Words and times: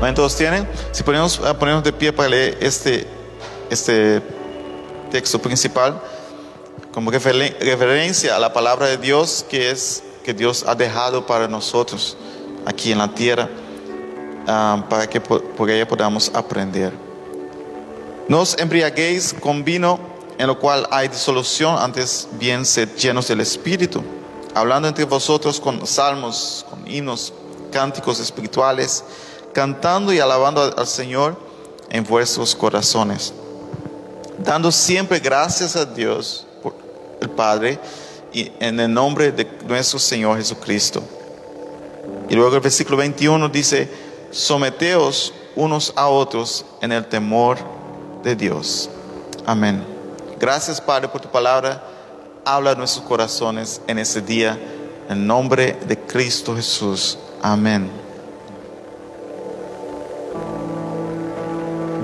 ¿Ven? 0.00 0.14
¿Todos 0.14 0.36
tienen? 0.36 0.68
Si 0.92 1.02
ponemos, 1.02 1.38
a 1.40 1.58
ponernos 1.58 1.82
de 1.84 1.92
pie 1.92 2.12
para 2.12 2.28
leer 2.28 2.58
este, 2.60 3.06
este 3.68 4.22
texto 5.10 5.40
principal, 5.40 6.00
como 6.92 7.10
referen- 7.10 7.56
referencia 7.58 8.36
a 8.36 8.38
la 8.38 8.52
palabra 8.52 8.86
de 8.86 8.96
Dios 8.96 9.44
que 9.48 9.70
es 9.70 10.02
que 10.24 10.32
Dios 10.34 10.64
ha 10.66 10.74
dejado 10.74 11.26
para 11.26 11.48
nosotros 11.48 12.16
aquí 12.66 12.92
en 12.92 12.98
la 12.98 13.08
tierra, 13.08 13.48
ah, 14.46 14.84
para 14.88 15.08
que 15.08 15.20
po- 15.20 15.40
por 15.40 15.70
ella 15.70 15.86
podamos 15.88 16.30
aprender. 16.34 16.92
No 18.28 18.40
os 18.40 18.56
embriaguéis 18.58 19.34
con 19.40 19.64
vino 19.64 19.98
en 20.38 20.46
lo 20.46 20.58
cual 20.60 20.86
hay 20.92 21.08
disolución, 21.08 21.76
antes 21.78 22.28
bien 22.32 22.64
sed 22.64 22.90
llenos 22.96 23.26
del 23.26 23.40
Espíritu, 23.40 24.04
hablando 24.54 24.86
entre 24.86 25.04
vosotros 25.04 25.58
con 25.58 25.84
salmos, 25.86 26.64
con 26.70 26.86
himnos, 26.88 27.32
cánticos 27.72 28.20
espirituales, 28.20 29.02
cantando 29.58 30.12
y 30.12 30.20
alabando 30.20 30.62
al- 30.62 30.86
Señor 30.86 31.36
en 31.90 32.04
vuestros 32.04 32.54
corazones, 32.54 33.32
dando 34.38 34.70
siempre 34.70 35.18
gracias 35.18 35.74
a 35.74 35.84
Dios, 35.84 36.46
por 36.62 36.74
el 37.20 37.28
Padre, 37.28 37.80
y 38.32 38.52
en 38.60 38.78
el 38.78 38.94
nombre 38.94 39.32
de 39.32 39.44
nuestro 39.66 39.98
Señor 39.98 40.36
Jesucristo. 40.36 41.02
Y 42.28 42.36
luego 42.36 42.54
el 42.54 42.60
versículo 42.60 42.98
21 42.98 43.48
dice, 43.48 43.90
someteos 44.30 45.34
unos 45.56 45.92
a 45.96 46.06
otros 46.06 46.64
en 46.80 46.92
el 46.92 47.04
temor 47.06 47.58
de 48.22 48.36
Dios. 48.36 48.88
Amén. 49.44 49.84
Gracias 50.38 50.80
Padre 50.80 51.08
por 51.08 51.20
tu 51.20 51.30
palabra. 51.30 51.82
Habla 52.44 52.70
a 52.70 52.74
nuestros 52.76 53.04
corazones 53.04 53.80
en 53.88 53.98
este 53.98 54.20
día. 54.20 54.56
En 55.08 55.26
nombre 55.26 55.76
de 55.88 55.98
Cristo 55.98 56.54
Jesús. 56.54 57.18
Amén. 57.42 57.90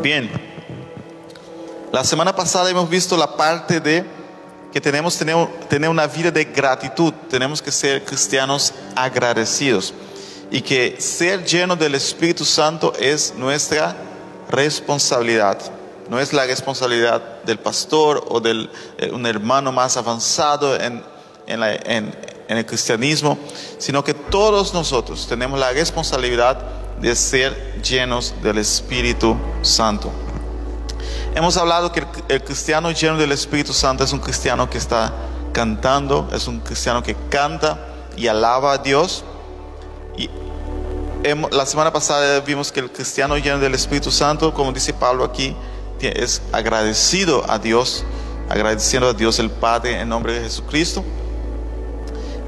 Bien. 0.04 0.30
La 1.90 2.04
semana 2.04 2.36
pasada 2.36 2.68
hemos 2.68 2.90
visto 2.90 3.16
la 3.16 3.38
parte 3.38 3.80
de 3.80 4.04
que 4.70 4.78
tenemos 4.78 5.16
que 5.16 5.24
tener, 5.70 5.88
una 5.88 6.06
vida 6.06 6.30
de 6.30 6.44
gratitud. 6.44 7.10
Tenemos 7.30 7.62
que 7.62 7.72
ser 7.72 8.04
cristianos 8.04 8.74
agradecidos. 8.94 9.94
Y 10.50 10.60
que 10.60 10.96
ser 11.00 11.42
lleno 11.46 11.74
del 11.74 11.94
Espíritu 11.94 12.44
Santo 12.44 12.92
es 13.00 13.32
nuestra 13.38 13.96
responsabilidad. 14.50 15.56
No 16.10 16.20
es 16.20 16.34
la 16.34 16.44
responsabilidad 16.44 17.42
del 17.44 17.58
pastor 17.58 18.26
o 18.28 18.40
de 18.40 18.68
un 19.10 19.24
hermano 19.24 19.72
más 19.72 19.96
avanzado 19.96 20.76
en, 20.78 21.02
en- 21.46 22.14
en 22.46 22.58
el 22.58 22.66
cristianismo, 22.66 23.38
sino 23.78 24.04
que 24.04 24.12
todos 24.12 24.74
nosotros 24.74 25.26
tenemos 25.26 25.58
la 25.58 25.70
responsabilidad 25.70 26.58
de 27.00 27.14
ser 27.14 27.80
llenos 27.82 28.34
del 28.42 28.58
Espíritu 28.58 29.36
Santo. 29.62 30.10
Hemos 31.34 31.56
hablado 31.56 31.90
que 31.92 32.06
el, 32.28 32.44
cristiano 32.44 32.90
lleno 32.92 33.18
del 33.18 33.32
Espíritu 33.32 33.72
Santo 33.72 34.04
es 34.04 34.12
un 34.12 34.20
cristiano 34.20 34.70
que 34.70 34.78
está 34.78 35.12
cantando, 35.52 36.28
es 36.32 36.46
un 36.46 36.60
cristiano 36.60 37.02
que 37.02 37.16
canta 37.28 37.86
y 38.16 38.28
alaba 38.28 38.74
a 38.74 38.78
Dios. 38.78 39.24
Y 40.16 40.30
la 41.50 41.66
semana 41.66 41.92
pasada 41.92 42.40
vimos 42.40 42.70
que 42.70 42.80
el 42.80 42.90
cristiano 42.90 43.36
lleno 43.36 43.58
del 43.58 43.74
Espíritu 43.74 44.10
Santo, 44.12 44.54
como 44.54 44.72
dice 44.72 44.92
Pablo 44.94 45.24
aquí, 45.24 45.56
es 46.10 46.42
agradecido 46.52 47.44
a 47.48 47.58
Dios, 47.58 48.04
agradeciendo 48.48 49.08
a 49.08 49.14
Dios 49.14 49.38
el 49.38 49.50
Padre 49.50 50.00
en 50.00 50.08
nombre 50.08 50.34
de 50.34 50.40
Jesucristo. 50.42 51.04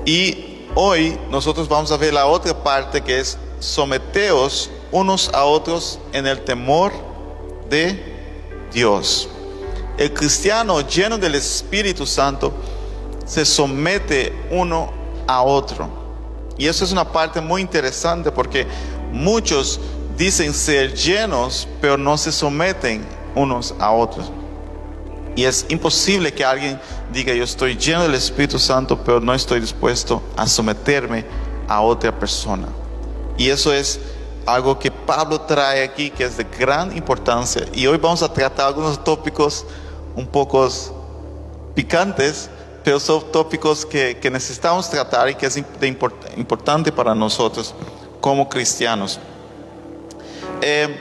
Y 0.04 0.62
hoy 0.74 1.18
nosotros 1.30 1.68
vamos 1.68 1.90
a 1.90 1.96
ver 1.96 2.12
la 2.12 2.26
otra 2.26 2.54
parte 2.62 3.00
que 3.00 3.18
es 3.18 3.38
someteos 3.60 4.70
unos 4.92 5.30
a 5.32 5.44
otros 5.44 5.98
en 6.12 6.26
el 6.26 6.44
temor 6.44 6.92
de 7.68 8.00
Dios. 8.72 9.28
El 9.98 10.12
cristiano 10.12 10.80
lleno 10.86 11.18
del 11.18 11.34
Espíritu 11.34 12.06
Santo 12.06 12.52
se 13.24 13.44
somete 13.44 14.32
uno 14.50 14.92
a 15.26 15.42
otro. 15.42 15.88
Y 16.58 16.66
eso 16.66 16.84
es 16.84 16.92
una 16.92 17.10
parte 17.10 17.40
muy 17.40 17.60
interesante 17.60 18.30
porque 18.30 18.66
muchos 19.12 19.80
dicen 20.16 20.54
ser 20.54 20.94
llenos, 20.94 21.68
pero 21.80 21.96
no 21.96 22.16
se 22.16 22.32
someten 22.32 23.06
unos 23.34 23.74
a 23.78 23.90
otros. 23.90 24.30
Y 25.34 25.44
es 25.44 25.66
imposible 25.68 26.32
que 26.32 26.44
alguien 26.44 26.80
diga 27.12 27.34
yo 27.34 27.44
estoy 27.44 27.76
lleno 27.76 28.02
del 28.02 28.14
Espíritu 28.14 28.58
Santo, 28.58 28.98
pero 29.04 29.20
no 29.20 29.34
estoy 29.34 29.60
dispuesto 29.60 30.22
a 30.34 30.46
someterme 30.46 31.26
a 31.68 31.82
otra 31.82 32.18
persona. 32.18 32.68
Y 33.36 33.50
eso 33.50 33.72
es 33.72 34.00
algo 34.46 34.78
que 34.78 34.90
Pablo 34.90 35.40
trae 35.40 35.82
aquí, 35.82 36.10
que 36.10 36.24
es 36.24 36.36
de 36.36 36.44
gran 36.44 36.96
importancia. 36.96 37.64
Y 37.72 37.86
hoy 37.86 37.98
vamos 37.98 38.22
a 38.22 38.32
tratar 38.32 38.68
algunos 38.68 39.02
tópicos 39.02 39.66
un 40.14 40.26
poco 40.26 40.68
picantes, 41.74 42.48
pero 42.82 43.00
son 43.00 43.30
tópicos 43.32 43.84
que, 43.84 44.18
que 44.18 44.30
necesitamos 44.30 44.88
tratar 44.88 45.28
y 45.28 45.34
que 45.34 45.46
es 45.46 45.56
import- 45.56 46.36
importante 46.36 46.92
para 46.92 47.14
nosotros 47.14 47.74
como 48.20 48.48
cristianos. 48.48 49.18
Eh, 50.62 50.96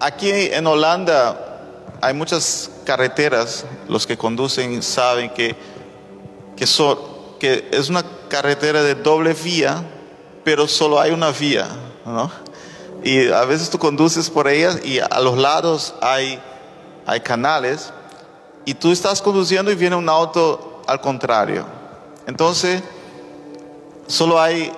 aquí 0.00 0.30
en 0.30 0.66
Holanda 0.66 1.60
hay 2.00 2.14
muchas 2.14 2.70
carreteras, 2.84 3.64
los 3.88 4.06
que 4.06 4.16
conducen 4.16 4.82
saben 4.82 5.30
que, 5.30 5.54
que, 6.56 6.66
que 7.38 7.68
es 7.70 7.88
una 7.88 8.04
carretera 8.28 8.82
de 8.82 8.94
doble 8.94 9.34
vía, 9.34 9.84
pero 10.44 10.66
solo 10.66 11.00
hay 11.00 11.12
una 11.12 11.30
vía, 11.30 11.68
¿no? 12.04 12.30
Y 13.04 13.28
a 13.28 13.44
veces 13.44 13.68
tú 13.70 13.78
conduces 13.78 14.30
por 14.30 14.48
ella 14.48 14.76
y 14.82 14.98
a 14.98 15.20
los 15.20 15.36
lados 15.36 15.94
hay, 16.00 16.40
hay 17.06 17.20
canales 17.20 17.92
y 18.64 18.74
tú 18.74 18.92
estás 18.92 19.20
conduciendo 19.20 19.72
y 19.72 19.74
viene 19.74 19.96
un 19.96 20.08
auto 20.08 20.82
al 20.86 21.00
contrario. 21.00 21.64
Entonces, 22.26 22.82
solo 24.06 24.40
hay 24.40 24.72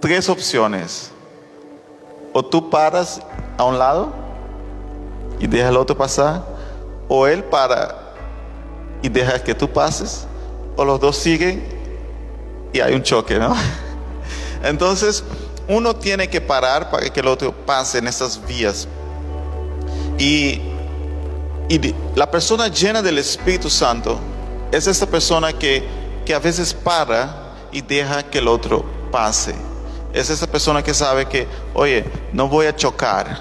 tres 0.00 0.28
opciones. 0.28 1.10
O 2.32 2.44
tú 2.44 2.70
paras 2.70 3.20
a 3.56 3.64
un 3.64 3.78
lado 3.78 4.12
y 5.38 5.46
deja 5.46 5.68
al 5.68 5.76
otro 5.76 5.96
pasar, 5.96 6.42
o 7.08 7.26
él 7.26 7.44
para 7.44 8.14
y 9.02 9.08
deja 9.08 9.42
que 9.42 9.54
tú 9.54 9.68
pases, 9.68 10.26
o 10.76 10.84
los 10.84 10.98
dos 10.98 11.16
siguen 11.16 11.62
y 12.72 12.80
hay 12.80 12.94
un 12.94 13.02
choque, 13.02 13.38
¿no? 13.38 13.54
Entonces, 14.64 15.22
uno 15.68 15.94
tiene 15.94 16.28
que 16.28 16.40
parar 16.40 16.90
para 16.90 17.08
que 17.10 17.20
el 17.20 17.26
otro 17.26 17.52
pase 17.52 17.98
en 17.98 18.08
esas 18.08 18.44
vías. 18.46 18.88
Y, 20.18 20.60
y 21.68 21.94
la 22.14 22.30
persona 22.30 22.68
llena 22.68 23.02
del 23.02 23.18
Espíritu 23.18 23.68
Santo 23.68 24.18
es 24.72 24.86
esta 24.86 25.06
persona 25.06 25.52
que, 25.52 25.84
que 26.24 26.34
a 26.34 26.38
veces 26.38 26.72
para 26.72 27.54
y 27.72 27.80
deja 27.80 28.22
que 28.22 28.38
el 28.38 28.48
otro 28.48 28.84
pase. 29.10 29.54
Es 30.12 30.30
esa 30.30 30.46
persona 30.46 30.82
que 30.82 30.94
sabe 30.94 31.26
que, 31.26 31.46
oye, 31.74 32.04
no 32.32 32.48
voy 32.48 32.66
a 32.66 32.74
chocar, 32.74 33.40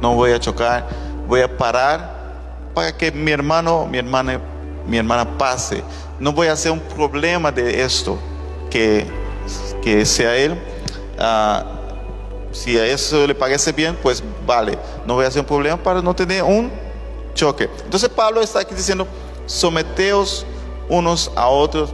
no 0.00 0.14
voy 0.14 0.32
a 0.32 0.38
chocar, 0.38 0.86
voy 1.26 1.40
a 1.40 1.56
parar 1.56 2.14
para 2.74 2.96
que 2.96 3.10
mi 3.10 3.32
hermano, 3.32 3.86
mi 3.86 3.98
hermana, 3.98 4.40
mi 4.86 4.96
hermana 4.96 5.36
pase. 5.36 5.82
No 6.20 6.32
voy 6.32 6.46
a 6.46 6.52
hacer 6.52 6.70
un 6.70 6.80
problema 6.80 7.50
de 7.50 7.82
esto, 7.82 8.18
que, 8.70 9.06
que 9.84 10.06
sea 10.06 10.34
él. 10.34 10.58
ah, 11.18 11.62
si 12.52 12.78
a 12.78 12.86
eso 12.86 13.26
le 13.26 13.34
parece 13.34 13.72
bien, 13.72 13.98
pues 14.00 14.22
vale, 14.46 14.78
no 15.04 15.14
voy 15.14 15.24
a 15.24 15.28
hacer 15.28 15.40
un 15.40 15.46
problema 15.46 15.76
para 15.76 16.00
no 16.00 16.14
tener 16.14 16.42
un 16.42 16.70
choque. 17.34 17.68
Entonces 17.84 18.08
Pablo 18.08 18.40
está 18.40 18.60
aquí 18.60 18.74
diciendo, 18.74 19.06
someteos 19.44 20.46
unos 20.88 21.30
a 21.34 21.48
otros 21.48 21.92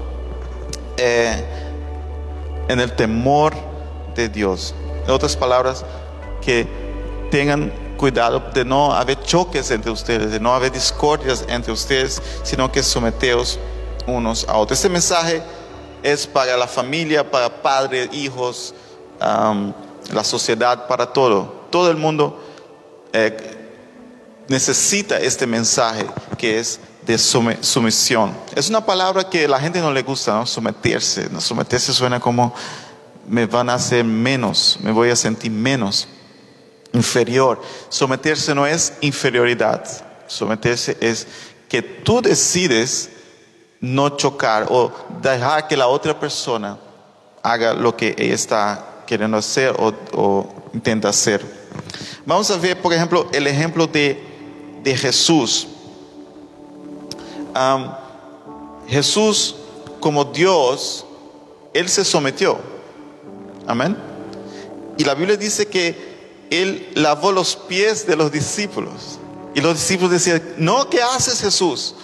eh, 0.99 1.43
en 2.69 2.79
el 2.79 2.95
temor 2.95 3.55
de 4.15 4.29
Dios. 4.29 4.75
En 5.07 5.11
otras 5.11 5.35
palabras, 5.35 5.85
que 6.43 6.69
tengan 7.31 7.73
cuidado 7.97 8.43
de 8.53 8.65
no 8.65 8.93
haber 8.93 9.19
choques 9.23 9.71
entre 9.71 9.91
ustedes, 9.91 10.31
de 10.31 10.41
no 10.41 10.55
haber 10.55 10.71
discordias 10.71 11.45
entre 11.49 11.73
ustedes, 11.73 12.21
sino 12.43 12.71
que 12.71 12.83
someteos 12.83 13.59
unos 14.07 14.47
a 14.47 14.59
otros. 14.59 14.79
Este 14.79 14.91
mensaje 14.91 15.43
es 16.03 16.27
para 16.27 16.57
la 16.57 16.67
familia, 16.67 17.31
para 17.31 17.63
padres, 17.63 18.09
hijos, 18.13 18.75
la 19.21 20.25
sociedad, 20.25 20.87
para 20.87 21.13
todo. 21.13 21.67
Todo 21.71 21.91
el 21.91 21.97
mundo 21.97 22.43
eh, 23.13 23.37
necesita 24.49 25.19
este 25.19 25.47
mensaje 25.47 26.07
que 26.39 26.59
es 26.59 26.81
de 27.07 27.19
sumisión. 27.19 28.37
Es 28.55 28.69
una 28.69 28.85
palabra 28.85 29.29
que 29.29 29.45
a 29.45 29.49
la 29.49 29.61
gente 29.61 29.81
no 29.81 29.93
le 29.93 30.03
gusta, 30.03 30.35
¿no? 30.35 30.47
Someterse. 30.47 31.29
¿no? 31.31 31.41
Someterse 31.41 31.93
suena 31.93 32.21
como 32.21 32.55
me 33.27 33.47
van 33.47 33.71
a 33.71 33.75
hacer 33.75 34.05
menos, 34.05 34.79
me 34.83 34.91
voy 34.91 35.11
a 35.11 35.17
sentir 35.17 35.53
menos, 35.53 36.09
inferior. 36.93 37.63
Someterse 37.89 38.55
no 38.55 38.67
es 38.67 38.95
inferioridad. 39.01 39.85
Someterse 40.27 40.97
es 41.01 41.27
que 41.69 41.81
tú 41.83 42.21
decides 42.21 43.11
no 43.81 44.11
chocar 44.11 44.67
o 44.71 44.93
dejar 45.23 45.67
que 45.67 45.77
la 45.77 45.89
otra 45.89 46.19
persona 46.19 46.79
haga 47.43 47.73
lo 47.73 47.97
que 47.97 48.15
ella 48.19 48.35
está 48.35 49.03
queriendo 49.07 49.37
hacer 49.37 49.75
o, 49.79 49.93
o 50.13 50.47
intenta 50.75 51.09
hacer. 51.09 51.45
Vamos 52.27 52.51
a 52.51 52.57
ver, 52.57 52.81
por 52.81 52.93
ejemplo, 52.93 53.29
el 53.33 53.47
ejemplo 53.47 53.87
de, 53.87 54.23
de 54.83 54.97
Jesús. 54.97 55.67
Jesús, 58.89 59.57
como 60.01 60.25
Dios, 60.25 61.05
Él 61.73 61.89
se 61.89 62.05
sometió. 62.05 62.59
Amén. 63.67 63.97
Y 64.99 65.05
la 65.05 65.15
Biblia 65.15 65.37
dice 65.37 65.67
que 65.67 66.47
Él 66.51 66.91
lavó 66.95 67.33
los 67.33 67.57
pies 67.57 68.07
de 68.07 68.17
los 68.17 68.31
discípulos. 68.31 69.19
Y 69.55 69.61
los 69.61 69.75
discípulos 69.75 70.13
decían, 70.13 70.43
no, 70.59 70.89
¿qué 70.89 71.03
haces 71.03 71.41
Jesús? 71.41 71.95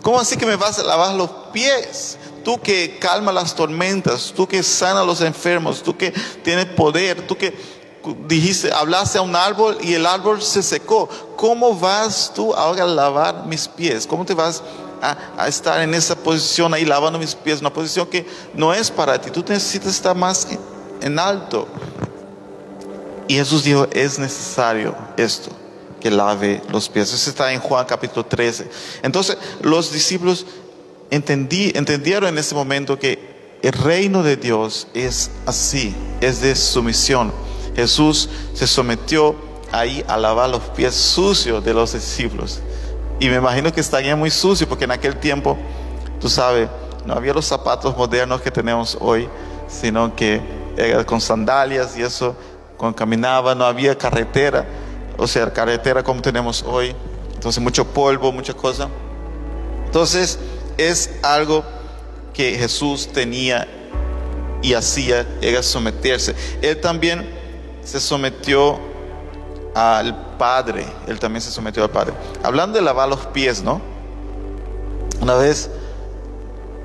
¿Cómo 0.00 0.18
así 0.18 0.36
que 0.36 0.46
me 0.46 0.56
vas 0.56 0.78
a 0.78 0.84
lavar 0.84 1.14
los 1.14 1.30
pies? 1.52 2.18
Tú 2.44 2.60
que 2.60 2.98
calma 2.98 3.30
las 3.30 3.54
tormentas, 3.54 4.32
tú 4.34 4.48
que 4.48 4.62
sana 4.62 5.04
los 5.04 5.20
enfermos, 5.20 5.82
tú 5.82 5.96
que 5.96 6.10
tienes 6.42 6.66
poder, 6.66 7.26
tú 7.26 7.36
que 7.36 7.54
dijiste, 8.26 8.72
hablaste 8.72 9.18
a 9.18 9.22
un 9.22 9.36
árbol 9.36 9.78
y 9.80 9.94
el 9.94 10.06
árbol 10.06 10.42
se 10.42 10.62
secó. 10.62 11.08
¿Cómo 11.36 11.78
vas 11.78 12.32
tú 12.34 12.52
ahora 12.54 12.84
a 12.84 12.86
lavar 12.86 13.46
mis 13.46 13.68
pies? 13.68 14.06
¿Cómo 14.06 14.24
te 14.24 14.34
vas 14.34 14.62
a, 15.00 15.48
estar 15.48 15.80
en 15.80 15.94
esa 15.94 16.14
posición 16.16 16.74
ahí 16.74 16.84
lavando 16.84 17.18
mis 17.18 17.34
pies? 17.34 17.60
Una 17.60 17.72
posición 17.72 18.06
que 18.06 18.26
no 18.54 18.74
es 18.74 18.90
para 18.90 19.20
ti. 19.20 19.30
Tú 19.30 19.44
necesitas 19.46 19.94
estar 19.94 20.16
más 20.16 20.46
en 21.00 21.18
alto. 21.18 21.68
Y 23.28 23.36
Jesús 23.36 23.64
dijo, 23.64 23.86
es 23.92 24.18
necesario 24.18 24.94
esto, 25.16 25.50
que 26.02 26.10
lave 26.10 26.60
los 26.70 26.88
pies. 26.88 27.12
Eso 27.12 27.30
está 27.30 27.52
en 27.52 27.60
Juan 27.60 27.86
capítulo 27.86 28.26
13. 28.26 28.68
Entonces 29.02 29.38
los 29.62 29.92
discípulos 29.92 30.44
entendí, 31.10 31.70
entendieron 31.74 32.28
en 32.28 32.38
ese 32.38 32.54
momento 32.54 32.98
que 32.98 33.58
el 33.62 33.72
reino 33.72 34.24
de 34.24 34.36
Dios 34.36 34.88
es 34.94 35.30
así, 35.46 35.94
es 36.20 36.40
de 36.40 36.56
sumisión. 36.56 37.32
Jesús 37.76 38.28
se 38.52 38.66
sometió 38.66 39.36
ahí 39.70 40.04
a 40.08 40.16
lavar 40.16 40.50
los 40.50 40.62
pies 40.70 40.94
sucios 40.94 41.64
de 41.64 41.72
los 41.72 41.92
discípulos. 41.92 42.60
Y 43.20 43.28
me 43.28 43.36
imagino 43.36 43.72
que 43.72 43.80
estaría 43.80 44.16
muy 44.16 44.30
sucio 44.30 44.68
porque 44.68 44.84
en 44.84 44.90
aquel 44.90 45.16
tiempo, 45.16 45.56
tú 46.20 46.28
sabes, 46.28 46.68
no 47.06 47.14
había 47.14 47.32
los 47.32 47.46
zapatos 47.46 47.96
modernos 47.96 48.40
que 48.40 48.50
tenemos 48.50 48.98
hoy, 49.00 49.28
sino 49.68 50.14
que 50.16 50.40
era 50.76 51.04
con 51.06 51.20
sandalias 51.20 51.96
y 51.96 52.02
eso, 52.02 52.34
cuando 52.76 52.96
caminaba, 52.96 53.54
no 53.54 53.64
había 53.64 53.96
carretera, 53.96 54.66
o 55.16 55.26
sea, 55.26 55.52
carretera 55.52 56.02
como 56.02 56.22
tenemos 56.22 56.62
hoy, 56.66 56.94
entonces 57.34 57.62
mucho 57.62 57.84
polvo, 57.84 58.32
mucha 58.32 58.54
cosa. 58.54 58.88
Entonces 59.86 60.38
es 60.78 61.18
algo 61.22 61.64
que 62.32 62.56
Jesús 62.56 63.08
tenía 63.12 63.68
y 64.62 64.74
hacía, 64.74 65.26
era 65.40 65.62
someterse. 65.62 66.34
Él 66.62 66.80
también 66.80 67.28
se 67.84 68.00
sometió 68.00 68.78
al 69.74 70.36
Padre, 70.38 70.86
él 71.06 71.18
también 71.18 71.42
se 71.42 71.50
sometió 71.50 71.82
al 71.82 71.90
Padre. 71.90 72.14
Hablando 72.42 72.78
de 72.78 72.84
lavar 72.84 73.08
los 73.08 73.26
pies, 73.26 73.62
¿no? 73.62 73.80
Una 75.20 75.34
vez 75.34 75.70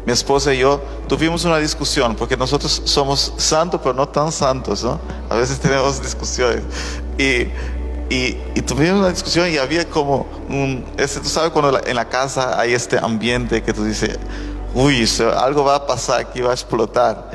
mi 0.05 0.13
esposa 0.13 0.53
y 0.53 0.59
yo 0.59 0.81
tuvimos 1.07 1.43
una 1.43 1.57
discusión, 1.57 2.15
porque 2.15 2.37
nosotros 2.37 2.81
somos 2.85 3.33
santos, 3.37 3.81
pero 3.83 3.93
no 3.93 4.07
tan 4.07 4.31
santos, 4.31 4.83
¿no? 4.83 4.99
A 5.29 5.35
veces 5.35 5.59
tenemos 5.59 6.01
discusiones. 6.01 6.63
Y, 7.17 7.47
y, 8.09 8.37
y 8.55 8.61
tuvimos 8.61 8.99
una 8.99 9.09
discusión 9.09 9.49
y 9.51 9.57
había 9.57 9.87
como 9.89 10.25
un, 10.49 10.85
este, 10.97 11.19
tú 11.19 11.27
sabes 11.29 11.51
cuando 11.51 11.71
la- 11.71 11.81
en 11.85 11.95
la 11.95 12.07
casa 12.07 12.59
hay 12.59 12.73
este 12.73 12.97
ambiente 12.97 13.61
que 13.63 13.73
tú 13.73 13.83
dices, 13.83 14.17
uy, 14.73 15.07
algo 15.37 15.63
va 15.63 15.75
a 15.75 15.87
pasar 15.87 16.21
aquí, 16.21 16.41
va 16.41 16.51
a 16.51 16.53
explotar. 16.53 17.31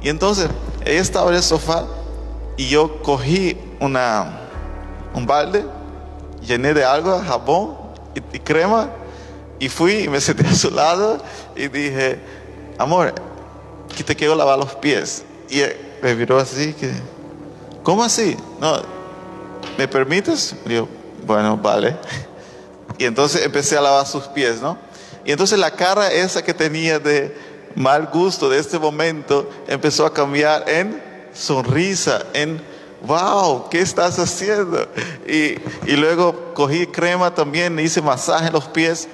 Y 0.00 0.08
entonces 0.08 0.48
ella 0.84 1.00
estaba 1.00 1.28
en 1.30 1.36
el 1.36 1.42
sofá 1.42 1.84
y 2.56 2.68
yo 2.68 3.02
cogí 3.02 3.58
una, 3.80 4.40
un 5.14 5.26
balde, 5.26 5.64
llené 6.40 6.72
de 6.72 6.84
agua, 6.84 7.22
jabón 7.24 7.76
y, 8.14 8.36
y 8.36 8.40
crema 8.40 8.88
y 9.58 9.68
fui 9.68 10.04
y 10.04 10.08
me 10.08 10.20
senté 10.22 10.46
a 10.46 10.54
su 10.54 10.70
lado 10.70 11.18
y 11.54 11.68
dije, 11.68 12.18
amor, 12.78 13.12
aquí 13.92 14.02
te 14.04 14.16
quiero 14.16 14.34
lavar 14.34 14.58
los 14.58 14.74
pies. 14.76 15.24
Y 15.50 15.62
me 16.02 16.14
miró 16.14 16.38
así, 16.38 16.72
que, 16.74 16.92
¿cómo 17.82 18.02
así? 18.04 18.36
No, 18.60 18.97
¿me 19.76 19.88
permites? 19.88 20.54
Y 20.66 20.74
yo, 20.74 20.88
bueno, 21.26 21.56
vale. 21.56 21.96
Y 22.98 23.04
entonces 23.04 23.44
empecé 23.44 23.76
a 23.76 23.80
lavar 23.80 24.06
sus 24.06 24.24
pies, 24.24 24.60
¿no? 24.60 24.78
Y 25.24 25.32
entonces 25.32 25.58
la 25.58 25.70
cara 25.70 26.10
esa 26.12 26.42
que 26.42 26.54
tenía 26.54 26.98
de 26.98 27.36
mal 27.74 28.08
gusto 28.12 28.48
de 28.48 28.58
este 28.58 28.78
momento 28.78 29.48
empezó 29.68 30.06
a 30.06 30.12
cambiar 30.12 30.68
en 30.68 31.02
sonrisa, 31.32 32.24
en 32.32 32.60
wow, 33.02 33.68
¿qué 33.68 33.80
estás 33.80 34.18
haciendo? 34.18 34.88
Y, 35.26 35.56
y 35.86 35.96
luego 35.96 36.52
cogí 36.54 36.86
crema 36.86 37.34
también, 37.34 37.78
hice 37.78 38.00
masaje 38.02 38.46
en 38.48 38.52
los 38.52 38.64
pies 38.64 39.08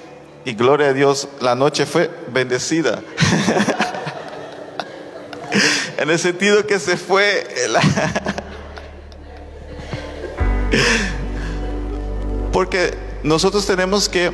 y 0.45 0.53
gloria 0.53 0.87
a 0.87 0.93
Dios, 0.93 1.27
la 1.41 1.55
noche 1.55 1.85
fue 1.85 2.09
bendecida. 2.31 3.01
en 5.97 6.09
el 6.09 6.19
sentido 6.19 6.65
que 6.65 6.79
se 6.79 6.97
fue 6.97 7.47
la- 7.69 7.81
Porque 12.55 12.97
nosotros 13.21 13.65
tenemos 13.65 14.07
que 14.07 14.31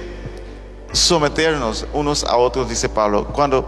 someternos 0.91 1.87
unos 1.91 2.23
a 2.23 2.37
otros, 2.37 2.69
dice 2.69 2.87
Pablo. 2.87 3.25
Cuando 3.25 3.65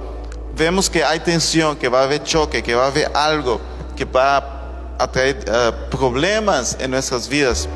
vemos 0.55 0.91
que 0.91 1.03
hay 1.03 1.21
tensión, 1.21 1.75
que 1.75 1.89
va 1.89 2.01
a 2.01 2.03
haber 2.03 2.21
choque, 2.23 2.61
que 2.61 2.75
va 2.75 2.83
a 2.83 2.87
haber 2.89 3.09
algo 3.15 3.59
que 3.95 4.05
va 4.05 4.95
a 4.99 5.11
traer 5.11 5.43
eh, 5.47 5.71
problemas 5.89 6.77
en 6.79 6.91
nuestras 6.91 7.27
vidas, 7.27 7.67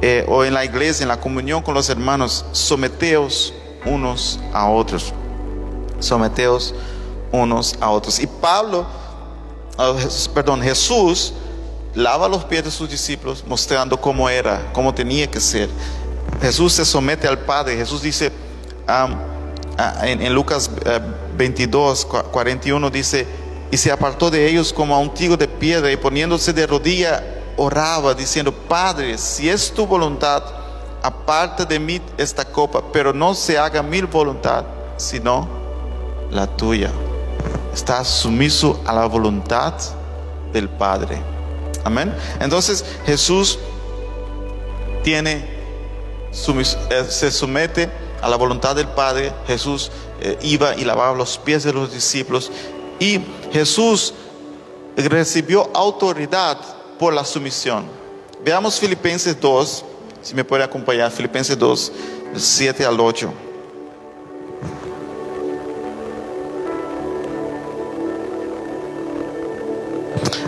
eh, 0.00 0.24
o 0.28 0.44
en 0.44 0.54
la 0.54 0.64
iglesia, 0.64 1.02
en 1.02 1.08
la 1.08 1.18
comunión 1.18 1.60
con 1.60 1.74
los 1.74 1.90
hermanos, 1.90 2.44
someteos 2.52 3.52
unos 3.84 4.38
a 4.52 4.68
otros. 4.70 5.12
Someteos 5.98 6.72
unos 7.32 7.74
a 7.80 7.90
otros. 7.90 8.20
Y 8.20 8.28
Pablo, 8.28 8.86
Jes- 9.76 10.28
perdón, 10.28 10.62
Jesús 10.62 11.32
lava 11.94 12.28
los 12.28 12.44
pies 12.44 12.64
de 12.64 12.70
sus 12.70 12.88
discípulos 12.88 13.44
mostrando 13.46 14.00
cómo 14.00 14.28
era, 14.28 14.70
cómo 14.72 14.94
tenía 14.94 15.28
que 15.30 15.40
ser. 15.40 15.68
Jesús 16.40 16.72
se 16.72 16.84
somete 16.84 17.26
al 17.26 17.38
Padre. 17.40 17.76
Jesús 17.76 18.02
dice 18.02 18.32
am, 18.86 19.16
ah, 19.76 20.06
en, 20.06 20.22
en 20.22 20.32
Lucas 20.34 20.70
eh, 20.84 21.00
22, 21.36 22.08
cua- 22.08 22.24
41 22.24 22.90
dice, 22.90 23.26
y 23.70 23.76
se 23.76 23.90
apartó 23.92 24.30
de 24.30 24.48
ellos 24.48 24.72
como 24.72 24.94
a 24.94 24.98
un 24.98 25.12
tigo 25.14 25.36
de 25.36 25.46
piedra 25.48 25.90
y 25.90 25.96
poniéndose 25.96 26.52
de 26.52 26.66
rodilla 26.66 27.22
oraba 27.56 28.14
diciendo, 28.14 28.52
Padre, 28.52 29.18
si 29.18 29.48
es 29.48 29.72
tu 29.72 29.86
voluntad, 29.86 30.42
aparta 31.02 31.64
de 31.64 31.78
mí 31.78 32.00
esta 32.16 32.44
copa, 32.44 32.82
pero 32.92 33.12
no 33.12 33.34
se 33.34 33.58
haga 33.58 33.82
mi 33.82 34.00
voluntad, 34.02 34.64
sino 34.96 35.48
la 36.30 36.46
tuya. 36.46 36.90
Está 37.74 38.04
sumiso 38.04 38.80
a 38.86 38.92
la 38.92 39.06
voluntad 39.06 39.74
del 40.52 40.68
Padre. 40.68 41.20
Amén. 41.84 42.14
Entonces 42.40 42.84
Jesús 43.06 43.58
tiene 45.02 45.60
eh, 46.32 47.04
se 47.08 47.30
somete 47.30 47.90
a 48.22 48.28
la 48.28 48.36
voluntad 48.36 48.76
del 48.76 48.88
Padre. 48.88 49.32
Jesús 49.46 49.90
eh, 50.20 50.38
iba 50.42 50.74
y 50.76 50.84
lavaba 50.84 51.16
los 51.16 51.38
pies 51.38 51.64
de 51.64 51.72
los 51.72 51.92
discípulos 51.92 52.50
y 52.98 53.20
Jesús 53.52 54.14
recibió 54.96 55.70
autoridad 55.74 56.58
por 56.98 57.12
la 57.12 57.24
sumisión. 57.24 57.86
Veamos 58.44 58.78
Filipenses 58.78 59.38
2, 59.40 59.84
si 60.22 60.34
me 60.34 60.44
puede 60.44 60.64
acompañar, 60.64 61.10
Filipenses 61.10 61.58
2, 61.58 61.92
7 62.36 62.84
al 62.84 63.00
8. 63.00 63.32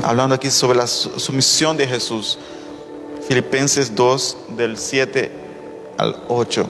Hablando 0.03 0.35
aquí 0.35 0.51
sobre 0.51 0.79
la 0.79 0.87
su- 0.87 1.19
sumisión 1.21 1.77
de 1.77 1.87
Jesús. 1.87 2.39
Filipenses 3.29 3.95
2, 3.95 4.37
del 4.57 4.77
7 4.77 5.31
al 5.97 6.17
8. 6.29 6.67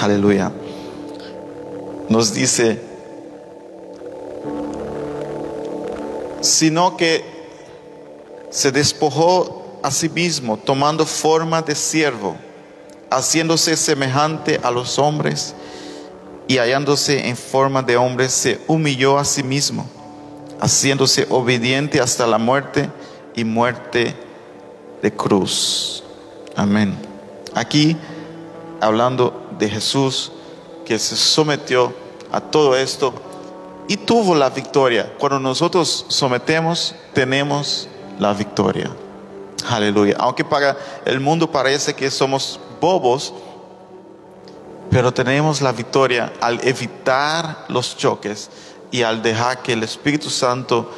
Aleluya. 0.00 0.52
Nos 2.08 2.32
dice, 2.32 2.80
sino 6.40 6.96
que 6.96 7.24
se 8.50 8.70
despojó 8.72 9.78
a 9.82 9.90
sí 9.90 10.08
mismo, 10.08 10.56
tomando 10.56 11.04
forma 11.04 11.60
de 11.62 11.74
siervo, 11.74 12.36
haciéndose 13.10 13.76
semejante 13.76 14.58
a 14.62 14.70
los 14.70 14.98
hombres, 14.98 15.54
y 16.48 16.58
hallándose 16.58 17.28
en 17.28 17.36
forma 17.36 17.82
de 17.82 17.96
hombre, 17.96 18.28
se 18.28 18.60
humilló 18.66 19.18
a 19.18 19.24
sí 19.24 19.42
mismo, 19.42 19.86
haciéndose 20.60 21.26
obediente 21.28 22.00
hasta 22.00 22.26
la 22.26 22.38
muerte 22.38 22.90
y 23.36 23.44
muerte 23.44 24.16
de 25.02 25.12
cruz. 25.12 26.02
Amén. 26.56 26.98
Aquí, 27.54 27.96
hablando 28.80 29.48
de 29.58 29.68
Jesús, 29.68 30.32
que 30.86 30.98
se 30.98 31.16
sometió 31.16 31.92
a 32.32 32.40
todo 32.40 32.76
esto, 32.76 33.12
y 33.86 33.96
tuvo 33.96 34.34
la 34.34 34.50
victoria. 34.50 35.12
Cuando 35.18 35.40
nosotros 35.40 36.06
sometemos, 36.08 36.94
tenemos 37.14 37.88
la 38.18 38.32
victoria. 38.32 38.90
Aleluya. 39.68 40.16
Aunque 40.18 40.44
para 40.44 40.76
el 41.04 41.20
mundo 41.20 41.50
parece 41.50 41.94
que 41.94 42.10
somos 42.10 42.60
bobos, 42.80 43.34
pero 44.90 45.12
tenemos 45.12 45.60
la 45.60 45.72
victoria 45.72 46.32
al 46.40 46.60
evitar 46.66 47.66
los 47.68 47.96
choques 47.96 48.50
y 48.90 49.02
al 49.02 49.22
dejar 49.22 49.62
que 49.62 49.74
el 49.74 49.82
Espíritu 49.82 50.30
Santo 50.30 50.90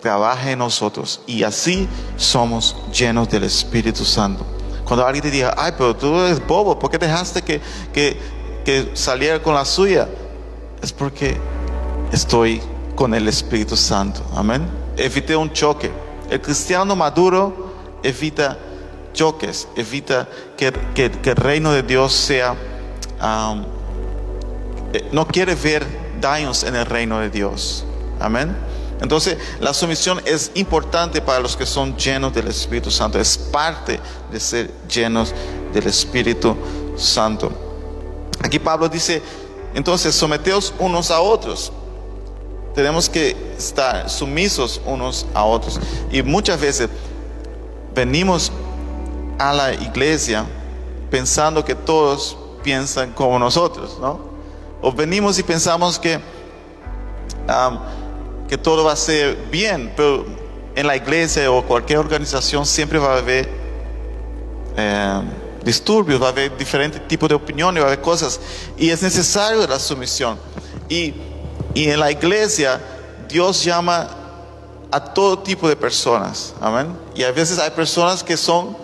trabaje 0.00 0.52
en 0.52 0.58
nosotros. 0.58 1.20
Y 1.26 1.44
así 1.44 1.88
somos 2.16 2.76
llenos 2.92 3.28
del 3.28 3.44
Espíritu 3.44 4.04
Santo. 4.04 4.44
Cuando 4.84 5.06
alguien 5.06 5.22
te 5.22 5.30
diga, 5.30 5.54
ay, 5.56 5.72
pero 5.78 5.96
tú 5.96 6.20
eres 6.20 6.44
bobo, 6.46 6.78
¿por 6.78 6.90
qué 6.90 6.98
dejaste 6.98 7.42
que, 7.42 7.60
que, 7.92 8.18
que 8.64 8.90
saliera 8.94 9.42
con 9.42 9.54
la 9.54 9.64
suya? 9.64 10.08
Es 10.82 10.92
porque 10.92 11.38
estoy 12.12 12.60
con 12.94 13.14
el 13.14 13.28
Espíritu 13.28 13.76
Santo. 13.76 14.20
Amén. 14.34 14.68
Evité 14.96 15.36
un 15.36 15.52
choque. 15.52 15.90
El 16.28 16.40
cristiano 16.40 16.94
maduro 16.96 17.72
evita 18.02 18.58
choques, 19.12 19.68
evita 19.76 20.28
que, 20.56 20.72
que, 20.94 21.10
que 21.10 21.30
el 21.30 21.36
reino 21.36 21.72
de 21.72 21.82
Dios 21.82 22.12
sea... 22.12 22.56
um, 23.24 23.64
eh, 24.92 25.08
no 25.10 25.26
quiere 25.26 25.54
ver 25.54 25.84
daños 26.20 26.62
en 26.62 26.76
el 26.76 26.86
reino 26.86 27.18
de 27.18 27.30
Dios. 27.30 27.84
Amén. 28.20 28.54
Entonces, 29.00 29.36
la 29.60 29.74
sumisión 29.74 30.20
es 30.24 30.50
importante 30.54 31.20
para 31.20 31.40
los 31.40 31.56
que 31.56 31.66
son 31.66 31.96
llenos 31.96 32.32
del 32.32 32.48
Espíritu 32.48 32.90
Santo. 32.90 33.18
Es 33.18 33.36
parte 33.36 33.98
de 34.30 34.40
ser 34.40 34.70
llenos 34.88 35.34
del 35.72 35.86
Espíritu 35.86 36.56
Santo. 36.96 37.52
Aquí 38.42 38.58
Pablo 38.58 38.88
dice, 38.88 39.20
entonces, 39.74 40.14
someteos 40.14 40.72
unos 40.78 41.10
a 41.10 41.20
otros. 41.20 41.72
Tenemos 42.74 43.08
que 43.08 43.36
estar 43.58 44.08
sumisos 44.08 44.80
unos 44.86 45.26
a 45.34 45.44
otros. 45.44 45.80
Y 46.10 46.22
muchas 46.22 46.60
veces 46.60 46.88
venimos 47.94 48.52
a 49.38 49.52
la 49.52 49.74
iglesia 49.74 50.44
pensando 51.10 51.64
que 51.64 51.74
todos 51.74 52.36
piensan 52.64 53.12
como 53.12 53.38
nosotros, 53.38 53.98
¿no? 54.00 54.18
O 54.82 54.90
venimos 54.90 55.38
y 55.38 55.44
pensamos 55.44 55.98
que, 55.98 56.18
que 58.48 58.58
todo 58.58 58.84
va 58.84 58.92
a 58.92 58.96
ser 58.96 59.36
bien, 59.50 59.92
pero 59.94 60.24
en 60.74 60.86
la 60.86 60.96
iglesia 60.96 61.50
o 61.50 61.64
cualquier 61.64 61.98
organización 62.00 62.66
siempre 62.66 62.98
va 62.98 63.14
a 63.14 63.18
haber 63.18 63.48
eh, 64.76 65.20
disturbios, 65.62 66.20
va 66.20 66.26
a 66.26 66.30
haber 66.30 66.56
diferentes 66.56 67.06
tipos 67.06 67.28
de 67.28 67.34
opiniones, 67.34 67.82
va 67.82 67.86
a 67.86 67.92
haber 67.92 68.02
cosas, 68.02 68.40
y 68.76 68.90
es 68.90 69.02
necesario 69.02 69.66
la 69.66 69.78
sumisión. 69.78 70.38
Y, 70.88 71.14
y 71.74 71.88
en 71.88 72.00
la 72.00 72.10
iglesia 72.10 72.80
Dios 73.28 73.62
llama 73.62 74.08
a 74.90 75.12
todo 75.12 75.38
tipo 75.38 75.68
de 75.68 75.76
personas, 75.76 76.54
amén. 76.60 76.96
Y 77.14 77.22
a 77.22 77.32
veces 77.32 77.58
hay 77.58 77.70
personas 77.70 78.22
que 78.22 78.36
son 78.36 78.76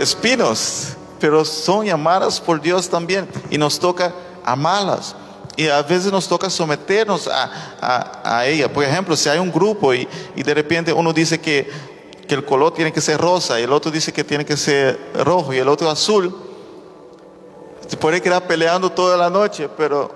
espinos, 0.00 0.96
pero 1.20 1.44
son 1.44 1.86
llamadas 1.86 2.40
por 2.40 2.60
Dios 2.60 2.88
también, 2.88 3.28
y 3.50 3.58
nos 3.58 3.78
toca 3.78 4.12
amarlas. 4.44 5.14
Y 5.56 5.68
a 5.68 5.82
veces 5.82 6.10
nos 6.10 6.26
toca 6.26 6.48
someternos 6.48 7.28
a, 7.28 8.38
a, 8.38 8.46
ella. 8.46 8.72
Por 8.72 8.82
ejemplo, 8.84 9.14
si 9.14 9.28
hay 9.28 9.38
un 9.38 9.52
grupo 9.52 9.92
y, 9.92 10.08
y 10.34 10.42
de 10.42 10.54
repente 10.54 10.92
uno 10.92 11.12
dice 11.12 11.38
que, 11.38 11.70
que 12.26 12.34
el 12.34 12.44
color 12.44 12.72
tiene 12.72 12.92
que 12.92 13.00
ser 13.00 13.20
rosa 13.20 13.60
y 13.60 13.64
el 13.64 13.72
otro 13.72 13.90
dice 13.90 14.12
que 14.12 14.24
tiene 14.24 14.44
que 14.44 14.56
ser 14.56 14.98
rojo 15.22 15.52
y 15.52 15.58
el 15.58 15.68
otro 15.68 15.90
azul, 15.90 16.34
se 17.86 17.96
puede 17.96 18.22
quedar 18.22 18.46
peleando 18.46 18.90
toda 18.90 19.16
la 19.16 19.28
noche, 19.28 19.68
pero 19.76 20.10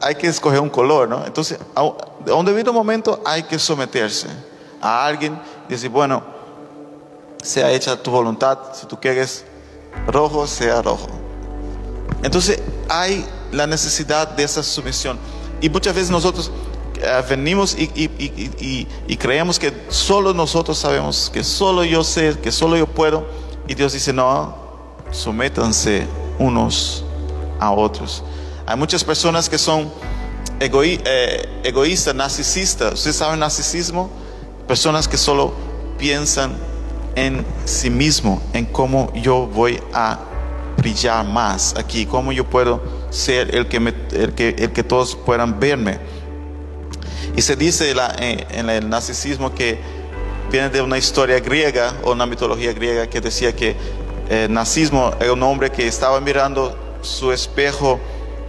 hay 0.00 0.14
que 0.14 0.26
escoger 0.26 0.58
un 0.58 0.70
color, 0.70 1.08
¿no? 1.08 1.24
Entonces, 1.24 1.58
a 1.76 1.82
a 2.28 2.34
un 2.34 2.44
debido 2.44 2.72
momento 2.72 3.20
hay 3.24 3.44
que 3.44 3.58
someterse 3.58 4.28
a 4.80 5.06
alguien 5.06 5.40
y 5.68 5.72
decir, 5.72 5.90
bueno, 5.90 6.22
sea 7.42 7.70
hecha 7.70 8.00
tu 8.02 8.10
voluntad, 8.10 8.58
si 8.74 8.86
tú 8.86 8.98
quieres 8.98 9.44
rojo, 10.06 10.46
sea 10.46 10.82
rojo. 10.82 11.08
Entonces 12.22 12.60
hay 12.88 13.24
la 13.52 13.66
necesidad 13.66 14.28
de 14.28 14.44
esa 14.44 14.62
sumisión. 14.62 15.18
Y 15.60 15.68
muchas 15.68 15.94
veces 15.94 16.10
nosotros 16.10 16.50
eh, 17.02 17.22
venimos 17.28 17.74
y, 17.78 17.84
y- 17.94 18.10
y- 18.18 18.86
y- 19.08 19.16
creemos 19.16 19.58
que 19.58 19.72
solo 19.88 20.34
nosotros 20.34 20.78
sabemos, 20.78 21.30
que 21.32 21.42
solo 21.44 21.84
yo 21.84 22.04
sé, 22.04 22.36
que 22.42 22.52
solo 22.52 22.76
yo 22.76 22.86
puedo. 22.86 23.26
Y 23.68 23.74
Dios 23.74 23.92
dice, 23.92 24.12
no, 24.12 24.56
sométanse 25.10 26.06
unos 26.38 27.04
a 27.58 27.70
otros. 27.70 28.22
Hay 28.66 28.76
muchas 28.76 29.02
personas 29.04 29.48
que 29.48 29.58
son 29.58 29.90
egoí- 30.60 31.00
eh, 31.04 31.60
egoístas, 31.64 32.14
narcisistas. 32.14 32.94
¿Ustedes 32.94 33.16
saben 33.16 33.40
narcisismo? 33.40 34.10
Personas 34.66 35.08
que 35.08 35.16
solo 35.16 35.52
piensan 35.98 36.56
en 37.14 37.44
sí 37.64 37.90
mismo, 37.90 38.42
en 38.52 38.66
cómo 38.66 39.12
yo 39.14 39.46
voy 39.46 39.80
a 39.92 40.18
brillar 40.76 41.24
más 41.26 41.74
aquí, 41.76 42.06
cómo 42.06 42.32
yo 42.32 42.44
puedo 42.44 42.82
ser 43.10 43.54
el 43.54 43.68
que, 43.68 43.76
el 43.76 44.34
que, 44.34 44.48
el 44.58 44.72
que 44.72 44.82
todos 44.82 45.16
puedan 45.16 45.60
verme. 45.60 45.98
Y 47.36 47.42
se 47.42 47.56
dice 47.56 47.94
en, 48.18 48.70
el 48.70 48.88
narcisismo 48.88 49.54
que 49.54 49.78
viene 50.50 50.68
de 50.68 50.82
una 50.82 50.98
historia 50.98 51.38
griega 51.38 51.94
o 52.02 52.12
una 52.12 52.26
mitología 52.26 52.72
griega 52.72 53.06
que 53.06 53.20
decía 53.20 53.54
que 53.54 53.76
eh, 54.28 54.46
Narcismo 54.50 55.12
era 55.20 55.32
un 55.32 55.42
hombre 55.42 55.70
que 55.70 55.86
estaba 55.86 56.20
mirando 56.20 56.76
su 57.02 57.32
espejo 57.32 58.00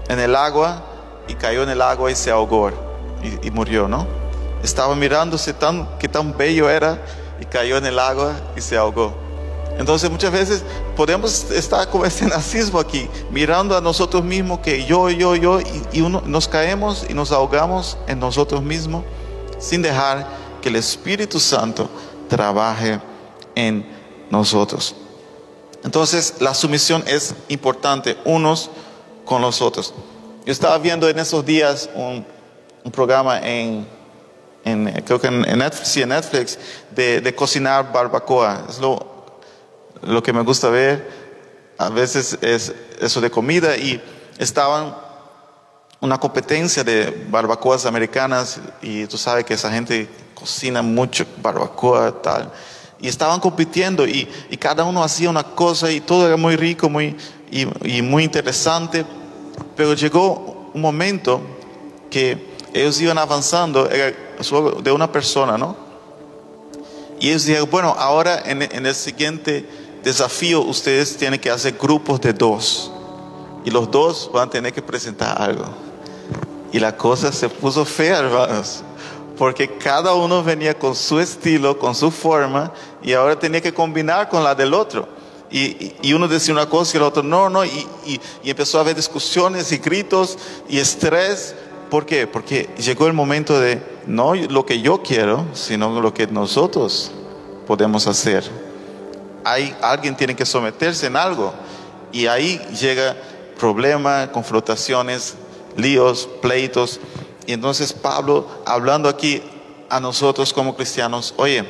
en 0.08 0.20
el 0.20 0.36
agua 0.36 0.84
y 1.27 1.36
cayó 1.36 1.63
en 1.63 1.70
el 1.70 1.82
agua 1.82 2.12
y 2.12 2.15
se 2.15 2.32
ahogó 2.32 2.72
y, 3.24 3.48
y 3.48 3.51
murió, 3.51 3.88
¿no? 3.88 4.08
Estaba 4.63 4.96
mirándose 4.96 5.53
tan, 5.53 5.88
que 5.98 6.08
tan 6.08 6.36
bello 6.36 6.70
era 6.70 7.00
y 7.41 7.45
cayó 7.45 7.77
en 7.77 7.86
el 7.86 8.00
agua 8.00 8.39
y 8.55 8.62
se 8.62 8.77
ahogó. 8.77 9.13
Entonces 9.77 10.12
muchas 10.12 10.31
veces 10.31 10.63
podemos 10.95 11.50
estar 11.51 11.89
con 11.89 12.05
este 12.05 12.25
narcismo 12.27 12.79
aquí, 12.79 13.10
mirando 13.31 13.75
a 13.75 13.81
nosotros 13.81 14.24
mismos 14.24 14.60
que 14.60 14.86
yo, 14.86 15.10
yo, 15.10 15.36
yo, 15.36 15.60
y, 15.91 16.01
uno, 16.01 16.21
nos 16.25 16.48
caemos 16.48 17.05
y 17.10 17.13
nos 17.13 17.31
ahogamos 17.31 17.98
en 18.07 18.19
nosotros 18.19 18.62
mismos 18.62 19.03
sin 19.60 19.81
dejar 19.81 20.27
que 20.62 20.69
el 20.69 20.75
Espíritu 20.75 21.39
Santo 21.39 21.89
trabaje 22.29 23.00
en 23.55 23.86
nosotros. 24.29 24.95
Entonces 25.83 26.36
la 26.39 26.53
sumisión 26.53 27.03
es 27.07 27.33
importante 27.48 28.17
unos 28.24 28.69
con 29.25 29.41
los 29.41 29.62
otros. 29.62 29.93
Yo 30.45 30.51
estaba 30.51 30.77
viendo 30.77 31.10
en 31.10 31.17
esos 31.17 31.45
días 31.45 31.89
un, 31.95 32.25
programa 32.91 33.39
en, 33.39 33.88
en, 34.63 34.91
creo 35.05 35.19
que 35.19 35.27
en, 35.27 35.41
Netflix, 35.41 35.98
en 35.98 36.10
Netflix 36.10 36.60
de, 36.95 37.36
cocinar 37.36 37.91
barbacoa. 37.91 38.65
Es 38.69 38.79
lo, 38.79 39.38
lo 40.01 40.21
que 40.21 40.33
me 40.33 40.41
gusta 40.41 40.69
ver. 40.69 41.10
A 41.77 41.89
veces 41.89 42.38
es 42.41 42.74
eso 43.00 43.21
de 43.21 43.31
comida 43.31 43.75
y 43.75 44.01
estaban 44.38 44.95
una 46.00 46.19
competencia 46.19 46.83
de 46.83 47.27
barbacoas 47.29 47.86
americanas 47.86 48.60
y 48.81 49.05
tú 49.05 49.17
sabes 49.17 49.45
que 49.45 49.53
esa 49.53 49.71
gente 49.71 50.10
cocina 50.33 50.81
mucho 50.81 51.25
barbacoa 51.41 52.21
tal 52.21 52.51
y 53.00 53.07
estaban 53.07 53.39
compitiendo 53.39 54.07
y, 54.07 54.27
y 54.50 54.57
cada 54.57 54.83
uno 54.83 55.03
hacía 55.03 55.29
una 55.29 55.43
cosa 55.43 55.91
y 55.91 56.01
todo 56.01 56.25
era 56.25 56.38
muy 56.38 56.55
rico 56.55 56.89
muy 56.89 57.15
y, 57.51 57.67
y 57.88 58.01
muy 58.01 58.24
interesante 58.24 59.05
pero 59.75 59.93
llegó 59.93 60.71
un 60.74 60.81
momento 60.81 61.39
que 62.10 62.51
ellos 62.74 63.00
iban 63.00 63.19
avanzando 63.19 63.88
era 63.89 64.15
de 64.81 64.91
una 64.91 65.12
persona 65.12 65.55
no 65.55 65.90
y 67.21 67.29
ellos 67.29 67.45
dijeron 67.45 67.69
bueno 67.71 67.95
ahora 67.97 68.41
en, 68.45 68.61
en 68.63 68.85
el 68.85 68.93
siguiente 68.95 69.65
desafío 70.03 70.61
ustedes 70.61 71.15
tienen 71.15 71.39
que 71.39 71.49
hacer 71.49 71.75
grupos 71.79 72.19
de 72.19 72.33
dos 72.33 72.91
y 73.63 73.69
los 73.71 73.89
dos 73.89 74.29
van 74.33 74.49
a 74.49 74.51
tener 74.51 74.73
que 74.73 74.81
presentar 74.81 75.41
algo 75.41 75.65
y 76.73 76.79
la 76.79 76.95
cosa 76.97 77.31
se 77.33 77.49
puso 77.49 77.83
fea, 77.85 78.19
hermanos, 78.19 78.81
porque 79.37 79.77
cada 79.77 80.13
uno 80.13 80.41
venía 80.41 80.73
con 80.79 80.95
su 80.95 81.19
estilo, 81.19 81.77
con 81.77 81.93
su 81.93 82.09
forma, 82.11 82.71
y 83.03 83.11
ahora 83.11 83.37
tenía 83.37 83.59
que 83.59 83.73
combinar 83.73 84.29
con 84.29 84.41
la 84.41 84.55
del 84.55 84.73
otro. 84.73 85.05
Y, 85.51 85.91
y- 86.01 86.13
uno 86.13 86.29
decía 86.29 86.53
una 86.53 86.69
cosa 86.69 86.95
y 86.95 86.97
el 86.97 87.03
otro 87.03 87.23
no, 87.23 87.49
no, 87.49 87.65
y, 87.65 87.85
y- 88.05 88.21
y 88.41 88.49
empezó 88.51 88.77
a 88.77 88.81
haber 88.81 88.95
discusiones 88.95 89.69
y 89.73 89.79
gritos 89.79 90.37
y 90.69 90.79
estrés. 90.79 91.55
¿Por 91.91 92.05
qué? 92.05 92.25
Porque 92.25 92.69
llegó 92.77 93.05
el 93.07 93.12
momento 93.12 93.60
de 93.60 93.83
no 94.07 94.33
lo 94.33 94.65
que 94.65 94.79
yo 94.79 95.03
quiero, 95.03 95.45
sino 95.51 96.00
lo 96.00 96.13
que 96.13 96.25
nosotros 96.25 97.12
podemos 97.67 98.07
hacer. 98.07 98.50
Hay, 99.43 99.75
alguien 99.81 100.15
tiene 100.15 100.33
que 100.33 100.45
someterse 100.45 101.07
en 101.07 101.17
algo. 101.17 101.53
Y 102.13 102.27
ahí 102.27 102.60
llega 102.79 103.17
problemas, 103.60 104.29
confrontaciones, 104.29 105.36
líos, 105.75 106.29
pleitos. 106.41 107.01
Y 107.45 107.51
entonces 107.51 107.91
Pablo, 107.91 108.48
hablando 108.65 109.10
aquí 109.10 109.43
a 109.89 110.00
nosotros 110.00 110.53
como 110.53 110.77
cristianos, 110.77 111.33
oye, 111.36 111.65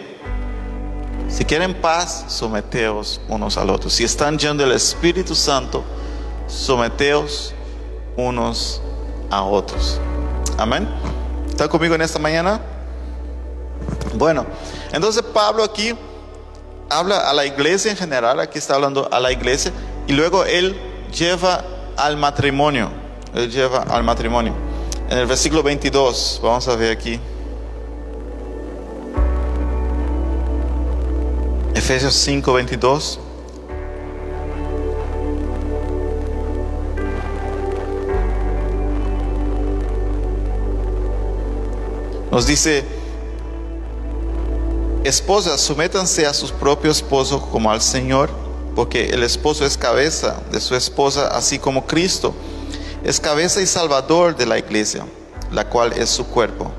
si 1.29 1.45
quieren 1.45 1.81
paz, 1.81 2.25
someteos 2.27 3.21
unos 3.27 3.57
al 3.57 3.71
otro. 3.71 3.89
Si 3.89 4.03
están 4.03 4.37
llenos 4.37 4.59
del 4.59 4.73
Espíritu 4.73 5.33
Santo, 5.33 5.83
someteos 6.45 7.55
unos 8.17 8.83
a 9.31 9.43
otros. 9.43 9.99
Amén. 10.57 10.87
¿Está 11.49 11.67
conmigo 11.67 11.95
en 11.95 12.01
esta 12.01 12.19
mañana? 12.19 12.61
Bueno, 14.13 14.45
entonces 14.91 15.23
Pablo 15.23 15.63
aquí 15.63 15.95
habla 16.89 17.29
a 17.29 17.33
la 17.33 17.45
iglesia 17.45 17.91
en 17.91 17.97
general, 17.97 18.39
aquí 18.39 18.59
está 18.59 18.75
hablando 18.75 19.07
a 19.11 19.19
la 19.19 19.31
iglesia, 19.31 19.71
y 20.05 20.13
luego 20.13 20.43
él 20.43 20.79
lleva 21.17 21.63
al 21.95 22.17
matrimonio, 22.17 22.91
él 23.33 23.49
lleva 23.49 23.83
al 23.83 24.03
matrimonio. 24.03 24.53
En 25.09 25.17
el 25.17 25.25
versículo 25.25 25.63
22, 25.63 26.39
vamos 26.43 26.67
a 26.67 26.75
ver 26.75 26.91
aquí. 26.91 27.19
Efesios 31.73 32.13
5, 32.13 32.53
22. 32.53 33.19
Nos 42.31 42.47
dice, 42.47 42.85
esposas, 45.03 45.59
sométanse 45.59 46.25
a 46.25 46.33
sus 46.33 46.51
propios 46.51 46.97
esposos 46.97 47.43
como 47.51 47.69
al 47.69 47.81
Señor, 47.81 48.29
porque 48.73 49.09
el 49.09 49.23
esposo 49.23 49.65
es 49.65 49.77
cabeza 49.77 50.41
de 50.49 50.61
su 50.61 50.73
esposa, 50.75 51.27
así 51.27 51.59
como 51.59 51.85
Cristo 51.85 52.33
es 53.03 53.19
cabeza 53.19 53.61
y 53.61 53.65
salvador 53.65 54.35
de 54.35 54.45
la 54.45 54.57
iglesia, 54.57 55.05
la 55.51 55.67
cual 55.67 55.93
es 55.93 56.09
su 56.09 56.25
cuerpo. 56.25 56.71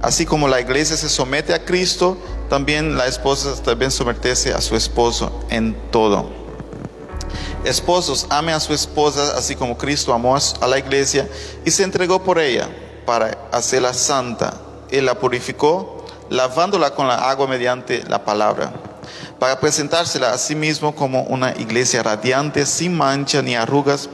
Así 0.00 0.26
como 0.26 0.48
la 0.48 0.60
iglesia 0.60 0.96
se 0.96 1.08
somete 1.08 1.54
a 1.54 1.64
Cristo, 1.64 2.16
también 2.48 2.96
la 2.96 3.06
esposa 3.06 3.54
también 3.62 3.90
someterse 3.90 4.52
a 4.52 4.60
su 4.60 4.74
esposo 4.74 5.44
en 5.48 5.76
todo. 5.90 6.28
Esposos, 7.64 8.26
ame 8.30 8.52
a 8.52 8.58
su 8.58 8.74
esposa 8.74 9.34
así 9.36 9.54
como 9.54 9.78
Cristo 9.78 10.12
amó 10.12 10.36
a 10.36 10.66
la 10.66 10.78
iglesia 10.78 11.28
y 11.64 11.70
se 11.70 11.84
entregó 11.84 12.24
por 12.24 12.40
ella 12.40 12.68
para 13.06 13.38
hacerla 13.52 13.94
santa 13.94 14.71
él 14.92 15.06
la 15.06 15.18
purificó, 15.18 16.04
lavándola 16.28 16.94
con 16.94 17.08
la 17.08 17.30
agua 17.30 17.46
mediante 17.46 18.04
la 18.04 18.24
palabra, 18.24 18.72
para 19.38 19.58
presentársela 19.58 20.32
a 20.32 20.38
sí 20.38 20.54
mismo 20.54 20.94
como 20.94 21.22
una 21.24 21.52
iglesia 21.58 22.02
radiante, 22.02 22.64
sin 22.66 22.96
mancha 22.96 23.42
ni 23.42 23.56
arrugas, 23.56 24.08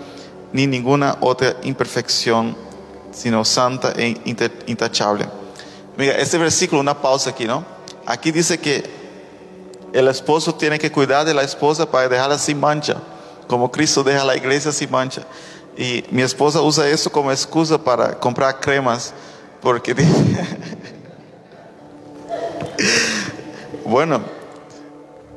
ni 0.53 0.67
ninguna 0.67 1.19
otra 1.21 1.57
imperfección, 1.63 2.57
sino 3.13 3.45
santa 3.45 3.93
e 3.97 4.17
intachable. 4.67 5.29
Mira, 5.97 6.15
este 6.17 6.39
versículo, 6.39 6.81
una 6.81 7.01
pausa 7.01 7.31
aquí, 7.31 7.45
¿no? 7.45 7.65
Aquí 8.07 8.31
dice 8.31 8.59
que 8.59 8.89
el 9.93 10.09
esposo 10.09 10.55
tiene 10.55 10.79
que 10.79 10.93
cuidar 10.93 11.27
de 11.27 11.35
la 11.35 11.43
esposa 11.43 11.91
para 11.91 12.09
dejarla 12.09 12.39
sin 12.39 12.61
mancha, 12.61 12.97
como 13.47 13.71
Cristo 13.71 14.05
deja 14.05 14.25
la 14.25 14.37
iglesia 14.37 14.73
sin 14.73 14.91
mancha. 14.91 15.23
Y 15.77 16.05
mi 16.11 16.23
esposa 16.23 16.61
usa 16.61 16.89
eso 16.89 17.11
como 17.11 17.31
excusa 17.31 17.79
para 17.79 18.19
comprar 18.19 18.61
cremas 18.61 19.13
porque 19.61 19.95
bueno, 23.85 24.23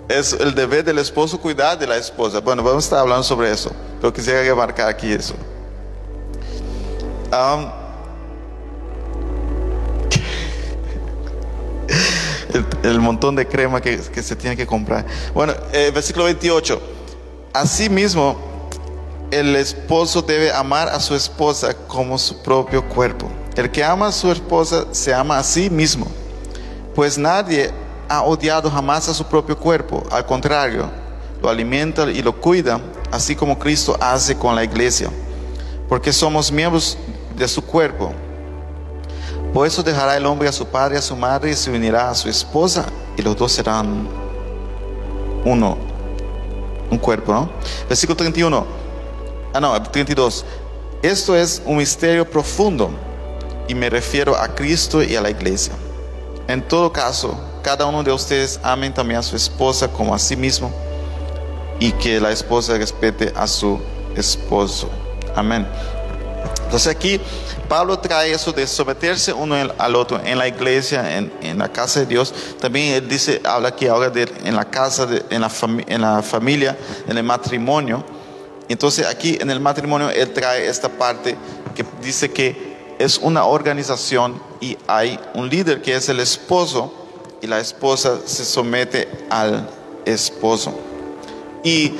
es 0.07 0.33
el 0.33 0.53
deber 0.53 0.83
del 0.83 0.99
esposo 0.99 1.39
cuidar 1.39 1.79
de 1.79 1.87
la 1.87 1.97
esposa. 1.97 2.39
Bueno, 2.39 2.61
vamos 2.63 2.83
a 2.83 2.87
estar 2.87 2.99
hablando 2.99 3.23
sobre 3.23 3.51
eso, 3.51 3.71
pero 3.99 4.13
quisiera 4.13 4.53
marcar 4.55 4.87
aquí 4.89 5.11
eso. 5.11 5.33
el, 12.83 12.99
montón 12.99 13.35
de 13.35 13.47
crema 13.47 13.79
que, 13.79 13.99
se 13.99 14.35
tiene 14.35 14.57
que 14.57 14.67
comprar. 14.67 15.05
Bueno, 15.33 15.53
eh, 15.71 15.91
versículo 15.93 16.25
28. 16.25 16.81
Asimismo, 17.53 18.37
el 19.31 19.55
esposo 19.55 20.21
debe 20.21 20.51
amar 20.51 20.89
a 20.89 20.99
su 20.99 21.15
esposa 21.15 21.73
como 21.87 22.17
su 22.17 22.43
propio 22.43 22.85
cuerpo. 22.89 23.31
El 23.55 23.69
que 23.69 23.83
ama 23.83 24.07
a 24.07 24.11
su 24.13 24.31
esposa 24.31 24.85
se 24.91 25.13
ama 25.13 25.37
a 25.37 25.43
sí 25.43 25.69
mismo, 25.69 26.07
pues 26.95 27.17
nadie 27.17 27.69
ha 28.07 28.23
odiado 28.23 28.71
jamás 28.71 29.09
a 29.09 29.13
su 29.13 29.25
propio 29.25 29.57
cuerpo, 29.57 30.03
al 30.09 30.25
contrario, 30.25 30.89
lo 31.41 31.49
alimenta 31.49 32.09
y 32.09 32.21
lo 32.21 32.33
cuida, 32.39 32.79
así 33.11 33.35
como 33.35 33.59
Cristo 33.59 33.97
hace 33.99 34.37
con 34.37 34.55
la 34.55 34.63
iglesia, 34.63 35.09
porque 35.89 36.13
somos 36.13 36.49
miembros 36.49 36.97
de 37.35 37.45
su 37.47 37.61
cuerpo. 37.61 38.13
Por 39.53 39.67
eso 39.67 39.83
dejará 39.83 40.15
el 40.15 40.25
hombre 40.25 40.47
a 40.47 40.53
su 40.53 40.65
padre 40.65 40.95
y 40.95 40.99
a 40.99 41.01
su 41.01 41.15
madre 41.17 41.51
y 41.51 41.53
se 41.53 41.69
unirá 41.71 42.09
a 42.09 42.15
su 42.15 42.29
esposa 42.29 42.85
y 43.17 43.21
los 43.21 43.35
dos 43.35 43.51
serán 43.51 44.07
uno, 45.43 45.77
un 46.89 46.97
cuerpo. 46.97 47.49
Versículo 47.89 48.15
31, 48.15 48.65
ah 49.53 49.59
no, 49.59 49.81
32. 49.81 50.45
Esto 51.01 51.35
es 51.35 51.61
un 51.65 51.77
misterio 51.77 52.29
profundo 52.29 52.91
y 53.71 53.75
me 53.75 53.89
refiero 53.89 54.35
a 54.35 54.49
Cristo 54.49 55.01
y 55.01 55.15
a 55.15 55.21
la 55.21 55.29
iglesia. 55.29 55.71
En 56.49 56.61
todo 56.61 56.91
caso, 56.91 57.39
cada 57.63 57.85
uno 57.85 58.03
de 58.03 58.11
ustedes 58.11 58.59
amen 58.63 58.93
también 58.93 59.21
a 59.21 59.23
su 59.23 59.37
esposa 59.37 59.87
como 59.87 60.13
a 60.13 60.19
sí 60.19 60.35
mismo 60.35 60.69
y 61.79 61.93
que 61.93 62.19
la 62.19 62.31
esposa 62.31 62.77
respete 62.77 63.31
a 63.33 63.47
su 63.47 63.79
esposo. 64.13 64.89
Amén. 65.37 65.65
Entonces 66.65 66.93
aquí 66.93 67.21
Pablo 67.69 67.97
trae 67.97 68.33
eso 68.33 68.51
de 68.51 68.67
someterse 68.67 69.31
uno 69.31 69.55
al 69.55 69.95
otro 69.95 70.19
en 70.21 70.37
la 70.37 70.49
iglesia, 70.49 71.17
en, 71.17 71.57
la 71.57 71.71
casa 71.71 72.01
de 72.01 72.07
Dios. 72.07 72.33
También 72.59 72.95
él 72.95 73.07
dice, 73.07 73.39
habla 73.45 73.69
aquí 73.69 73.87
ahora 73.87 74.09
de 74.09 74.29
en 74.43 74.53
la 74.53 74.65
casa, 74.65 75.07
en, 75.29 75.39
la 75.39 75.51
en 75.87 76.01
la 76.01 76.21
familia, 76.21 76.77
en 77.07 77.17
el 77.17 77.23
matrimonio. 77.23 78.03
Entonces 78.67 79.07
aquí 79.07 79.37
en 79.39 79.49
el 79.49 79.61
matrimonio 79.61 80.09
él 80.09 80.33
trae 80.33 80.67
esta 80.67 80.89
parte 80.89 81.37
que 81.73 81.85
dice 82.01 82.29
que 82.31 82.70
es 83.03 83.17
una 83.17 83.45
organización 83.45 84.41
y 84.59 84.77
hay 84.87 85.19
un 85.33 85.49
líder 85.49 85.81
que 85.81 85.95
es 85.95 86.09
el 86.09 86.19
esposo 86.19 86.93
y 87.41 87.47
la 87.47 87.59
esposa 87.59 88.19
se 88.25 88.45
somete 88.45 89.07
al 89.29 89.67
esposo. 90.05 90.73
Y 91.63 91.93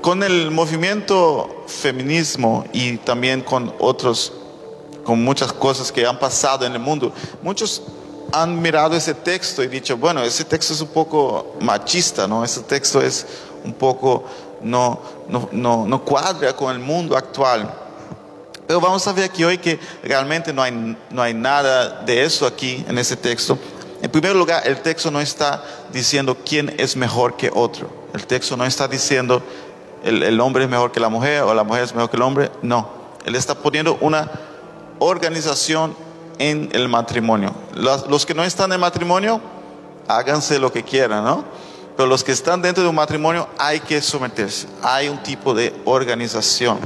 con 0.00 0.22
el 0.22 0.50
movimiento 0.50 1.64
feminismo 1.66 2.64
y 2.72 2.96
también 2.98 3.42
con 3.42 3.72
otros, 3.78 4.32
con 5.04 5.22
muchas 5.22 5.52
cosas 5.52 5.92
que 5.92 6.06
han 6.06 6.18
pasado 6.18 6.66
en 6.66 6.72
el 6.72 6.80
mundo, 6.80 7.12
muchos 7.42 7.82
han 8.32 8.60
mirado 8.60 8.96
ese 8.96 9.14
texto 9.14 9.62
y 9.62 9.68
dicho, 9.68 9.96
bueno, 9.96 10.22
ese 10.22 10.44
texto 10.44 10.74
es 10.74 10.80
un 10.80 10.88
poco 10.88 11.54
machista, 11.60 12.26
¿no? 12.26 12.44
Ese 12.44 12.62
texto 12.62 13.00
es 13.00 13.26
un 13.64 13.72
poco, 13.72 14.24
no, 14.60 15.00
no, 15.28 15.48
no, 15.52 15.86
no 15.86 16.04
cuadra 16.04 16.54
con 16.54 16.72
el 16.72 16.80
mundo 16.80 17.16
actual. 17.16 17.83
Pero 18.66 18.80
vamos 18.80 19.06
a 19.06 19.12
ver 19.12 19.24
aquí 19.24 19.44
hoy 19.44 19.58
que 19.58 19.78
realmente 20.02 20.52
no 20.52 20.62
hay, 20.62 20.96
no 21.10 21.22
hay 21.22 21.34
nada 21.34 22.02
de 22.02 22.24
eso 22.24 22.46
aquí 22.46 22.84
en 22.88 22.98
ese 22.98 23.16
texto. 23.16 23.58
En 24.00 24.10
primer 24.10 24.34
lugar, 24.34 24.66
el 24.66 24.80
texto 24.80 25.10
no 25.10 25.20
está 25.20 25.62
diciendo 25.92 26.36
quién 26.44 26.74
es 26.78 26.96
mejor 26.96 27.36
que 27.36 27.50
otro. 27.52 27.90
El 28.14 28.26
texto 28.26 28.56
no 28.56 28.64
está 28.64 28.88
diciendo 28.88 29.42
el, 30.02 30.22
el 30.22 30.40
hombre 30.40 30.64
es 30.64 30.70
mejor 30.70 30.92
que 30.92 31.00
la 31.00 31.08
mujer 31.08 31.42
o 31.42 31.54
la 31.54 31.64
mujer 31.64 31.84
es 31.84 31.94
mejor 31.94 32.10
que 32.10 32.16
el 32.16 32.22
hombre. 32.22 32.50
No. 32.62 32.88
Él 33.24 33.34
está 33.34 33.54
poniendo 33.54 33.96
una 34.00 34.30
organización 34.98 35.96
en 36.38 36.68
el 36.72 36.88
matrimonio. 36.88 37.54
Los, 37.74 38.08
los, 38.08 38.26
que 38.26 38.34
no 38.34 38.44
están 38.44 38.72
en 38.72 38.80
matrimonio, 38.80 39.40
háganse 40.08 40.58
lo 40.58 40.72
que 40.72 40.82
quieran, 40.82 41.24
¿no? 41.24 41.44
Pero 41.96 42.08
los 42.08 42.24
que 42.24 42.32
están 42.32 42.60
dentro 42.60 42.82
de 42.82 42.88
un 42.88 42.96
matrimonio 42.96 43.48
hay 43.58 43.80
que 43.80 44.02
someterse. 44.02 44.66
Hay 44.82 45.08
un 45.08 45.22
tipo 45.22 45.54
de 45.54 45.74
organización. 45.84 46.78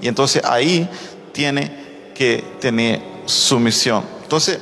Y 0.00 0.08
entonces 0.08 0.44
ahí 0.44 0.88
tiene 1.36 1.70
que 2.14 2.42
tener 2.58 3.02
sumisión. 3.26 4.02
Entonces, 4.22 4.58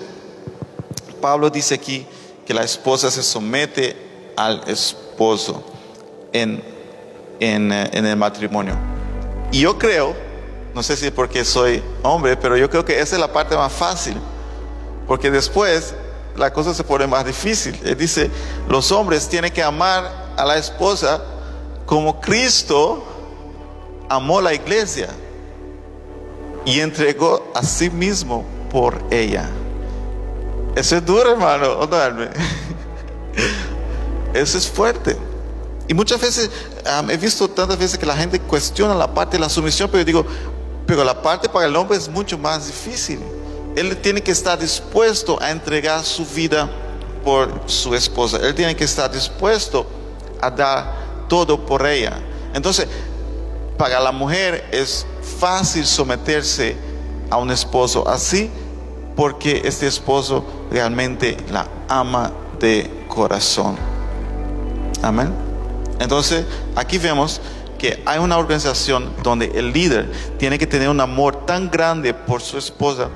Pablo 1.21 1.49
dice 1.49 1.77
aquí 1.77 2.05
que 2.45 2.53
la 2.53 2.65
esposa 2.65 3.13
se 3.13 3.23
somete 3.23 3.97
al 4.37 4.61
esposo 4.67 5.63
en, 6.33 6.61
en, 7.39 7.71
eh, 7.71 7.91
el 7.93 8.17
matrimonio. 8.17 8.75
Y 9.53 9.61
yo 9.61 9.79
creo, 9.79 10.17
no 10.75 10.83
sé 10.83 10.97
si 10.97 11.13
porque 11.13 11.45
soy 11.45 11.81
hombre, 12.03 12.37
pero 12.37 12.57
yo 12.57 12.69
creo 12.69 12.85
que 12.85 13.01
esa 13.01 13.15
es 13.15 13.21
la 13.21 13.33
parte 13.33 13.57
más 13.57 13.73
fácil, 13.73 14.17
porque 15.07 15.31
después 15.31 15.95
la 16.37 16.53
cosa 16.53 16.75
se 16.75 16.83
pone 16.83 17.07
más 17.07 17.25
difícil. 17.25 17.79
Él 17.85 17.97
dice, 17.97 18.29
los 18.69 18.91
hombres 18.91 19.29
tienen 19.29 19.53
que 19.53 19.63
amar 19.63 20.11
a 20.37 20.45
la 20.45 20.59
esposa 20.59 21.23
como 21.87 22.21
Cristo 22.21 23.05
amó 24.09 24.41
la 24.41 24.53
iglesia 24.53 25.09
y 26.65 26.81
entregó 26.81 27.51
a 27.55 27.63
sí 27.63 27.91
mismo 27.91 28.45
por 28.71 29.03
ella. 29.11 29.49
Eso 30.75 30.97
es 30.97 31.05
duro, 31.05 31.33
hermano. 31.33 31.79
Eso 34.35 34.59
es 34.59 34.69
fuerte. 34.69 35.17
Y 35.87 35.95
muchas 35.95 36.21
veces 36.21 36.51
he 37.09 37.17
visto 37.17 37.49
tantas 37.49 37.79
veces 37.79 37.99
que 37.99 38.07
la 38.07 38.17
gente 38.17 38.41
cuestiona 38.41 38.95
la 38.95 39.13
parte 39.13 39.37
de 39.37 39.41
la 39.41 39.49
sumisión, 39.49 39.89
pero 39.93 40.05
digo, 40.05 40.25
pero 40.87 41.05
la 41.05 41.23
parte 41.23 41.49
para 41.49 41.67
el 41.67 41.77
hombre 41.77 41.97
es 41.97 42.09
mucho 42.09 42.39
más 42.39 42.67
difícil. 42.67 43.21
Él 43.77 43.97
tiene 43.99 44.23
que 44.23 44.31
estar 44.33 44.59
dispuesto 44.59 45.41
a 45.41 45.51
entregar 45.51 46.03
su 46.05 46.25
vida 46.27 46.71
por 47.25 47.63
su 47.67 47.95
esposa. 47.95 48.39
Él 48.39 48.55
tiene 48.55 48.75
que 48.77 48.85
estar 48.85 49.11
dispuesto 49.11 49.87
a 50.41 50.51
dar 50.51 50.95
todo 51.29 51.65
por 51.65 51.87
ella. 51.87 52.19
Entonces, 52.55 52.87
para 53.77 54.01
la 54.01 54.13
mujer 54.13 54.69
es 54.73 55.07
fácil 55.39 55.85
someterse 55.87 56.77
a 57.31 57.37
un 57.37 57.51
esposo 57.51 58.09
así 58.09 58.51
porque 59.17 59.63
este 59.65 59.87
esposo 59.87 60.45
realmente 60.71 61.37
la 61.51 61.67
ama 61.89 62.33
de 62.61 62.91
corazón. 63.09 63.77
Amén. 65.03 65.33
Entonces, 66.01 66.45
aquí 66.75 66.99
vemos 66.99 67.41
que 67.79 68.03
hay 68.07 68.19
una 68.19 68.39
organización 68.39 69.13
donde 69.23 69.47
el 69.55 69.73
líder 69.73 70.11
tiene 70.39 70.59
que 70.59 70.67
tener 70.67 70.89
un 70.89 71.01
amor 71.01 71.47
tan 71.47 71.71
grande 71.71 72.15
por 72.15 72.41
su 72.41 72.59
esposa 72.59 73.09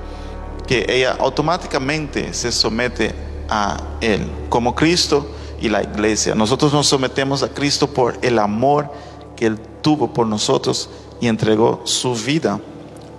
que 0.67 0.85
ella 0.87 1.15
automáticamente 1.19 2.33
se 2.33 2.51
somete 2.51 3.13
a 3.49 3.77
él, 4.01 4.29
como 4.49 4.75
Cristo 4.75 5.27
y 5.59 5.69
la 5.69 5.81
iglesia. 5.81 6.35
Nosotros 6.35 6.71
nos 6.71 6.87
sometemos 6.87 7.41
a 7.41 7.49
Cristo 7.49 7.87
por 7.87 8.17
el 8.21 8.37
amor 8.37 8.91
que 9.35 9.47
él 9.47 9.59
tuvo 9.81 10.13
por 10.13 10.27
nosotros 10.27 10.89
y 11.19 11.27
entregó 11.27 11.81
su 11.83 12.15
vida 12.15 12.59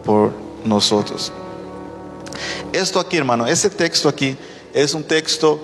por 0.04 0.32
nosotros. 0.64 1.32
Esto 2.72 3.00
aquí, 3.00 3.16
hermano, 3.16 3.46
ese 3.46 3.70
texto 3.70 4.08
aquí 4.08 4.36
es 4.72 4.94
un 4.94 5.02
texto 5.02 5.60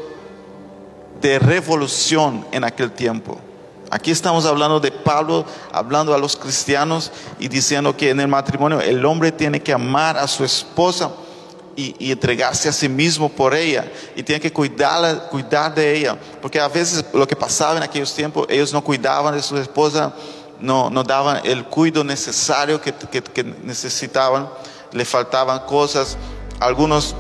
de 1.21 1.39
revolución 1.39 2.47
en 2.53 2.65
aquel 2.65 2.93
tiempo. 2.93 3.39
Aquí 3.91 4.11
estamos 4.11 4.45
hablando 4.47 4.81
de 4.81 4.91
Pablo, 4.91 5.45
hablando 5.73 6.13
a 6.13 6.19
los 6.19 6.37
cristianos 6.37 7.13
y 7.39 7.49
diciendo 7.49 7.97
que 7.97 8.11
en 8.11 8.21
el 8.21 8.29
matrimonio 8.29 8.81
el 8.81 9.05
hombre 9.05 9.31
tiene 9.31 9.63
que 9.63 9.73
amar 9.73 10.19
a 10.19 10.27
su 10.27 10.45
esposa 10.45 11.13
y, 11.77 12.11
entregarse 12.11 12.69
a 12.69 12.73
sí 12.73 12.89
mismo 12.89 13.29
por 13.29 13.55
ella 13.55 13.91
y 14.17 14.23
tiene 14.23 14.41
que 14.41 14.53
cuidar, 14.53 15.29
cuidar 15.31 15.75
de 15.75 15.99
ella. 15.99 16.19
Porque 16.43 16.59
a 16.59 16.69
veces 16.69 17.05
lo 17.13 17.29
que 17.29 17.37
pasaba 17.37 17.77
en 17.77 17.83
aquellos 17.83 18.13
tiempos, 18.13 18.47
ellos 18.49 18.73
no 18.73 18.83
cuidaban 18.83 19.35
de 19.35 19.43
su 19.43 19.57
esposa, 19.57 20.13
no, 20.61 20.91
no 20.91 21.03
daban 21.03 21.41
el 21.45 21.65
cuidado 21.65 22.05
necesario 22.05 22.81
que, 22.81 22.93
que, 22.93 23.45
necesitaban, 23.45 24.49
le 24.93 25.05
faltaban 25.05 25.61
cosas. 25.61 26.17
Algunos 26.61 27.15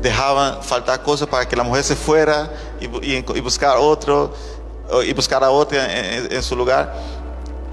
dejaban 0.00 0.62
faltar 0.62 1.02
cosas 1.02 1.28
para 1.28 1.48
que 1.48 1.56
la 1.56 1.64
mujer 1.64 1.82
se 1.82 1.96
fuera 1.96 2.50
y, 2.80 3.40
buscar 3.40 3.76
otro 3.78 4.34
y 5.04 5.12
buscar 5.12 5.42
a 5.42 5.50
otra 5.50 5.86
en, 6.30 6.42
su 6.42 6.54
lugar. 6.56 6.94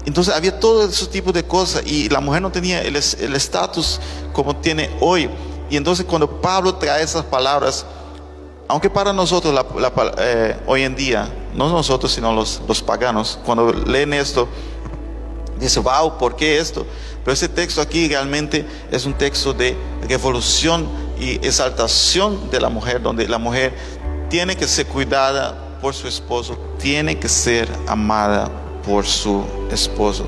Entonces 0.04 0.34
había 0.34 0.58
todo 0.58 0.84
ese 0.84 1.06
tipo 1.06 1.30
de 1.30 1.44
cosas 1.44 1.82
y 1.86 2.08
la 2.08 2.20
mujer 2.20 2.42
no 2.42 2.50
tenía 2.50 2.82
el 2.82 2.96
estatus 2.96 4.00
como 4.32 4.56
tiene 4.56 4.90
hoy. 5.00 5.30
Y 5.70 5.76
entonces 5.76 6.04
cuando 6.04 6.28
Pablo 6.40 6.74
trae 6.74 7.02
esas 7.02 7.24
palabras, 7.24 7.86
aunque 8.68 8.90
para 8.90 9.12
nosotros 9.12 9.54
eh, 10.18 10.56
hoy 10.66 10.82
en 10.82 10.94
día, 10.94 11.28
no 11.54 11.68
nosotros 11.68 12.12
sino 12.12 12.32
los, 12.32 12.60
los 12.66 12.82
paganos, 12.82 13.38
cuando 13.44 13.72
leen 13.72 14.12
esto, 14.12 14.48
dice, 15.58 15.80
wow, 15.80 16.18
¿por 16.18 16.36
qué 16.36 16.58
esto? 16.58 16.86
Pero 17.24 17.32
ese 17.32 17.48
texto 17.48 17.80
aquí 17.80 18.08
realmente 18.08 18.66
es 18.90 19.06
un 19.06 19.14
texto 19.14 19.52
de 19.52 19.76
revolución 20.08 20.88
y 21.18 21.34
exaltación 21.46 22.50
de 22.50 22.60
la 22.60 22.68
mujer, 22.68 23.00
donde 23.00 23.28
la 23.28 23.38
mujer 23.38 23.74
tiene 24.28 24.56
que 24.56 24.66
ser 24.66 24.86
cuidada 24.86 25.78
por 25.80 25.94
su 25.94 26.08
esposo, 26.08 26.58
tiene 26.78 27.18
que 27.18 27.28
ser 27.28 27.68
amada 27.86 28.50
por 28.84 29.06
su 29.06 29.44
esposo. 29.70 30.26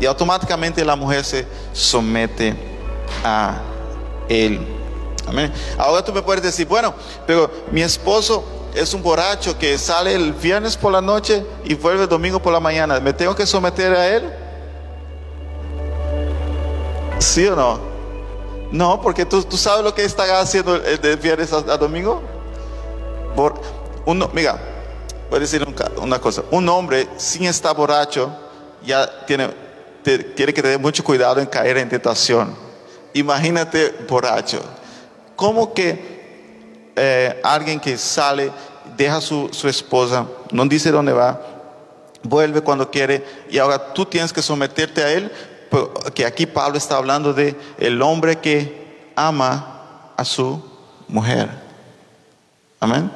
Y 0.00 0.06
automáticamente 0.06 0.84
la 0.84 0.94
mujer 0.94 1.24
se 1.24 1.46
somete 1.72 2.54
a 3.24 3.60
él. 4.28 4.60
Amén. 5.26 5.52
Ahora 5.76 6.04
tú 6.04 6.12
me 6.12 6.22
puedes 6.22 6.42
decir, 6.42 6.66
bueno, 6.68 6.94
pero 7.26 7.50
mi 7.72 7.82
esposo 7.82 8.44
es 8.74 8.94
un 8.94 9.02
borracho 9.02 9.58
que 9.58 9.76
sale 9.78 10.14
el 10.14 10.32
viernes 10.32 10.76
por 10.76 10.92
la 10.92 11.00
noche 11.00 11.44
y 11.64 11.74
vuelve 11.74 12.04
el 12.04 12.08
domingo 12.08 12.40
por 12.40 12.52
la 12.52 12.60
mañana. 12.60 13.00
¿Me 13.00 13.12
tengo 13.12 13.34
que 13.34 13.46
someter 13.46 13.92
a 13.92 14.08
él? 14.08 14.32
¿Sí 17.18 17.46
o 17.46 17.56
no? 17.56 17.80
No, 18.70 19.00
porque 19.00 19.24
tú, 19.24 19.42
tú 19.42 19.56
sabes 19.56 19.84
lo 19.84 19.94
que 19.94 20.04
está 20.04 20.40
haciendo 20.40 20.76
el 20.76 21.00
de 21.00 21.16
viernes 21.16 21.52
a, 21.52 21.76
domingo. 21.76 22.22
Por 23.34 23.60
uno, 24.04 24.30
mira, 24.32 24.58
voy 25.30 25.38
a 25.38 25.40
decir 25.40 25.66
una 26.00 26.20
cosa. 26.20 26.42
Un 26.50 26.68
hombre 26.68 27.08
sin 27.16 27.44
estar 27.44 27.74
borracho 27.74 28.30
ya 28.84 29.24
tiene, 29.26 29.50
tiene 30.02 30.52
que 30.52 30.62
tener 30.62 30.78
mucho 30.78 31.02
cuidado 31.02 31.40
en 31.40 31.46
caer 31.46 31.78
en 31.78 31.88
tentación. 31.88 32.54
Imagínate 33.14 33.94
borracho. 34.08 34.60
¿Cómo 35.34 35.72
que 35.72 36.17
eh, 36.98 37.40
alguien 37.44 37.80
que 37.80 37.96
sale, 37.96 38.50
deja 38.96 39.20
su, 39.20 39.48
su 39.52 39.68
esposa, 39.68 40.26
no 40.50 40.64
dice 40.66 40.90
dónde 40.90 41.12
va, 41.12 41.40
vuelve 42.22 42.60
cuando 42.60 42.90
quiere 42.90 43.24
y 43.48 43.58
ahora 43.58 43.92
tú 43.92 44.04
tienes 44.04 44.32
que 44.32 44.42
someterte 44.42 45.02
a 45.02 45.12
él 45.12 45.32
que 46.14 46.24
aquí 46.24 46.46
Pablo 46.46 46.78
está 46.78 46.96
hablando 46.96 47.32
de 47.32 47.54
el 47.78 48.00
hombre 48.02 48.38
que 48.38 49.12
ama 49.14 50.12
a 50.16 50.24
su 50.24 50.62
mujer. 51.06 51.48
Amén. 52.80 53.10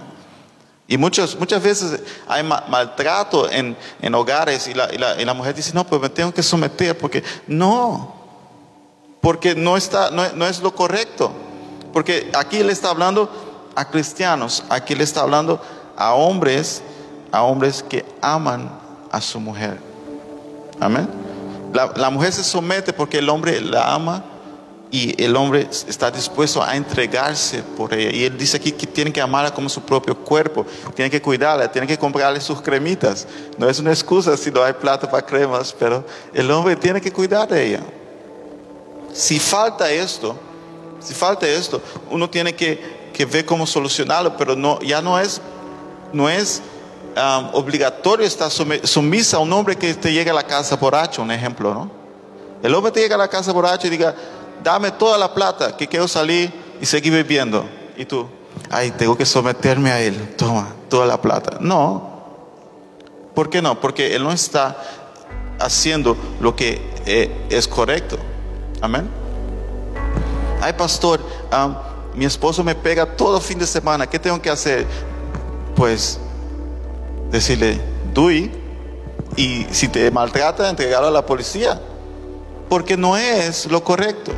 Y 0.87 0.99
muchas, 0.99 1.37
muchas 1.37 1.63
veces 1.63 2.01
hay 2.29 2.43
maltrato 2.43 3.51
en, 3.51 3.77
en 4.01 4.15
hogares 4.15 4.69
y 4.69 4.75
la, 4.75 4.93
y, 4.93 5.25
la, 5.25 5.35
mujer 5.35 5.55
dice, 5.55 5.73
no, 5.73 5.87
pues 5.87 6.03
me 6.03 6.09
tengo 6.11 6.35
que 6.35 6.43
someter 6.43 6.99
porque 6.99 7.23
no, 7.47 8.15
porque 9.21 9.55
no, 9.55 9.77
está, 9.77 10.11
no, 10.11 10.31
no 10.33 10.47
es 10.47 10.61
lo 10.61 10.75
correcto. 10.75 11.33
Porque 11.93 12.31
aquí 12.35 12.59
él 12.59 12.71
está 12.71 12.91
hablando 12.91 13.31
a 13.75 13.85
cristianos, 13.85 14.65
aquí 14.69 14.95
le 14.95 15.05
está 15.05 15.23
hablando 15.23 15.61
a 15.97 16.15
hombres, 16.15 16.83
a 17.31 17.43
hombres 17.43 17.83
que 17.83 18.05
aman 18.21 18.71
a 19.11 19.21
su 19.21 19.41
mujer. 19.41 19.79
Amén. 20.81 21.09
La, 21.73 22.11
mujer 22.11 22.33
se 22.33 22.45
somete 22.45 22.93
porque 22.93 23.19
el 23.19 23.29
hombre 23.29 23.61
la 23.61 23.95
ama 23.95 24.25
y 24.91 25.23
el 25.23 25.35
hombre 25.37 25.67
está 25.71 26.11
dispuesto 26.11 26.63
a 26.63 26.77
entregarse 26.77 27.63
por 27.63 27.95
ella. 27.95 28.11
Y 28.11 28.25
él 28.25 28.37
dice 28.37 28.59
aquí 28.59 28.73
que 28.73 28.87
tiene 28.87 29.11
que 29.11 29.23
amarla 29.23 29.55
como 29.55 29.71
su 29.71 29.81
propio 29.81 30.15
cuerpo, 30.15 30.67
tiene 30.95 31.11
que 31.11 31.23
cuidarla, 31.23 31.73
tiene 31.73 31.87
que 31.87 31.97
comprarle 31.97 32.43
sus 32.43 32.61
cremitas. 32.61 33.27
No 33.57 33.71
es 33.71 33.79
una 33.79 33.91
excusa 33.91 34.37
si 34.37 34.51
no 34.51 34.63
hay 34.63 34.75
plata 34.75 35.11
para 35.11 35.25
cremas, 35.25 35.75
pero 35.79 36.05
el 36.35 36.51
hombre 36.51 36.77
tiene 36.77 37.01
que 37.01 37.11
cuidar 37.11 37.49
de 37.49 37.69
ella. 37.69 37.81
Si 39.15 39.39
falta 39.39 39.91
esto, 39.91 40.37
si 41.01 41.15
falta 41.15 41.47
esto, 41.49 41.81
uno 42.11 42.29
tiene 42.29 42.55
que, 42.55 43.02
que 43.13 43.25
ver 43.25 43.45
cómo 43.45 43.67
solucionarlo, 43.67 44.37
pero 44.37 44.57
no, 44.57 44.81
ya 44.81 45.01
no 45.03 45.19
es, 45.19 45.41
no 46.13 46.29
es 46.29 46.63
obligatorio 47.53 48.27
estar 48.27 48.51
sumisa 48.51 49.37
a 49.37 49.41
un 49.41 49.53
hombre 49.53 49.77
que 49.77 49.95
te 49.95 50.13
llega 50.13 50.33
a 50.33 50.35
la 50.35 50.45
casa 50.45 50.77
borracho, 50.77 51.23
un 51.23 51.31
ejemplo, 51.31 51.75
¿no? 51.75 51.91
El 52.63 52.75
hombre 52.75 52.93
te 52.93 53.01
llega 53.01 53.17
a 53.17 53.19
la 53.19 53.29
casa 53.29 53.53
borracho 53.53 53.87
y 53.87 53.91
diga, 53.91 54.15
dame 54.63 54.93
toda 54.93 55.19
la 55.19 55.35
plata 55.35 55.77
que 55.77 55.89
quiero 55.89 56.07
salir 56.07 56.53
y 56.81 56.87
seguir 56.87 57.13
viviendo. 57.13 57.65
Y 57.97 58.05
tú, 58.05 58.27
ay, 58.71 58.93
tengo 58.93 59.17
que 59.17 59.27
someterme 59.27 59.91
a 59.91 60.01
él, 60.01 60.35
toma 60.37 60.69
toda 60.89 61.07
la 61.07 61.21
plata. 61.21 61.59
No. 61.61 62.11
¿Por 63.35 63.51
qué 63.51 63.61
no? 63.61 63.81
Porque 63.81 64.15
él 64.15 64.23
no 64.23 64.31
está 64.31 64.77
haciendo 65.59 66.17
lo 66.41 66.55
que 66.55 66.93
eh, 67.07 67.47
es 67.51 67.67
correcto. 67.67 68.17
Amén. 68.81 69.09
Ay, 70.61 70.75
pastor, 70.75 71.21
mi 72.15 72.25
esposo 72.25 72.63
me 72.63 72.75
pega 72.75 73.07
todo 73.07 73.41
fin 73.41 73.59
de 73.59 73.67
semana, 73.67 74.07
¿qué 74.07 74.19
tengo 74.19 74.41
que 74.41 74.51
hacer? 74.51 74.87
Pues 75.75 76.19
decirle, 77.31 77.81
Dui, 78.13 78.51
y 79.37 79.67
si 79.71 79.89
te 79.89 80.11
maltrata, 80.11 80.69
entregarlo 80.69 81.09
a 81.09 81.11
la 81.11 81.25
policía, 81.25 81.81
porque 82.69 82.97
no 82.97 83.17
es 83.17 83.67
lo 83.67 83.83
correcto. 83.83 84.33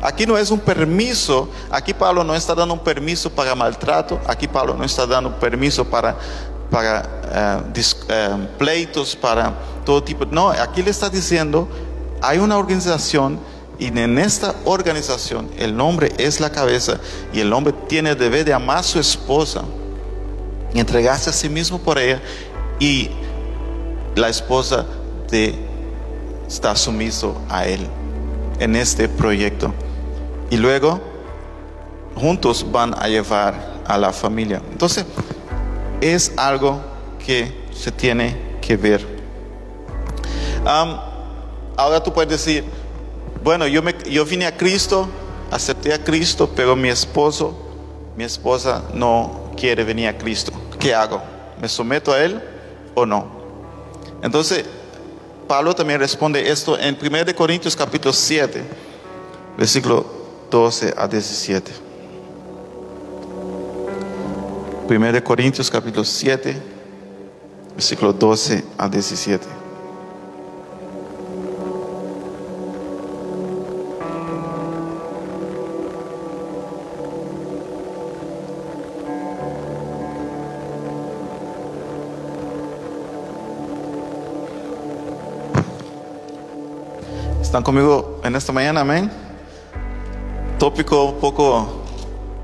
Aquí 0.00 0.26
no 0.26 0.36
es 0.36 0.50
un 0.50 0.58
permiso, 0.58 1.48
aquí 1.70 1.94
Pablo 1.94 2.24
no 2.24 2.34
está 2.34 2.56
dando 2.56 2.74
un 2.74 2.80
permiso 2.80 3.30
para 3.30 3.54
maltrato, 3.54 4.20
aquí 4.26 4.48
Pablo 4.48 4.74
no 4.74 4.82
está 4.82 5.06
dando 5.06 5.38
permiso 5.38 5.84
para, 5.84 6.16
para 6.72 7.62
eh, 7.76 7.82
eh, 8.08 8.48
pleitos, 8.58 9.14
para 9.14 9.54
todo 9.84 10.02
tipo. 10.02 10.24
No, 10.24 10.50
aquí 10.50 10.82
le 10.82 10.90
está 10.90 11.08
diciendo, 11.08 11.68
hay 12.20 12.38
una 12.38 12.58
organización 12.58 13.38
y 13.82 13.86
en 13.88 14.16
esta 14.16 14.54
organización 14.64 15.50
el 15.58 15.80
hombre 15.80 16.12
es 16.16 16.38
la 16.38 16.50
cabeza 16.50 17.00
y 17.32 17.40
el 17.40 17.52
hombre 17.52 17.74
tiene 17.88 18.10
el 18.10 18.18
deber 18.18 18.44
de 18.44 18.52
amar 18.52 18.78
a 18.78 18.82
su 18.84 19.00
esposa 19.00 19.64
y 20.72 20.78
entregarse 20.78 21.30
a 21.30 21.32
sí 21.32 21.48
mismo 21.48 21.80
por 21.80 21.98
ella 21.98 22.22
y 22.78 23.10
la 24.14 24.28
esposa 24.28 24.86
de 25.28 25.56
está 26.46 26.76
sumiso 26.76 27.40
a 27.48 27.66
él 27.66 27.84
en 28.60 28.76
este 28.76 29.08
proyecto. 29.08 29.74
Y 30.48 30.58
luego 30.58 31.00
juntos 32.14 32.64
van 32.70 32.94
a 32.96 33.08
llevar 33.08 33.80
a 33.84 33.98
la 33.98 34.12
familia. 34.12 34.62
Entonces, 34.70 35.06
es 36.00 36.34
algo 36.36 36.80
que 37.26 37.66
se 37.74 37.90
tiene 37.90 38.36
que 38.60 38.76
ver. 38.76 39.04
ahora 40.64 42.00
tú 42.00 42.12
puedes 42.12 42.30
decir, 42.30 42.64
bueno, 43.42 43.66
yo, 43.66 43.82
me, 43.82 43.94
yo 44.08 44.24
vine 44.24 44.46
a 44.46 44.56
Cristo, 44.56 45.08
acepté 45.50 45.92
a 45.92 46.02
Cristo, 46.02 46.50
pero 46.54 46.76
mi 46.76 46.88
esposo, 46.88 47.56
mi 48.16 48.24
esposa 48.24 48.82
no 48.94 49.52
quiere 49.56 49.84
venir 49.84 50.08
a 50.08 50.16
Cristo. 50.16 50.52
¿qué 50.82 50.92
hago? 50.92 51.22
¿Me 51.60 51.68
someto 51.68 52.12
a 52.12 52.20
Él 52.22 52.42
o 52.94 53.06
no? 53.06 53.26
Entonces, 54.20 54.64
Pablo 55.46 55.74
también 55.74 56.00
responde 56.00 56.50
esto 56.50 56.76
en 56.76 56.98
1 57.00 57.34
Corintios 57.36 57.76
capítulo 57.76 58.12
7, 58.12 58.62
versículo 59.56 60.04
12 60.50 60.94
a 60.96 61.06
17. 61.06 61.70
1 64.88 65.24
Corintios 65.24 65.70
capítulo 65.70 66.04
7, 66.04 66.56
versículo 67.76 68.12
12 68.12 68.64
a 68.76 68.88
17. 68.88 69.61
¿Están 87.52 87.64
conmigo 87.64 88.18
en 88.24 88.34
esta 88.34 88.50
mañana? 88.50 88.80
Amén. 88.80 89.12
Tópico 90.58 91.04
un 91.04 91.20
poco 91.20 91.82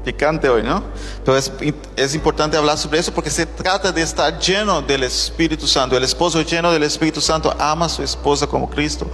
picante 0.04 0.50
hoy, 0.50 0.62
¿no? 0.62 0.82
Pero 1.24 1.38
es, 1.38 1.50
es, 1.96 2.14
importante 2.14 2.58
hablar 2.58 2.76
sobre 2.76 2.98
eso 2.98 3.10
porque 3.14 3.30
se 3.30 3.46
trata 3.46 3.90
de 3.90 4.02
estar 4.02 4.38
lleno 4.38 4.82
del 4.82 5.04
Espíritu 5.04 5.66
Santo. 5.66 5.96
El 5.96 6.04
esposo 6.04 6.42
lleno 6.42 6.70
del 6.70 6.82
Espíritu 6.82 7.22
Santo 7.22 7.56
ama 7.58 7.86
a 7.86 7.88
su 7.88 8.02
esposa 8.02 8.46
como 8.46 8.68
Cristo 8.68 9.10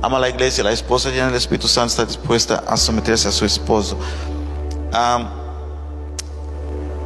ama 0.00 0.16
a 0.16 0.20
la 0.20 0.30
iglesia. 0.30 0.64
La 0.64 0.72
esposa 0.72 1.10
llena 1.10 1.26
del 1.26 1.34
Espíritu 1.34 1.68
Santo 1.68 1.88
está 1.88 2.06
dispuesta 2.06 2.64
a 2.66 2.78
someterse 2.78 3.28
a 3.28 3.30
su 3.30 3.44
esposo. 3.44 3.98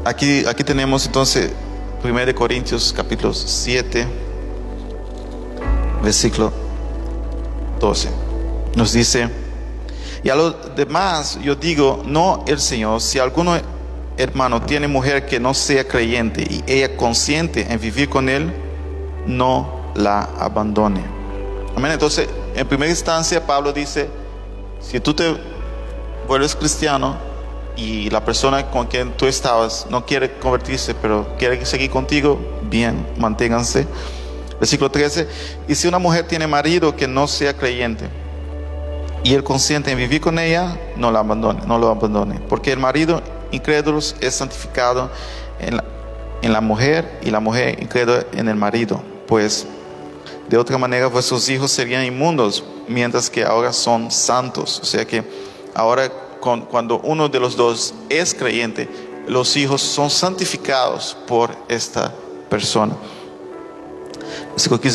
Aquí, 0.05 0.46
aquí 0.46 0.62
tenemos 0.62 1.07
entonces 1.07 1.51
1 2.05 2.35
Corintios 2.37 2.94
capítulo 2.96 3.35
7, 3.35 4.07
versículo 6.05 6.53
12. 7.81 8.28
Nos 8.79 8.93
dice, 8.93 9.29
y 10.23 10.29
a 10.29 10.37
los 10.37 10.77
demás 10.77 11.37
yo 11.43 11.57
digo, 11.57 12.05
no 12.07 12.45
el 12.47 12.61
Señor, 12.61 13.01
si 13.01 13.19
alguno 13.19 13.59
hermano 14.17 14.62
tiene 14.62 14.87
mujer 14.87 15.27
que 15.27 15.41
no 15.41 15.53
sea 15.53 15.83
creyente 15.83 16.43
y 16.49 16.62
ella 16.64 16.97
consciente 16.97 17.67
en 17.69 17.81
vivir 17.81 18.09
con 18.09 18.29
él, 18.29 18.55
no 19.27 19.91
la 19.97 20.21
abandone. 20.38 21.01
Amén. 21.75 21.91
Entonces, 21.91 22.29
en 22.55 22.69
primera 22.69 22.88
instancia, 22.88 23.45
Pablo 23.45 23.73
dice, 23.73 24.09
si 24.79 25.01
tú 25.01 25.12
te 25.12 25.37
vuelves 26.29 26.55
cristiano 26.55 27.17
y 27.77 28.09
la 28.11 28.25
persona 28.25 28.71
con 28.71 28.87
quien 28.87 29.11
tú 29.17 29.27
estabas 29.27 29.88
no 29.91 30.07
quiere 30.07 30.38
convertirse, 30.38 30.95
pero 30.95 31.35
quiere 31.37 31.67
seguir 31.67 31.91
contigo, 31.91 32.38
bien, 32.62 33.05
manténganse. 33.17 33.88
Versículo 34.61 34.88
13, 34.88 35.29
y 35.67 35.75
si 35.75 35.88
una 35.88 35.99
mujer 35.99 36.29
tiene 36.29 36.47
marido 36.47 36.95
que 36.95 37.09
no 37.09 37.27
sea 37.27 37.57
creyente, 37.57 38.09
y 39.25 39.35
el 39.35 39.45
consciente 39.45 39.91
en 39.91 39.99
vivir 39.99 40.21
con 40.21 40.39
ella, 40.39 40.79
no 40.97 41.11
la 41.11 41.21
abandone, 41.21 41.63
no 41.67 41.79
lo 41.79 41.89
abandone, 41.89 42.41
porque 42.49 42.73
el 42.73 42.79
marido 42.79 43.23
incrédulo 43.51 43.99
es 43.99 44.35
santificado 44.35 45.11
en 45.61 46.53
la, 46.53 46.61
mujer 46.61 47.19
y 47.23 47.31
la 47.31 47.41
mujer 47.41 47.83
incrédula 47.83 48.25
en 48.33 48.49
el 48.49 48.57
marido, 48.57 49.03
pues 49.27 49.67
de 50.49 50.57
otra 50.57 50.79
manera 50.79 51.09
vuestros 51.09 51.49
hijos 51.49 51.71
serían 51.71 52.05
inmundos, 52.05 52.65
mientras 52.87 53.29
que 53.29 53.45
ahora 53.45 53.73
son 53.73 54.11
santos. 54.11 54.81
O 54.83 54.85
sea 54.87 55.05
que 55.05 55.23
ahora 55.75 56.11
cuando 56.41 57.01
uno 57.01 57.29
de 57.29 57.41
los 57.41 57.57
dos 57.57 57.95
es 58.09 58.33
creyente, 58.33 58.89
los 59.27 59.57
hijos 59.57 59.83
son 59.83 60.09
santificados 60.09 61.17
por 61.27 61.55
esta 61.69 62.15
persona. 62.49 62.97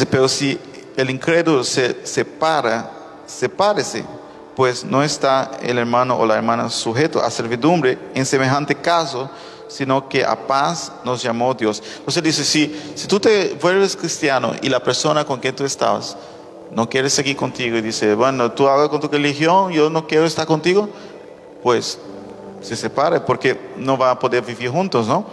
Pero 0.10 0.28
si 0.28 0.60
el 0.98 1.10
incrédulo 1.10 1.64
se 1.64 2.06
separa, 2.06 3.03
sepárese, 3.34 4.06
pues 4.56 4.84
no 4.84 5.04
está 5.04 5.52
el 5.62 5.78
hermano 5.78 6.17
o 6.17 6.26
la 6.26 6.36
hermana 6.36 6.69
sujeto 6.69 7.22
a 7.24 7.32
servidumbre 7.32 7.98
en 8.13 8.26
semejante 8.26 8.76
caso, 8.76 9.30
sino 9.67 10.08
que 10.08 10.24
a 10.24 10.48
paz 10.48 10.91
nos 11.04 11.24
llamó 11.24 11.54
Dios. 11.54 11.82
Entonces 11.98 12.24
dice, 12.24 12.43
si, 12.43 12.93
si 12.96 13.08
tú 13.08 13.19
te 13.19 13.58
vuelves 13.62 13.96
cristiano 13.96 14.54
y 14.62 14.69
la 14.69 14.82
persona 14.82 15.26
con 15.26 15.39
quien 15.39 15.56
tú 15.56 15.65
estabas 15.65 16.15
no 16.76 16.89
quiere 16.89 17.10
seguir 17.10 17.36
contigo 17.36 17.78
y 17.78 17.82
dice, 17.82 18.15
bueno, 18.15 18.52
tú 18.52 18.67
hagas 18.67 18.89
con 18.89 19.00
tu 19.00 19.08
religión, 19.08 19.72
yo 19.72 19.89
no 19.89 20.08
quiero 20.08 20.26
estar 20.26 20.46
contigo, 20.46 20.89
pues 21.62 22.00
se 22.62 22.76
separe 22.76 23.19
porque 23.19 23.60
no 23.78 23.98
va 23.98 24.12
a 24.12 24.19
poder 24.19 24.43
vivir 24.43 24.69
juntos, 24.69 25.08
¿no? 25.08 25.26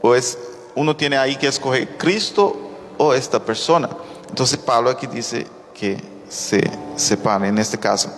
Pues 0.00 0.38
uno 0.74 0.96
tiene 0.96 1.16
ahí 1.16 1.36
que 1.36 1.46
escoger 1.46 1.96
Cristo 1.96 2.56
o 2.96 3.14
esta 3.14 3.38
persona. 3.44 3.88
Entonces 4.28 4.58
Pablo 4.58 4.90
aquí 4.90 5.06
dice 5.06 5.46
que 5.74 6.02
se 6.28 6.60
separe 6.98 7.48
en 7.48 7.58
este 7.58 7.78
caso. 7.78 8.10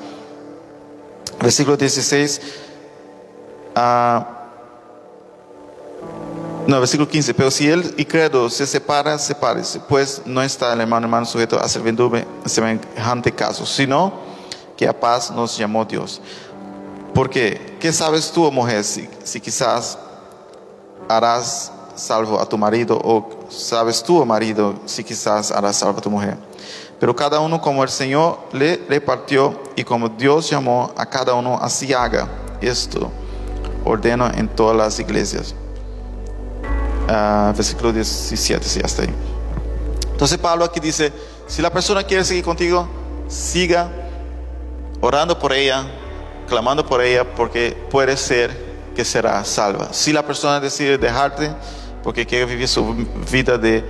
Versículo 1.40 1.76
16. 1.76 2.40
no, 6.66 6.80
versículo 6.80 7.08
15. 7.08 7.34
Pero 7.34 7.50
si 7.50 7.68
él 7.68 7.94
y 7.96 8.04
credo 8.04 8.50
se 8.50 8.66
separa, 8.66 9.18
sepárese, 9.18 9.80
pues 9.80 10.22
no 10.24 10.42
está 10.42 10.72
el 10.72 10.80
hermano 10.80 11.06
hermano 11.06 11.26
sujeto 11.26 11.58
a 11.60 11.68
servidumbre 11.68 12.26
en 12.44 12.50
semejante 12.50 13.32
caso, 13.32 13.64
sino 13.64 14.12
que 14.76 14.86
a 14.88 14.98
paz 14.98 15.30
nos 15.30 15.56
llamó 15.56 15.84
Dios. 15.84 16.20
Porque, 17.14 17.76
¿qué 17.80 17.92
sabes 17.92 18.30
tú, 18.30 18.50
mujer, 18.52 18.84
si, 18.84 19.08
si 19.24 19.40
quizás 19.40 19.98
harás 21.08 21.72
salvo 21.96 22.40
a 22.40 22.46
tu 22.46 22.56
marido, 22.56 22.98
o 23.02 23.48
sabes 23.50 24.02
tú, 24.02 24.24
marido, 24.24 24.74
si 24.86 25.02
quizás 25.02 25.50
harás 25.50 25.76
salvo 25.76 25.98
a 25.98 26.02
tu 26.02 26.10
mujer? 26.10 26.36
Pero 27.00 27.16
cada 27.16 27.40
uno 27.40 27.60
como 27.62 27.82
el 27.82 27.88
Señor 27.88 28.38
le 28.52 28.76
repartió 28.88 29.58
y 29.74 29.82
como 29.82 30.10
Dios 30.10 30.50
llamó 30.50 30.92
a 30.98 31.06
cada 31.06 31.32
uno, 31.32 31.58
así 31.60 31.92
haga. 31.94 32.28
Esto 32.60 33.10
ordeno 33.84 34.30
en 34.30 34.46
todas 34.48 34.76
las 34.76 35.00
iglesias. 35.00 35.54
Uh, 37.08 37.54
versículo 37.54 37.92
17, 37.92 38.64
sí, 38.64 38.80
hasta 38.84 39.02
ahí. 39.02 39.14
Entonces 40.12 40.36
Pablo 40.36 40.66
aquí 40.66 40.78
dice, 40.78 41.10
si 41.46 41.62
la 41.62 41.70
persona 41.70 42.04
quiere 42.04 42.22
seguir 42.22 42.44
contigo, 42.44 42.86
siga 43.28 43.90
orando 45.00 45.38
por 45.38 45.54
ella, 45.54 45.86
clamando 46.46 46.84
por 46.84 47.00
ella, 47.00 47.24
porque 47.34 47.76
puede 47.90 48.18
ser 48.18 48.54
que 48.94 49.06
será 49.06 49.42
salva. 49.46 49.88
Si 49.92 50.12
la 50.12 50.24
persona 50.24 50.60
decide 50.60 50.98
dejarte, 50.98 51.50
porque 52.02 52.26
quiere 52.26 52.44
vivir 52.44 52.68
su 52.68 52.94
vida 53.32 53.56
de, 53.56 53.82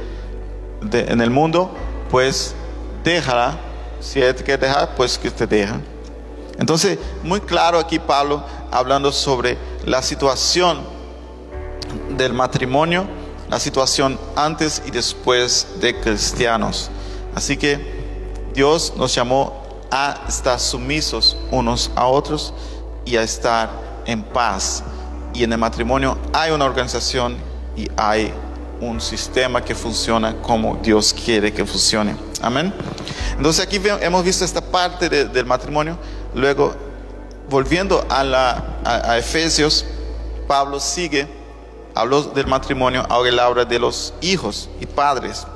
de, 0.81 1.01
en 1.01 1.21
el 1.21 1.31
mundo, 1.31 1.75
pues 2.11 2.55
déjala. 3.03 3.59
Si 4.01 4.21
él 4.21 4.35
quiere 4.35 4.67
dejar, 4.67 4.95
pues 4.95 5.19
que 5.19 5.31
te 5.31 5.47
deja. 5.47 5.81
Entonces, 6.59 6.99
muy 7.23 7.41
claro 7.41 7.79
aquí 7.79 7.99
Pablo 7.99 8.43
hablando 8.71 9.13
sobre 9.13 9.57
la 9.85 10.03
situación 10.03 10.81
del 12.17 12.33
matrimonio, 12.33 13.07
la 13.49 13.59
situación 13.59 14.19
antes 14.37 14.83
y 14.87 14.91
después 14.91 15.67
de 15.81 15.99
cristianos. 16.01 16.91
Así 17.35 17.57
que 17.57 17.79
Dios 18.55 18.95
nos 18.97 19.15
llamó 19.15 19.61
a 19.91 20.25
estar 20.29 20.59
sumisos 20.61 21.37
unos 21.51 21.91
a 21.95 22.07
otros 22.07 22.55
y 23.05 23.17
a 23.17 23.23
estar 23.23 23.71
en 24.07 24.23
paz. 24.23 24.83
Y 25.33 25.45
en 25.45 25.53
el 25.53 25.59
matrimonio 25.59 26.19
hay 26.33 26.53
una 26.53 26.65
organización 26.65 27.37
y 27.77 27.89
hay 27.97 28.33
un 28.81 29.01
sistema 29.01 29.63
que 29.63 29.75
funciona 29.75 30.35
como 30.41 30.77
Dios 30.77 31.13
quiere 31.13 31.53
que 31.53 31.65
funcione. 31.65 32.17
Amén. 32.41 32.73
Entonces 33.37 33.65
aquí 33.65 33.81
hemos 34.01 34.25
visto 34.25 34.45
esta 34.45 34.61
parte 34.61 35.09
del 35.09 35.47
matrimonio. 35.47 35.99
Luego, 36.35 36.75
volviendo 37.49 38.05
a, 38.09 38.25
la, 38.25 39.19
Efesios, 39.19 39.85
Pablo 40.47 40.81
sigue, 40.81 41.27
habló 41.95 42.23
del 42.23 42.47
matrimonio, 42.47 43.05
ahora 43.09 43.29
él 43.29 43.39
habla 43.39 43.65
de 43.65 43.79
los 43.79 44.15
hijos 44.21 44.71
y 44.81 44.87
padres. 44.87 45.47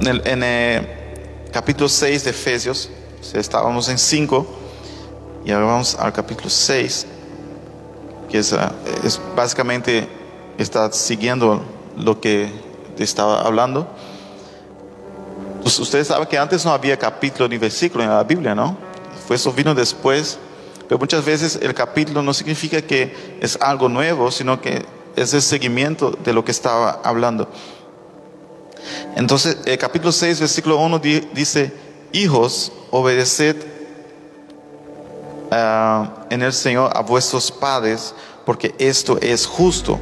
En 0.00 0.08
el, 0.08 0.42
el 0.42 1.50
capítulo 1.52 1.88
6 1.88 2.24
de 2.24 2.30
Efesios, 2.30 2.90
estábamos 3.34 3.88
en 3.88 3.98
5 3.98 4.46
y 5.44 5.52
ahora 5.52 5.66
vamos 5.66 5.94
al 5.94 6.12
capítulo 6.12 6.50
6, 6.50 7.06
que 8.30 8.38
es, 8.38 8.54
es 9.04 9.20
básicamente 9.34 10.08
está 10.58 10.90
siguiendo 10.92 11.62
lo 11.96 12.20
que 12.20 12.50
estaba 12.98 13.40
hablando. 13.40 13.86
Pues 15.62 15.78
ustedes 15.78 16.08
saben 16.08 16.28
que 16.28 16.38
antes 16.38 16.64
no 16.64 16.72
había 16.72 16.96
capítulo 16.98 17.48
ni 17.48 17.58
versículo 17.58 18.04
en 18.04 18.10
la 18.10 18.22
Biblia, 18.22 18.54
¿no? 18.54 18.76
Fue 19.26 19.36
eso 19.36 19.52
vino 19.52 19.74
después. 19.74 20.38
Pero 20.88 20.98
muchas 20.98 21.24
veces 21.24 21.58
el 21.60 21.74
capítulo 21.74 22.22
no 22.22 22.32
significa 22.32 22.80
que 22.80 23.38
es 23.40 23.58
algo 23.60 23.88
nuevo, 23.88 24.30
sino 24.30 24.60
que 24.60 24.84
es 25.16 25.34
el 25.34 25.42
seguimiento 25.42 26.12
de 26.12 26.32
lo 26.32 26.44
que 26.44 26.52
estaba 26.52 27.00
hablando. 27.02 27.48
Entonces, 29.16 29.58
el 29.64 29.78
capítulo 29.78 30.12
6, 30.12 30.38
versículo 30.40 30.78
1 30.78 31.00
dice, 31.34 31.72
hijos, 32.12 32.70
obedeced 32.92 33.56
ah, 35.50 36.26
en 36.30 36.42
el 36.42 36.52
Señor 36.52 36.92
a 36.94 37.00
vuestros 37.00 37.50
padres, 37.50 38.14
porque 38.44 38.74
esto 38.78 39.18
es 39.20 39.46
justo. 39.46 39.98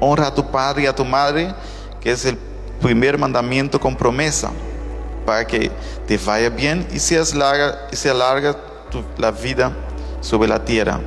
Honra 0.00 0.28
a 0.28 0.34
tu 0.34 0.50
padre 0.50 0.82
y 0.82 0.86
a 0.86 0.94
tu 0.94 1.04
madre, 1.04 1.54
que 2.00 2.10
es 2.10 2.24
el 2.24 2.36
primer 2.80 3.18
mandamiento 3.18 3.78
con 3.78 3.94
promesa, 3.94 4.50
para 5.26 5.46
que 5.46 5.70
te 6.06 6.18
vaya 6.18 6.48
bien 6.48 6.86
y 6.92 6.98
seas 6.98 7.34
larga, 7.34 7.86
y 7.92 7.96
sea 7.96 8.14
larga 8.14 8.56
la 9.18 9.30
vida 9.30 9.72
sobre 10.20 10.48
la 10.48 10.64
tierra. 10.64 11.00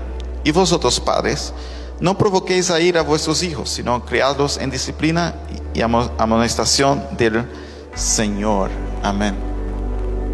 Y 0.44 0.52
vosotros, 0.52 1.00
padres, 1.00 1.54
no 2.00 2.18
provoquéis 2.18 2.70
a 2.70 2.80
ir 2.80 2.98
a 2.98 3.02
vuestros 3.02 3.44
hijos, 3.44 3.70
sino 3.70 4.06
criadlos 4.06 4.58
en 4.58 4.70
disciplina 4.70 5.36
y 5.74 5.82
amonestación 5.82 7.04
del 7.18 7.48
Señor. 7.96 8.70
Amén. 9.02 9.36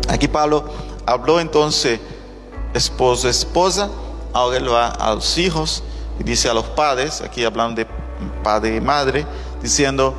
Aquí 0.07 0.27
Pablo 0.27 0.65
habló 1.05 1.39
entonces 1.39 1.99
esposo, 2.73 3.29
esposa, 3.29 3.89
ahora 4.33 4.57
él 4.57 4.71
va 4.71 4.89
a 4.89 5.13
los 5.13 5.37
hijos 5.37 5.83
y 6.19 6.23
dice 6.23 6.49
a 6.49 6.53
los 6.53 6.65
padres, 6.65 7.21
aquí 7.21 7.43
hablando 7.43 7.75
de 7.75 7.98
padre 8.43 8.75
y 8.75 8.81
madre, 8.81 9.25
diciendo 9.61 10.13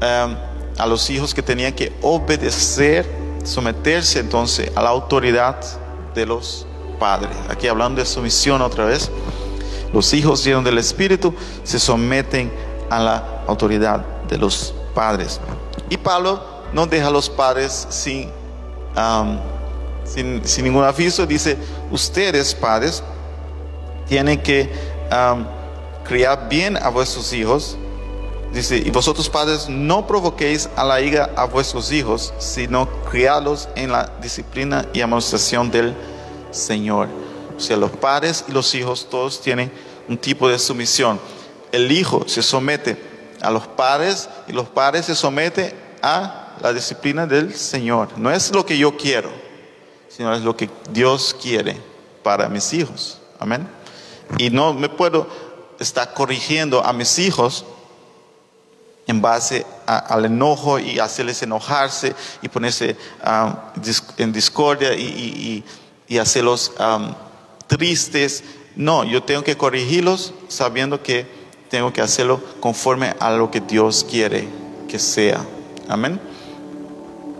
em, 0.00 0.36
a 0.78 0.86
los 0.86 1.08
hijos 1.10 1.34
que 1.34 1.42
tenían 1.42 1.72
que 1.72 1.92
obedecer, 2.02 3.06
someterse 3.44 4.20
entonces 4.20 4.70
a 4.74 4.82
la 4.82 4.90
autoridad 4.90 5.56
de 6.14 6.26
los 6.26 6.66
padres. 6.98 7.30
Aquí 7.48 7.66
hablando 7.68 8.00
de 8.00 8.06
sumisión 8.06 8.62
otra 8.62 8.84
vez. 8.84 9.10
Los 9.92 10.14
hijos 10.14 10.42
llenos 10.42 10.64
del 10.64 10.78
Espíritu 10.78 11.34
se 11.64 11.78
someten 11.78 12.50
a 12.88 13.00
la 13.00 13.42
autoridad 13.46 14.04
de 14.28 14.38
los 14.38 14.74
padres. 14.94 15.40
Y 15.90 15.96
Pablo 15.96 16.40
no 16.72 16.86
deja 16.86 17.08
a 17.08 17.10
los 17.10 17.28
padres 17.28 17.86
sin, 17.90 18.30
sin, 20.04 20.64
ningún 20.64 20.84
aviso. 20.84 21.26
Dice, 21.26 21.58
ustedes 21.90 22.54
padres 22.54 23.02
tienen 24.06 24.40
que 24.40 24.70
criar 26.04 26.48
bien 26.48 26.76
a 26.76 26.88
vuestros 26.88 27.32
hijos. 27.32 27.76
Dice, 28.52 28.76
y 28.76 28.90
vosotros 28.90 29.30
padres 29.30 29.68
no 29.68 30.06
provoquéis 30.06 30.68
a 30.76 30.84
la 30.84 31.00
ira 31.00 31.30
a 31.36 31.46
vuestros 31.46 31.90
hijos, 31.90 32.34
sino 32.38 32.86
criadlos 33.10 33.68
en 33.76 33.90
la 33.90 34.12
disciplina 34.20 34.86
y 34.92 35.00
amonestación 35.00 35.70
del 35.70 35.94
Señor. 36.50 37.08
O 37.56 37.60
sea, 37.60 37.76
los 37.76 37.90
padres 37.92 38.44
y 38.48 38.52
los 38.52 38.74
hijos 38.74 39.08
todos 39.10 39.40
tienen 39.40 39.72
un 40.08 40.18
tipo 40.18 40.48
de 40.48 40.58
sumisión. 40.58 41.18
El 41.70 41.90
hijo 41.90 42.24
se 42.28 42.42
somete 42.42 42.96
a 43.40 43.50
los 43.50 43.66
padres 43.66 44.28
y 44.46 44.52
los 44.52 44.68
padres 44.68 45.06
se 45.06 45.14
someten 45.14 45.72
a 46.02 46.56
la 46.60 46.72
disciplina 46.72 47.26
del 47.26 47.54
Señor. 47.54 48.08
No 48.16 48.30
es 48.30 48.52
lo 48.52 48.66
que 48.66 48.76
yo 48.76 48.96
quiero, 48.96 49.30
sino 50.08 50.34
es 50.34 50.42
lo 50.42 50.56
que 50.56 50.68
Dios 50.90 51.34
quiere 51.40 51.76
para 52.22 52.48
mis 52.48 52.72
hijos. 52.72 53.18
Amén. 53.38 53.66
Y 54.38 54.50
no 54.50 54.72
me 54.74 54.88
puedo 54.88 55.26
estar 55.82 56.14
corrigiendo 56.14 56.84
a 56.84 56.92
mis 56.92 57.18
hijos 57.18 57.64
en 59.06 59.20
base 59.20 59.66
al 59.86 60.24
enojo 60.24 60.78
y 60.78 60.98
hacerles 60.98 61.42
enojarse 61.42 62.14
y 62.40 62.48
ponerse 62.48 62.96
um, 63.26 63.54
en 64.16 64.32
discordia 64.32 64.94
y, 64.94 65.64
hacerlos 66.20 66.72
um, 66.78 67.14
tristes. 67.66 68.44
No, 68.76 69.02
yo 69.04 69.22
tengo 69.22 69.42
que 69.42 69.56
corregirlos 69.56 70.34
sabiendo 70.48 71.02
que 71.02 71.26
tengo 71.70 71.92
que 71.92 72.02
hacerlo 72.02 72.40
conforme 72.60 73.14
a 73.18 73.30
lo 73.30 73.50
que 73.50 73.60
Dios 73.60 74.06
quiere 74.08 74.46
que 74.88 74.98
sea. 74.98 75.44
Amén. 75.88 76.20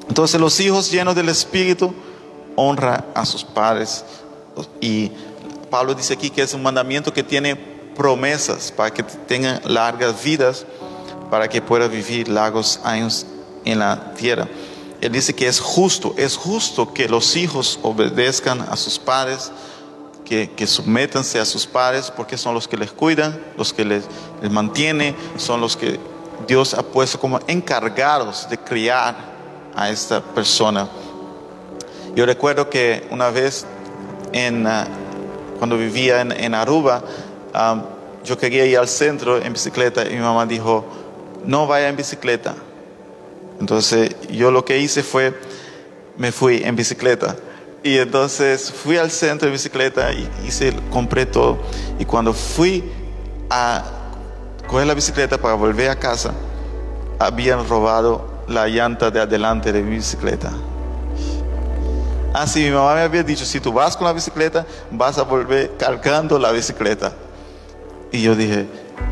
Entonces 0.09 0.40
los 0.40 0.59
hijos 0.61 0.90
llenos 0.90 1.14
del 1.14 1.28
Espíritu 1.28 1.94
honran 2.57 3.05
a 3.14 3.24
sus 3.24 3.44
padres. 3.44 4.05
Y 4.81 5.11
Pablo 5.70 5.94
dice 5.94 6.14
aquí 6.14 6.31
que 6.31 6.42
es 6.42 6.52
un 6.55 6.62
mandamiento 6.62 7.12
que 7.12 7.22
tiene 7.22 7.71
promesas 7.94 8.72
para 8.72 8.92
que 8.92 9.02
tengan 9.02 9.61
largas 9.64 10.22
vidas, 10.22 10.66
para 11.31 11.48
que 11.48 11.62
pueda 11.62 11.88
vivir 11.88 12.28
largos 12.28 12.81
años 12.85 13.26
en 13.64 13.78
la 13.78 14.14
tierra. 14.14 14.48
Él 15.00 15.12
dice 15.12 15.35
que 15.35 15.48
es 15.48 15.61
justo, 15.61 16.14
es 16.16 16.37
justo 16.37 16.94
que 16.94 17.09
los 17.09 17.37
hijos 17.37 17.78
obedezcan 17.83 18.61
a 18.61 18.76
sus 18.76 18.98
padres, 18.98 19.50
que, 20.24 20.50
que 20.50 20.64
a 20.64 21.44
sus 21.44 21.66
padres, 21.66 22.12
porque 22.16 22.38
son 22.38 22.55
los 22.55 22.68
que 22.68 22.76
les 22.76 22.92
cuidan, 22.92 23.40
los 23.57 23.72
que 23.72 23.85
les, 23.85 24.05
les 24.40 24.50
mantienen, 24.50 25.16
son 25.37 25.61
los 25.61 25.76
que 25.76 25.98
Dios 26.46 26.74
ha 26.74 26.83
puesto 26.83 27.18
como 27.18 27.40
encargados 27.46 28.48
de 28.48 28.59
criar 28.59 29.16
a 29.74 29.90
esta 29.90 30.20
persona. 30.20 30.88
Yo 32.14 32.26
recuerdo 32.26 32.68
que 32.68 33.07
una 33.11 33.31
vez 33.31 33.66
en, 34.33 34.66
ah, 34.66 34.87
cuando 35.59 35.76
vivía 35.78 36.20
en, 36.20 36.55
Aruba, 36.55 37.02
yo 38.25 38.38
quería 38.38 38.67
ir 38.67 38.79
al 38.79 38.88
centro 38.88 39.41
en 39.41 39.53
bicicleta 39.53 40.05
y 40.09 40.15
mi 40.15 40.21
mamá 40.21 40.47
dijo, 40.47 40.85
no 41.45 41.67
vaya 41.67 41.88
en 41.88 41.97
bicicleta. 41.97 42.55
Entonces 43.61 44.17
yo 44.31 44.51
lo 44.51 44.65
que 44.65 44.79
hice 44.79 45.03
fue, 45.03 45.38
me 46.17 46.33
fui 46.33 46.62
en 46.65 46.77
bicicleta. 46.77 47.37
Y 47.83 47.99
entonces 47.99 48.73
fui 48.73 48.97
al 48.97 49.11
centro 49.11 49.47
de 49.47 49.53
bicicleta 49.53 50.12
y 50.12 50.29
hice, 50.47 50.75
compré 50.91 51.27
todo. 51.27 51.59
Y 51.99 52.05
cuando 52.05 52.33
fui 52.33 52.85
a 53.51 53.83
coger 54.69 54.87
la 54.87 54.95
bicicleta 54.95 55.37
para 55.38 55.55
volver 55.55 55.91
a 55.91 55.97
casa, 55.97 56.33
habían 57.19 57.69
robado 57.69 58.45
la 58.49 58.69
llanta 58.69 59.11
de 59.11 59.21
adelante 59.21 59.73
de 59.73 59.83
mi 59.83 59.97
bicicleta. 59.97 60.53
Así 62.33 62.65
mi 62.65 62.71
mamá 62.71 62.95
me 62.95 63.03
había 63.03 63.23
dicho, 63.23 63.45
si 63.45 63.61
tú 63.61 63.73
vas 63.73 63.97
con 63.97 64.07
la 64.07 64.12
bicicleta, 64.12 64.65
vas 64.91 65.19
a 65.19 65.23
volver 65.23 65.77
cargando 65.77 66.38
la 66.38 66.51
bicicleta. 66.51 67.12
Y 68.12 68.22
yo 68.22 68.37
dije, 68.37 68.66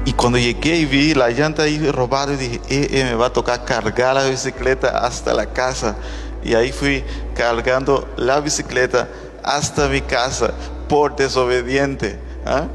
y 0.04 0.12
cuando 0.12 0.38
llegué 0.38 0.76
y 0.76 0.84
vi 0.84 1.14
la 1.14 1.30
llanta 1.30 1.62
ahí 1.62 1.90
robada, 1.90 2.36
dije, 2.36 2.60
eh, 2.68 2.88
eh, 2.90 3.04
me 3.04 3.14
va 3.14 3.26
a 3.26 3.32
tocar 3.32 3.64
cargar 3.64 4.14
la 4.14 4.24
bicicleta 4.24 4.98
hasta 4.98 5.32
la 5.32 5.46
casa. 5.46 5.96
Y 6.44 6.54
ahí 6.54 6.70
fui 6.70 7.02
cargando 7.34 8.06
la 8.16 8.40
bicicleta 8.40 9.08
hasta 9.42 9.88
mi 9.88 10.02
casa 10.02 10.52
por 10.88 11.16
desobediente. 11.16 12.18
¿ah? 12.44 12.66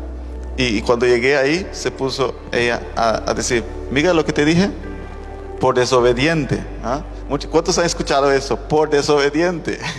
Y, 0.58 0.82
cuando 0.82 1.06
llegué 1.06 1.38
ahí, 1.38 1.68
se 1.72 1.92
puso 1.92 2.34
ella 2.52 2.82
a, 2.96 3.34
decir, 3.34 3.64
mira 3.92 4.14
lo 4.14 4.26
que 4.26 4.34
te 4.34 4.46
dije, 4.46 4.72
por 5.60 5.76
desobediente. 5.76 6.64
¿ah? 6.84 7.02
¿Cuántos 7.52 7.78
han 7.78 7.86
escuchado 7.86 8.32
eso? 8.32 8.58
Por 8.58 8.90
desobediente. 8.90 9.80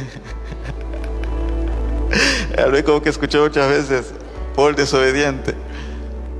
Es 2.57 2.83
como 2.85 3.03
que 3.03 3.11
escuché 3.11 3.39
muchas 3.39 3.69
veces, 3.69 4.07
por 4.55 4.75
desobediente. 4.75 5.55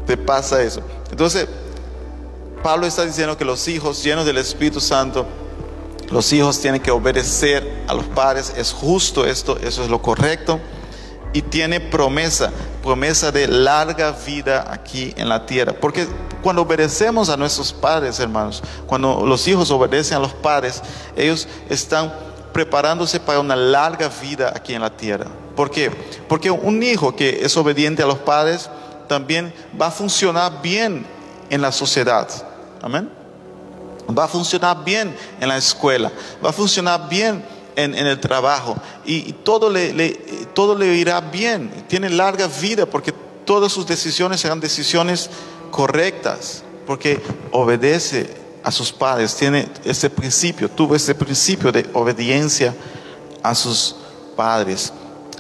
Te 0.07 0.17
pasa 0.17 0.63
eso. 0.63 0.81
Entonces, 1.11 1.49
Pablo 2.63 2.87
está 2.87 3.05
diciendo 3.05 3.37
que 3.37 3.45
los 3.45 3.67
hijos 3.69 4.03
llenos 4.03 4.25
del 4.25 4.39
Espíritu 4.39 4.81
Santo, 4.81 5.27
los 6.11 6.33
hijos 6.33 6.61
tienen 6.61 6.81
que 6.81 6.91
obedecer 6.91 7.85
a 7.89 7.95
los 7.95 8.05
padres. 8.07 8.53
Es 8.57 8.73
justo 8.73 9.27
esto, 9.27 9.59
eso 9.59 9.83
es 9.83 9.91
lo 9.91 10.01
correcto. 10.01 10.61
Y 11.33 11.43
tiene 11.43 11.81
promesa, 11.81 12.51
promesa 12.83 13.31
de 13.31 13.49
larga 13.49 14.13
vida 14.13 14.65
aquí 14.71 15.13
en 15.17 15.29
la 15.29 15.45
tierra. 15.45 15.75
Porque 15.79 16.07
cuando 16.43 16.63
obedecemos 16.63 17.29
a 17.29 17.37
nuestros 17.37 17.73
padres, 17.73 18.19
hermanos, 18.21 18.63
cuando 18.87 19.27
los 19.27 19.47
hijos 19.49 19.71
obedecen 19.71 20.17
a 20.17 20.21
los 20.21 20.33
padres, 20.33 20.83
ellos 21.17 21.47
están 21.69 22.13
preparándose 22.53 23.21
para 23.21 23.41
una 23.41 23.55
larga 23.55 24.09
vida 24.09 24.53
aquí 24.55 24.73
en 24.73 24.81
la 24.81 24.97
tierra. 24.97 25.27
¿Por 25.55 25.71
qué? 25.71 25.91
Porque 26.29 26.51
un 26.51 26.83
hijo 26.83 27.15
que 27.15 27.45
es 27.45 27.57
obediente 27.57 28.03
a 28.03 28.07
los 28.07 28.19
padres 28.19 28.71
también 29.09 29.53
va 29.81 29.89
a 29.89 29.91
funcionar 29.91 30.61
bien 30.63 31.07
en 31.51 31.61
la 31.61 31.73
sociedad. 31.73 32.29
Amén. 32.83 33.11
Va 34.17 34.25
a 34.25 34.29
funcionar 34.29 34.85
bien 34.85 35.15
en 35.41 35.49
la 35.49 35.57
escuela, 35.57 36.13
va 36.45 36.51
a 36.51 36.53
funcionar 36.53 37.09
bien 37.09 37.45
en, 37.75 37.95
el 37.95 38.21
trabajo 38.21 38.77
y, 39.05 39.33
todo, 39.33 39.69
le, 39.69 40.11
todo 40.55 40.77
le 40.77 40.95
irá 40.95 41.21
bien. 41.21 41.71
Tiene 41.89 42.09
larga 42.11 42.47
vida 42.47 42.87
porque 42.87 43.13
todas 43.45 43.73
sus 43.73 43.87
decisiones 43.87 44.41
serán 44.41 44.61
decisiones 44.61 45.29
correctas, 45.71 46.63
porque 46.87 47.21
obedece 47.53 48.31
a 48.63 48.73
sus 48.73 48.93
padres, 48.93 49.37
tiene 49.37 49.69
ese 49.85 50.11
principio, 50.11 50.69
tuvo 50.69 50.97
ese 50.97 51.15
principio 51.15 51.71
de 51.71 51.89
obediencia 51.93 52.75
a 53.43 53.55
sus 53.55 53.95
padres. 54.35 54.93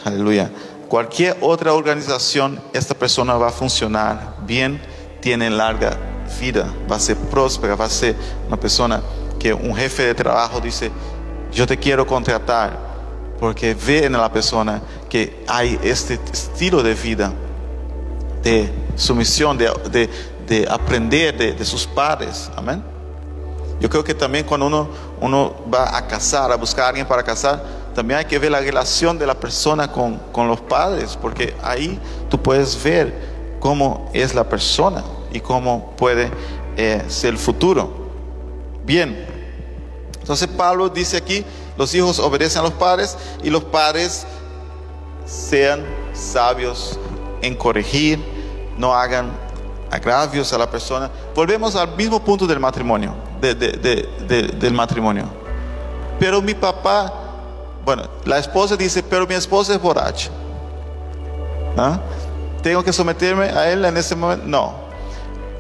Aleluya. 0.05 0.51
Cualquier 0.89 1.37
otra 1.41 1.72
organización, 1.72 2.61
esta 2.72 2.95
persona 2.95 3.34
va 3.34 3.49
a 3.49 3.53
funcionar 3.53 4.37
bien, 4.47 4.80
tiene 5.20 5.51
larga 5.51 5.97
vida, 6.41 6.72
va 6.91 6.97
a 6.97 7.01
ser 7.01 7.16
próspera, 7.16 7.74
va 7.74 7.87
a 7.87 7.91
ser 7.91 8.14
una 8.47 8.57
persona 8.57 9.03
que 9.39 9.53
un 9.53 9.74
jefe 9.74 10.05
de 10.05 10.14
trabajo 10.14 10.61
dice, 10.61 10.93
yo 11.53 11.66
te 11.66 11.76
quiero 11.76 12.07
contratar, 12.07 12.78
porque 13.41 13.74
ve 13.74 14.05
en 14.05 14.12
la 14.12 14.32
persona 14.32 14.80
que 15.09 15.45
hay 15.49 15.78
este 15.82 16.20
estilo 16.32 16.82
de 16.82 16.95
vida, 16.95 17.32
de 18.43 18.70
sumisión, 18.95 19.59
de, 19.59 20.09
de, 20.47 20.68
aprender 20.70 21.57
de, 21.57 21.64
sus 21.64 21.87
padres. 21.87 22.49
Amén. 22.55 22.82
Yo 23.80 23.91
creo 23.91 24.05
que 24.05 24.14
también 24.14 24.47
cuando 24.47 24.66
uno, 24.66 24.89
uno 25.20 25.55
va 25.72 25.97
a 25.97 26.07
casar, 26.07 26.53
a 26.53 26.57
buscar 26.57 26.84
a 26.84 26.89
alguien 26.89 27.07
para 27.07 27.22
casar, 27.22 27.62
también 27.97 28.18
hay 28.18 28.26
que 28.26 28.38
ver 28.38 28.51
la 28.51 28.61
relación 28.61 29.18
de 29.18 29.26
la 29.26 29.34
persona 29.34 29.90
con, 29.90 30.20
los 30.49 30.61
padres, 30.61 31.18
porque 31.20 31.57
ahí 31.62 31.99
tú 32.28 32.38
puedes 32.40 32.80
ver 32.84 33.57
cómo 33.59 34.11
es 34.12 34.34
la 34.34 34.44
persona 34.44 35.03
y 35.32 35.40
cómo 35.40 35.94
puede 35.97 36.30
eh, 36.76 37.03
ser 37.09 37.30
el 37.30 37.38
futuro. 37.38 37.90
Bien, 38.84 39.26
entonces 40.20 40.47
Pablo 40.47 40.90
dice 40.90 41.16
aquí, 41.16 41.42
los 41.78 41.94
hijos 41.94 42.18
obedecen 42.18 42.61
a 42.61 42.64
los 42.64 42.72
padres 42.74 43.16
y 43.42 43.49
los 43.49 43.64
padres 43.64 44.26
sean 45.24 45.82
sabios 46.12 46.99
en 47.40 47.55
corregir, 47.57 48.22
no 48.76 48.92
hagan 48.94 49.30
agravios 49.90 50.53
a 50.53 50.59
la 50.59 50.70
persona. 50.70 51.11
Volvemos 51.34 51.74
al 51.76 51.97
mismo 51.97 52.22
punto 52.22 52.47
del 52.47 52.61
matrimonio, 52.61 53.14
de- 53.40 53.55
de- 53.55 53.72
de- 53.72 54.09
de- 54.28 54.42
del 54.49 54.74
matrimonio. 54.74 55.24
Pero 56.20 56.42
mi 56.42 56.53
papá, 56.55 57.26
bueno, 57.87 58.03
la 58.24 58.39
esposa 58.39 58.76
dice, 58.76 59.01
pero 59.01 59.28
mi 59.28 59.34
esposa 59.37 59.72
es 59.72 59.80
borracha. 59.80 60.28
¿Ah? 61.76 62.01
¿Tengo 62.61 62.82
que 62.82 62.93
someterme 62.93 63.45
a 63.45 63.70
él 63.70 63.84
en 63.84 63.97
ese 63.97 64.16
momento? 64.16 64.45
No. 64.45 64.74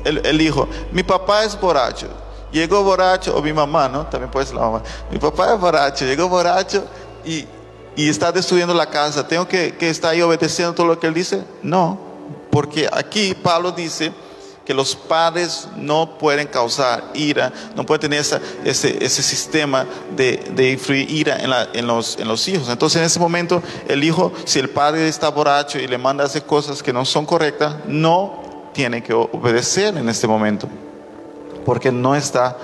El, 0.04 0.40
hijo, 0.40 0.68
mi 0.90 1.04
papá 1.04 1.44
es 1.44 1.58
borracho. 1.58 2.08
Llegó 2.50 2.82
borracho, 2.82 3.36
o 3.36 3.40
mi 3.40 3.52
mamá, 3.52 3.88
¿no? 3.88 4.06
También 4.06 4.28
puede 4.28 4.44
ser 4.44 4.56
la 4.56 4.62
mamá. 4.62 4.82
Mi 5.08 5.18
papá 5.18 5.54
es 5.54 5.60
borracho, 5.60 6.04
llegó 6.04 6.28
borracho 6.28 6.84
y, 7.24 7.46
y 7.94 8.08
está 8.08 8.32
destruyendo 8.32 8.74
la 8.74 8.86
casa. 8.86 9.26
¿Tengo 9.26 9.46
que, 9.46 9.76
que 9.76 9.88
estar 9.88 10.10
ahí 10.10 10.20
obedeciendo 10.20 10.74
todo 10.74 10.88
lo 10.88 10.98
que 10.98 11.06
él 11.06 11.14
dice? 11.14 11.44
No. 11.62 11.96
Porque 12.50 12.88
aquí 12.90 13.34
Pablo 13.40 13.70
dice 13.70 14.12
que 14.66 14.74
los 14.74 14.96
padres 14.96 15.68
no 15.76 16.18
pueden 16.18 16.48
causar 16.48 17.04
ira, 17.14 17.52
no 17.76 17.86
pueden 17.86 18.00
tener 18.00 18.18
ese, 18.20 18.40
ese 19.04 19.22
sistema 19.22 19.86
de, 20.16 20.38
de 20.56 20.72
influir 20.72 21.08
ira 21.08 21.36
en, 21.38 21.50
la- 21.50 21.68
en 21.72 21.86
los, 21.86 22.18
en 22.18 22.26
los 22.26 22.46
hijos. 22.48 22.68
Entonces 22.68 22.98
en 22.98 23.06
ese 23.06 23.20
momento 23.20 23.62
el 23.86 24.02
hijo, 24.02 24.32
si 24.44 24.58
el 24.58 24.68
padre 24.68 25.06
está 25.08 25.28
borracho 25.30 25.78
y 25.78 25.86
le 25.86 25.96
manda 25.98 26.24
hacer 26.24 26.42
cosas 26.42 26.82
que 26.82 26.92
no 26.92 27.04
son 27.04 27.24
correctas, 27.26 27.76
no 27.86 28.70
tiene 28.74 29.02
que 29.02 29.14
obedecer 29.14 29.96
en 29.96 30.08
este 30.08 30.26
momento, 30.26 30.68
porque 31.64 31.92
no 31.92 32.16
está 32.16 32.56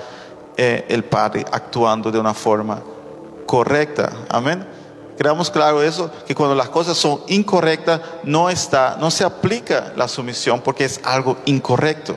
eh, 0.57 0.85
el 0.89 1.05
padre 1.05 1.45
actuando 1.51 2.11
de 2.11 2.19
una 2.19 2.33
forma 2.33 2.83
correcta. 3.45 4.11
Amén. 4.29 4.67
Creamos 5.17 5.51
claro 5.51 5.81
eso, 5.83 6.09
que 6.25 6.33
cuando 6.33 6.55
las 6.55 6.69
cosas 6.69 6.97
son 6.97 7.21
incorrectas, 7.27 8.01
no 8.23 8.49
está, 8.49 8.97
no 8.99 9.11
se 9.11 9.23
aplica 9.23 9.93
la 9.95 10.07
sumisión 10.07 10.61
porque 10.61 10.85
es 10.85 10.99
algo 11.03 11.37
incorrecto. 11.45 12.15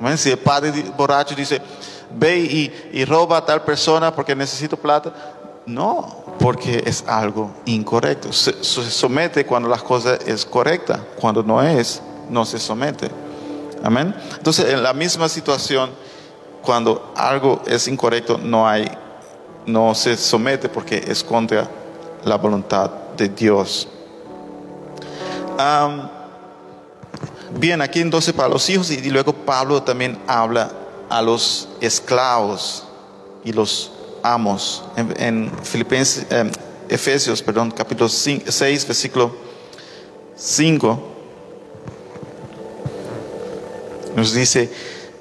Amén. 0.00 0.16
Si 0.16 0.30
el 0.30 0.38
padre 0.38 0.72
borracho 0.96 1.34
dice, 1.34 1.60
ve 2.16 2.38
y, 2.38 2.90
y 2.92 3.04
roba 3.04 3.38
a 3.38 3.44
tal 3.44 3.62
persona 3.62 4.14
porque 4.14 4.34
necesito 4.34 4.76
plata, 4.76 5.12
no, 5.66 6.24
porque 6.38 6.82
es 6.86 7.04
algo 7.06 7.50
incorrecto. 7.66 8.32
Se, 8.32 8.64
se 8.64 8.90
somete 8.90 9.44
cuando 9.44 9.68
las 9.68 9.82
cosas 9.82 10.20
es 10.26 10.46
correcta, 10.46 11.04
cuando 11.20 11.42
no 11.42 11.62
es, 11.62 12.00
no 12.30 12.44
se 12.44 12.58
somete. 12.58 13.10
Amén. 13.82 14.14
Entonces, 14.36 14.72
en 14.72 14.82
la 14.82 14.92
misma 14.92 15.28
situación, 15.28 15.90
cuando 16.62 17.12
algo 17.16 17.62
es 17.66 17.86
incorrecto, 17.88 18.38
no 18.38 18.66
hay, 18.66 18.90
no 19.66 19.94
se 19.94 20.16
somete 20.16 20.68
porque 20.68 21.04
es 21.06 21.22
contra 21.22 21.68
la 22.28 22.36
voluntad 22.36 22.90
de 23.16 23.28
Dios. 23.28 23.88
Bien, 27.58 27.80
aquí 27.80 28.00
entonces 28.00 28.32
para 28.32 28.48
los 28.48 28.68
hijos 28.68 28.90
y, 28.90 29.10
luego 29.10 29.32
Pablo 29.32 29.82
también 29.82 30.18
habla 30.26 30.70
a 31.08 31.22
los 31.22 31.68
esclavos 31.80 32.84
y 33.42 33.52
los 33.52 33.90
amos 34.22 34.84
en, 34.96 35.14
en 35.18 35.52
Filipenses, 35.62 36.26
em, 36.30 36.50
Efesios, 36.88 37.42
perdón, 37.42 37.70
capítulo 37.70 38.08
6, 38.08 38.86
versículo 38.86 39.34
5. 40.36 40.98
Nos 44.14 44.34
dice, 44.34 44.70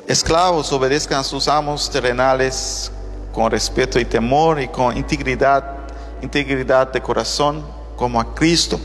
esclavos 0.08 0.72
obedezcan 0.74 1.20
a 1.20 1.24
sus 1.24 1.48
amos 1.48 1.90
terrenales 1.90 2.92
con 3.34 3.50
respeto 3.50 4.00
y 4.00 4.06
temor 4.06 4.60
y 4.60 4.68
con 4.68 4.98
integridad, 4.98 5.77
integridad 6.22 6.92
de 6.92 7.02
corazón 7.02 7.64
como 7.96 8.20
a 8.20 8.34
Cristo. 8.36 8.80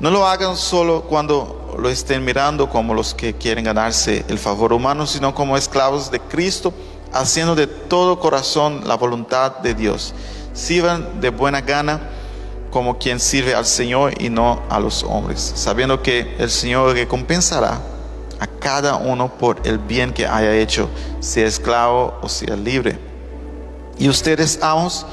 No 0.00 0.10
lo 0.10 0.26
hagan 0.26 0.56
solo 0.56 1.02
cuando 1.02 1.76
lo 1.78 1.88
estén 1.88 2.24
mirando 2.24 2.68
como 2.68 2.94
los 2.94 3.14
que 3.14 3.34
quieren 3.34 3.64
ganarse 3.64 4.24
el 4.28 4.38
favor 4.38 4.72
humano, 4.72 5.06
sino 5.06 5.34
como 5.34 5.56
esclavos 5.56 6.10
de 6.10 6.20
Cristo, 6.20 6.72
haciendo 7.12 7.54
de 7.54 7.66
todo 7.66 8.18
corazón 8.18 8.82
la 8.86 8.96
voluntad 8.96 9.58
de 9.58 9.74
Dios. 9.74 10.14
Sirvan 10.54 11.20
de 11.20 11.30
buena 11.30 11.60
gana 11.60 12.00
como 12.70 12.98
quien 12.98 13.20
sirve 13.20 13.54
al 13.54 13.66
Señor 13.66 14.14
y 14.22 14.30
no 14.30 14.62
a 14.68 14.80
los 14.80 15.02
hombres, 15.02 15.52
sabiendo 15.54 16.02
que 16.02 16.36
el 16.38 16.50
Señor 16.50 16.94
recompensará 16.94 17.80
a 18.38 18.46
cada 18.46 18.96
uno 18.96 19.28
por 19.28 19.60
el 19.64 19.78
bien 19.78 20.12
que 20.12 20.26
haya 20.26 20.54
hecho, 20.54 20.88
sea 21.20 21.46
esclavo 21.46 22.18
o 22.22 22.28
sea 22.28 22.56
libre. 22.56 22.98
Y 23.98 24.08
ustedes, 24.08 24.58
amos, 24.62 25.04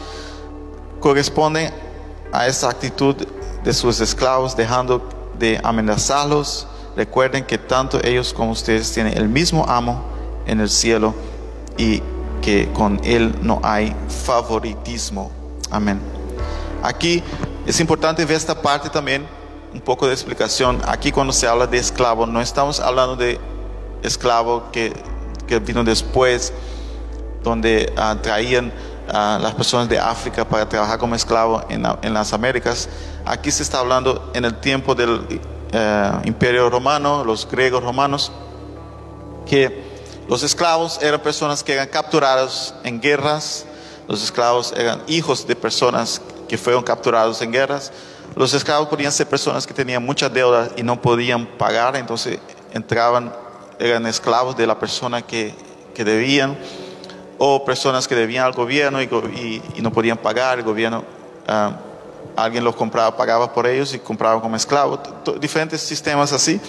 corresponden 1.00 1.72
a 2.32 2.48
esa 2.48 2.70
actitud 2.70 3.16
de 3.64 3.74
sus 3.74 4.00
esclavos, 4.00 4.56
dejando 4.56 5.08
de 5.38 5.60
amenazarlos. 5.64 6.68
Recuerden 6.96 7.46
que 7.46 7.58
tanto 7.58 8.04
ellos 8.04 8.34
como 8.34 8.52
ustedes 8.52 8.92
tienen 8.92 9.18
el 9.18 9.28
mismo 9.28 9.66
amo 9.68 10.04
en 10.46 10.60
el 10.60 10.70
cielo 10.70 11.14
y 11.78 12.02
que 12.42 12.72
con 12.74 13.00
él 13.04 13.36
no 13.42 13.60
hay 13.64 13.96
favoritismo. 14.26 15.32
Amén. 15.70 16.00
Aquí 16.82 17.24
es 17.66 17.80
importante 17.80 18.24
ver 18.26 18.38
esta 18.38 18.60
parte 18.62 18.90
también, 18.90 19.28
un 19.74 19.82
poco 19.82 20.08
de 20.08 20.14
explicación. 20.14 20.82
Aquí 20.88 21.12
cuando 21.12 21.34
se 21.34 21.48
habla 21.48 21.68
de 21.68 21.78
esclavo, 21.78 22.26
no 22.26 22.42
estamos 22.42 22.80
hablando 22.80 23.16
de 23.16 23.40
esclavo 24.02 24.72
que, 24.72 24.94
que 25.48 25.60
vino 25.60 25.84
después, 25.84 26.54
donde 27.44 27.92
ah, 27.98 28.16
traían 28.22 28.72
a 29.12 29.40
las 29.42 29.54
personas 29.56 29.88
de 29.90 30.00
África 30.00 30.48
para 30.48 30.68
trabajar 30.68 30.98
como 31.00 31.16
esclavo 31.16 31.64
en, 31.70 31.84
la- 31.84 31.98
en 32.02 32.14
las 32.14 32.34
Américas. 32.34 32.90
Aquí 33.26 33.52
se 33.52 33.64
está 33.64 33.80
hablando 33.80 34.32
en 34.34 34.46
el 34.46 34.60
tiempo 34.60 34.96
del 34.96 35.22
eh, 35.72 36.12
Imperio 36.26 36.70
Romano, 36.70 37.24
los 37.24 37.48
griegos 37.50 37.84
romanos, 37.84 38.32
que 39.46 39.86
los 40.28 40.44
esclavos 40.44 41.00
eran 41.02 41.22
personas 41.22 41.64
que 41.64 41.74
eran 41.74 41.88
capturadas 41.88 42.74
en 42.84 43.00
guerras, 43.02 43.66
los 44.08 44.24
esclavos 44.24 44.74
eran 44.76 45.02
hijos 45.08 45.48
de 45.48 45.56
personas 45.56 46.22
que 46.50 46.58
fueron 46.58 46.84
capturados 46.84 47.42
en 47.42 47.52
guerras, 47.52 47.92
los 48.36 48.54
esclavos 48.54 48.88
podían 48.90 49.12
ser 49.12 49.28
personas 49.28 49.66
que 49.66 49.74
tenían 49.74 50.06
muchas 50.06 50.34
deudas 50.34 50.72
y 50.76 50.84
no 50.84 51.02
podían 51.02 51.46
pagar, 51.58 51.96
entonces 51.96 52.40
entraban, 52.74 53.34
eran 53.80 54.06
esclavos 54.06 54.56
de 54.58 54.68
la 54.68 54.78
persona 54.80 55.22
que, 55.22 55.54
que 55.96 56.04
debían, 56.04 56.58
o 57.38 57.64
personas 57.64 58.08
que 58.08 58.16
debían 58.16 58.46
al 58.46 58.54
gobierno 58.54 59.02
y, 59.02 59.08
no 59.82 59.92
podían 59.92 60.18
pagar, 60.18 60.58
el 60.60 60.64
gobierno, 60.66 61.04
ah, 61.48 61.78
alguien 62.36 62.64
los 62.64 62.76
compraba, 62.76 63.16
pagaba 63.16 63.54
por 63.54 63.66
ellos 63.68 63.94
y 63.94 64.00
compraba 64.00 64.42
como 64.42 64.56
t- 65.24 65.40
diferentes 65.40 65.82
sistemas 65.82 66.32
así. 66.34 66.60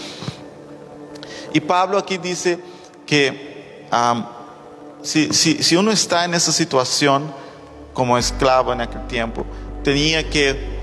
Y 1.52 1.60
Pablo 1.60 1.98
aquí 1.98 2.18
dice 2.18 2.58
que 3.06 3.86
am, 3.90 4.26
si, 5.02 5.32
si- 5.32 5.62
si 5.62 5.76
uno 5.76 5.90
está 5.90 6.24
en 6.24 6.34
esa 6.34 6.52
situación 6.52 7.32
como 7.94 8.18
esclavo 8.18 8.72
en 8.72 8.80
aquel 8.82 9.06
tiempo, 9.06 9.44
tenía 9.82 10.28
que 10.28 10.76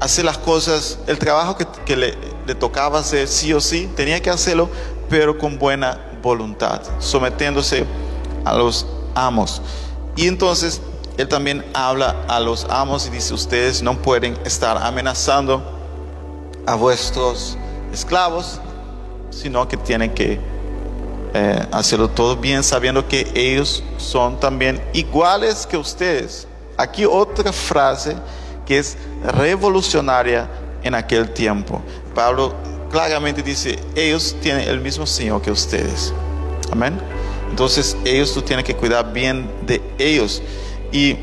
hacer 0.00 0.24
las 0.24 0.38
cosas, 0.38 0.98
el 1.06 1.18
trabajo 1.18 1.56
que, 1.56 1.66
que 1.84 1.96
le, 1.96 2.14
le 2.46 2.54
tocaba 2.54 3.00
hacer 3.00 3.28
sí 3.28 3.52
o 3.52 3.60
sí, 3.60 3.90
tenía 3.96 4.20
que 4.20 4.30
hacerlo, 4.30 4.68
pero 5.08 5.38
con 5.38 5.58
buena 5.58 5.98
voluntad, 6.22 6.80
sometiéndose 7.00 7.84
a 8.44 8.54
los 8.54 8.86
amos. 9.14 9.62
Y 10.16 10.26
entonces 10.26 10.80
él 11.16 11.28
también 11.28 11.64
habla 11.74 12.24
a 12.28 12.40
los 12.40 12.66
amos 12.70 13.06
y 13.06 13.10
dice, 13.10 13.34
ustedes 13.34 13.82
no 13.82 13.96
pueden 14.00 14.36
estar 14.44 14.78
amenazando 14.78 15.62
a 16.66 16.74
vuestros 16.74 17.56
esclavos, 17.92 18.60
sino 19.30 19.66
que 19.68 19.76
tienen 19.76 20.12
que 20.12 20.40
eh, 21.34 21.66
hacerlo 21.70 22.08
todo 22.08 22.36
bien, 22.36 22.62
sabiendo 22.62 23.06
que 23.08 23.30
ellos 23.34 23.82
son 23.98 24.38
también 24.38 24.82
iguales 24.92 25.66
que 25.66 25.76
ustedes. 25.76 26.46
Aquí 26.76 27.04
otra 27.04 27.52
frase 27.52 28.16
que 28.66 28.78
es 28.78 28.96
revolucionaria 29.24 30.48
en 30.82 30.94
aquel 30.94 31.32
tiempo. 31.32 31.80
Pablo 32.14 32.54
claramente 32.90 33.42
dice, 33.42 33.78
ellos 33.94 34.36
tienen 34.40 34.68
el 34.68 34.80
mismo 34.80 35.06
Señor 35.06 35.40
que 35.42 35.50
ustedes. 35.50 36.12
Amén. 36.70 36.98
Entonces 37.52 37.98
ellos 38.06 38.32
tú 38.32 38.40
tienes 38.40 38.64
que 38.64 38.74
cuidar 38.74 39.12
bien 39.12 39.46
de 39.66 39.82
ellos. 39.98 40.42
Y 40.90 41.16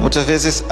muchas 0.00 0.26
veces... 0.26 0.64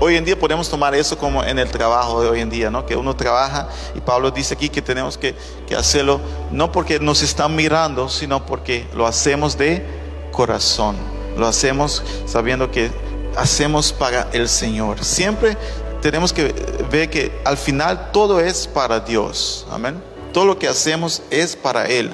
Hoy 0.00 0.16
en 0.16 0.24
día 0.24 0.38
podemos 0.38 0.68
tomar 0.68 0.94
eso 0.94 1.16
como 1.16 1.42
en 1.42 1.58
el 1.58 1.70
trabajo 1.70 2.20
de 2.20 2.28
hoy 2.28 2.40
en 2.40 2.50
día, 2.50 2.68
¿no? 2.68 2.84
Que 2.84 2.94
uno 2.94 3.16
trabaja 3.16 3.68
y 3.94 4.00
Pablo 4.00 4.30
dice 4.30 4.52
aquí 4.52 4.68
que 4.68 4.82
tenemos 4.82 5.16
que, 5.16 5.34
que 5.66 5.74
hacerlo 5.74 6.20
no 6.50 6.70
porque 6.70 6.98
nos 7.00 7.22
están 7.22 7.56
mirando, 7.56 8.10
sino 8.10 8.44
porque 8.44 8.86
lo 8.94 9.06
hacemos 9.06 9.56
de 9.56 9.82
corazón. 10.30 10.96
Lo 11.38 11.46
hacemos 11.46 12.02
sabiendo 12.26 12.70
que 12.70 12.90
hacemos 13.34 13.94
para 13.94 14.28
el 14.32 14.48
Señor. 14.48 15.02
Siempre 15.02 15.56
tenemos 16.02 16.34
que 16.34 16.52
ver 16.90 17.08
que 17.08 17.40
al 17.44 17.56
final 17.56 18.10
todo 18.12 18.40
es 18.40 18.66
para 18.66 19.00
Dios. 19.00 19.64
Amén. 19.70 20.13
Todo 20.34 20.46
lo 20.46 20.58
que 20.58 20.66
hacemos 20.66 21.22
es 21.30 21.54
para 21.54 21.86
Él. 21.86 22.10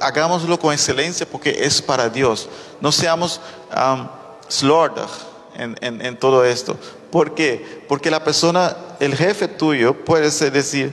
Hagámoslo 0.00 0.58
con 0.58 0.74
excelencia 0.74 1.24
porque 1.30 1.64
es 1.64 1.80
para 1.80 2.08
Dios. 2.08 2.48
No 2.80 2.90
seamos 2.90 3.40
um, 3.72 4.08
slordig 4.48 5.08
en, 5.54 6.16
todo 6.18 6.44
esto. 6.44 6.76
¿Por 7.12 7.36
qué? 7.36 7.84
Porque 7.88 8.10
la 8.10 8.24
persona, 8.24 8.76
el 8.98 9.14
jefe 9.14 9.46
tuyo 9.46 9.94
puede 10.04 10.28
decir, 10.50 10.92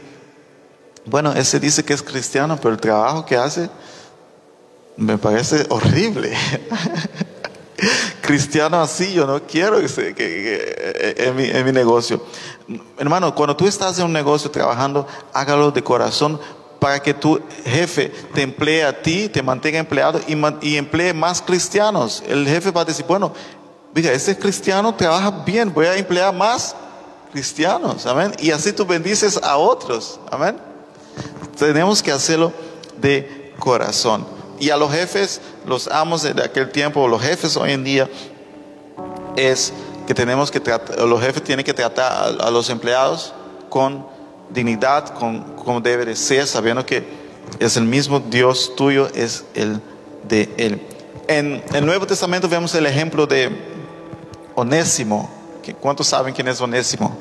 bueno, 1.05 1.33
ese 1.33 1.59
dice 1.59 1.83
que 1.83 1.93
es 1.93 2.03
cristiano, 2.03 2.55
pero 2.61 2.75
el 2.75 2.79
trabajo 2.79 3.25
que 3.25 3.35
hace 3.35 3.67
me 4.95 5.17
parece 5.17 5.65
horrible. 5.69 6.37
cristiano 8.21 8.79
así, 8.79 9.11
yo 9.11 9.25
no 9.25 9.41
quiero 9.41 9.79
que, 9.81 10.13
que, 10.13 11.15
en 11.17 11.65
mi 11.65 11.71
negocio. 11.71 12.23
Hermano, 12.97 13.35
cuando 13.35 13.55
tú 13.55 13.67
estás 13.67 13.99
en 13.99 14.05
un 14.05 14.13
negocio 14.13 14.49
trabajando, 14.49 15.05
hágalo 15.33 15.71
de 15.71 15.83
corazón 15.83 16.39
para 16.79 17.01
que 17.01 17.13
tu 17.13 17.39
jefe 17.63 18.09
te 18.33 18.41
emplee 18.41 18.83
a 18.83 19.01
ti, 19.01 19.29
te 19.29 19.41
mantenga 19.41 19.79
empleado 19.79 20.19
y, 20.27 20.75
emplee 20.75 21.13
más 21.13 21.41
cristianos. 21.41 22.21
El 22.27 22.45
jefe 22.47 22.71
va 22.71 22.81
a 22.81 22.85
decir, 22.85 23.05
bueno, 23.07 23.31
mira, 23.93 24.11
este 24.11 24.37
cristiano 24.37 24.93
trabaja 24.93 25.31
bien, 25.45 25.73
voy 25.73 25.85
a 25.85 25.95
emplear 25.95 26.33
más 26.33 26.75
cristianos, 27.31 28.05
amén. 28.05 28.33
Y 28.39 28.51
así 28.51 28.73
tú 28.73 28.85
bendices 28.85 29.39
a 29.41 29.55
otros, 29.55 30.19
amén. 30.29 30.57
Tenemos 31.57 32.03
que 32.03 32.11
hacerlo 32.11 32.51
de 32.97 33.53
corazón. 33.59 34.25
Y 34.59 34.69
a 34.69 34.75
los 34.75 34.91
jefes, 34.91 35.39
los 35.65 35.87
amos 35.87 36.23
de 36.23 36.43
aquel 36.43 36.69
tiempo, 36.69 37.07
los 37.07 37.21
jefes 37.21 37.55
hoy 37.55 37.71
en 37.71 37.83
día, 37.83 38.09
es 39.35 39.71
que 40.07 40.13
tenemos 40.13 40.51
que 40.51 40.59
tratar, 40.59 40.99
los 40.99 41.21
jefes 41.21 41.43
tienen 41.43 41.65
que 41.65 41.73
tratar 41.73 42.35
a, 42.39 42.51
los 42.51 42.69
empleados 42.69 43.33
con 43.69 44.05
dignidad, 44.49 45.13
con, 45.13 45.41
como 45.55 45.79
debe 45.81 46.05
de 46.05 46.15
ser, 46.15 46.47
sabiendo 46.47 46.85
que 46.85 47.03
es 47.59 47.77
el 47.77 47.85
mismo 47.85 48.19
Dios 48.19 48.75
tuyo, 48.75 49.07
es 49.13 49.45
el 49.53 49.81
de 50.27 50.49
Él. 50.57 50.81
En 51.27 51.63
el 51.73 51.85
Nuevo 51.85 52.05
Testamento 52.05 52.49
vemos 52.49 52.75
el 52.75 52.85
ejemplo 52.85 53.25
de 53.25 53.49
Onésimo. 54.55 55.29
¿Cuántos 55.79 56.07
saben 56.07 56.33
quién 56.33 56.47
es 56.47 56.59
Onésimo? 56.59 57.15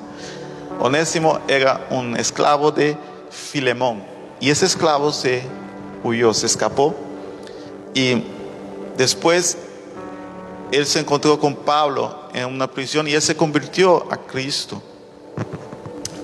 Onésimo 0.80 1.38
era 1.46 1.86
un 1.90 2.16
esclavo 2.16 2.72
de 2.72 2.96
Filemón. 3.30 4.02
Y 4.40 4.50
ese 4.50 4.66
esclavo 4.66 5.12
se 5.12 5.44
huyó, 6.02 6.34
se 6.34 6.46
escapó. 6.46 6.94
Y 7.94 8.24
después 8.96 9.56
él 10.72 10.86
se 10.86 11.00
encontró 11.00 11.38
con 11.38 11.54
Pablo 11.54 12.28
en 12.32 12.46
una 12.46 12.66
prisión 12.66 13.06
y 13.06 13.12
él 13.12 13.20
se 13.20 13.36
convirtió 13.36 14.10
a 14.10 14.16
Cristo. 14.16 14.82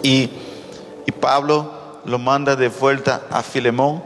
Y, 0.02 0.30
y 1.06 1.12
Pablo 1.12 2.00
lo 2.06 2.18
manda 2.18 2.56
de 2.56 2.68
vuelta 2.68 3.26
a 3.30 3.42
Filemón 3.42 4.02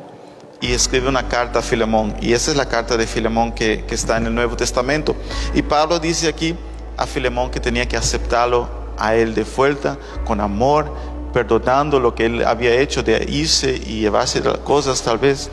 y 0.61 0.73
escribe 0.73 1.09
una 1.09 1.29
carta 1.29 1.61
a 1.61 1.63
Filemón. 1.63 2.17
Y 2.21 2.33
esa 2.33 2.51
es 2.51 2.57
la 2.57 2.69
carta 2.69 2.97
de 2.97 3.07
Filemón 3.07 3.53
que, 3.53 3.85
que 3.87 3.95
está 3.95 4.17
en 4.17 4.27
el 4.27 4.35
Nuevo 4.35 4.57
Testamento. 4.57 5.15
Y 5.55 5.63
Pablo 5.63 6.01
dice 6.01 6.27
aquí 6.27 6.57
a 6.97 7.07
Filemón 7.07 7.51
que 7.51 7.61
tenía 7.61 7.87
que 7.87 7.97
aceptarlo 7.97 8.69
a 8.99 9.15
él 9.15 9.35
de 9.35 9.45
vuelta 9.45 9.97
con 10.25 10.41
amor, 10.41 10.93
perdonando 11.33 12.01
lo 12.01 12.17
que 12.17 12.27
él 12.27 12.45
había 12.45 12.75
hecho 12.75 13.05
de 13.05 13.25
irse 13.29 13.81
y 13.87 14.01
llevarse 14.01 14.41
las 14.41 14.59
cosas 14.59 15.03
tal 15.03 15.19
vez, 15.19 15.51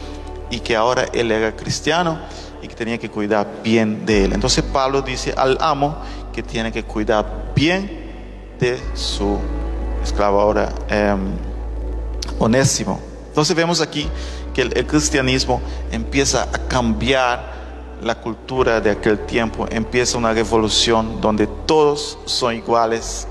y 0.50 0.62
que 0.62 0.76
ahora 0.76 1.06
él 1.14 1.32
era 1.32 1.56
cristiano 1.56 2.20
tenía 2.80 2.98
que 2.98 3.10
cuidar 3.10 3.46
bien 3.62 4.06
de 4.06 4.24
él. 4.24 4.32
Entonces 4.32 4.64
Pablo 4.64 5.02
dice 5.02 5.34
al 5.36 5.58
amo 5.60 5.98
que 6.32 6.42
tiene 6.42 6.72
que 6.72 6.84
cuidar 6.84 7.52
bien 7.54 8.10
de 8.58 8.80
su 8.94 9.38
esclavo 10.02 10.40
ahora 10.40 10.74
em, 10.88 11.20
onésimo. 12.40 13.02
Entonces 13.28 13.54
vemos 13.54 13.82
aquí 13.82 14.08
que 14.54 14.62
el, 14.62 14.88
cristianismo 14.88 15.62
empieza 15.92 16.44
a 16.44 16.58
cambiar 16.70 17.52
la 18.02 18.16
cultura 18.16 18.80
de 18.80 18.92
aquel 18.92 19.20
tiempo, 19.26 19.68
empieza 19.70 20.18
una 20.18 20.32
revolución 20.32 21.20
donde 21.20 21.48
todos 21.66 22.18
son 22.24 22.56
iguales 22.56 23.28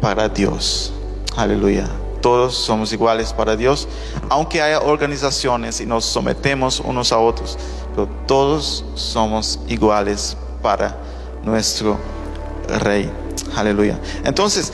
para 0.00 0.30
Dios. 0.30 0.94
Aleluya. 1.36 1.86
Todos 2.22 2.54
somos 2.54 2.92
iguales 2.92 3.32
para 3.32 3.56
Dios, 3.56 3.88
aunque 4.30 4.62
haya 4.62 4.80
organizaciones 4.80 5.80
y 5.80 5.86
nos 5.86 6.04
sometemos 6.04 6.78
unos 6.78 7.10
a 7.10 7.18
otros, 7.18 7.58
todos 8.26 8.84
somos 8.94 9.60
iguales 9.68 10.36
para 10.62 10.96
nuestro 11.42 11.98
Rey. 12.80 13.10
Aleluya. 13.56 13.98
Entonces, 14.24 14.72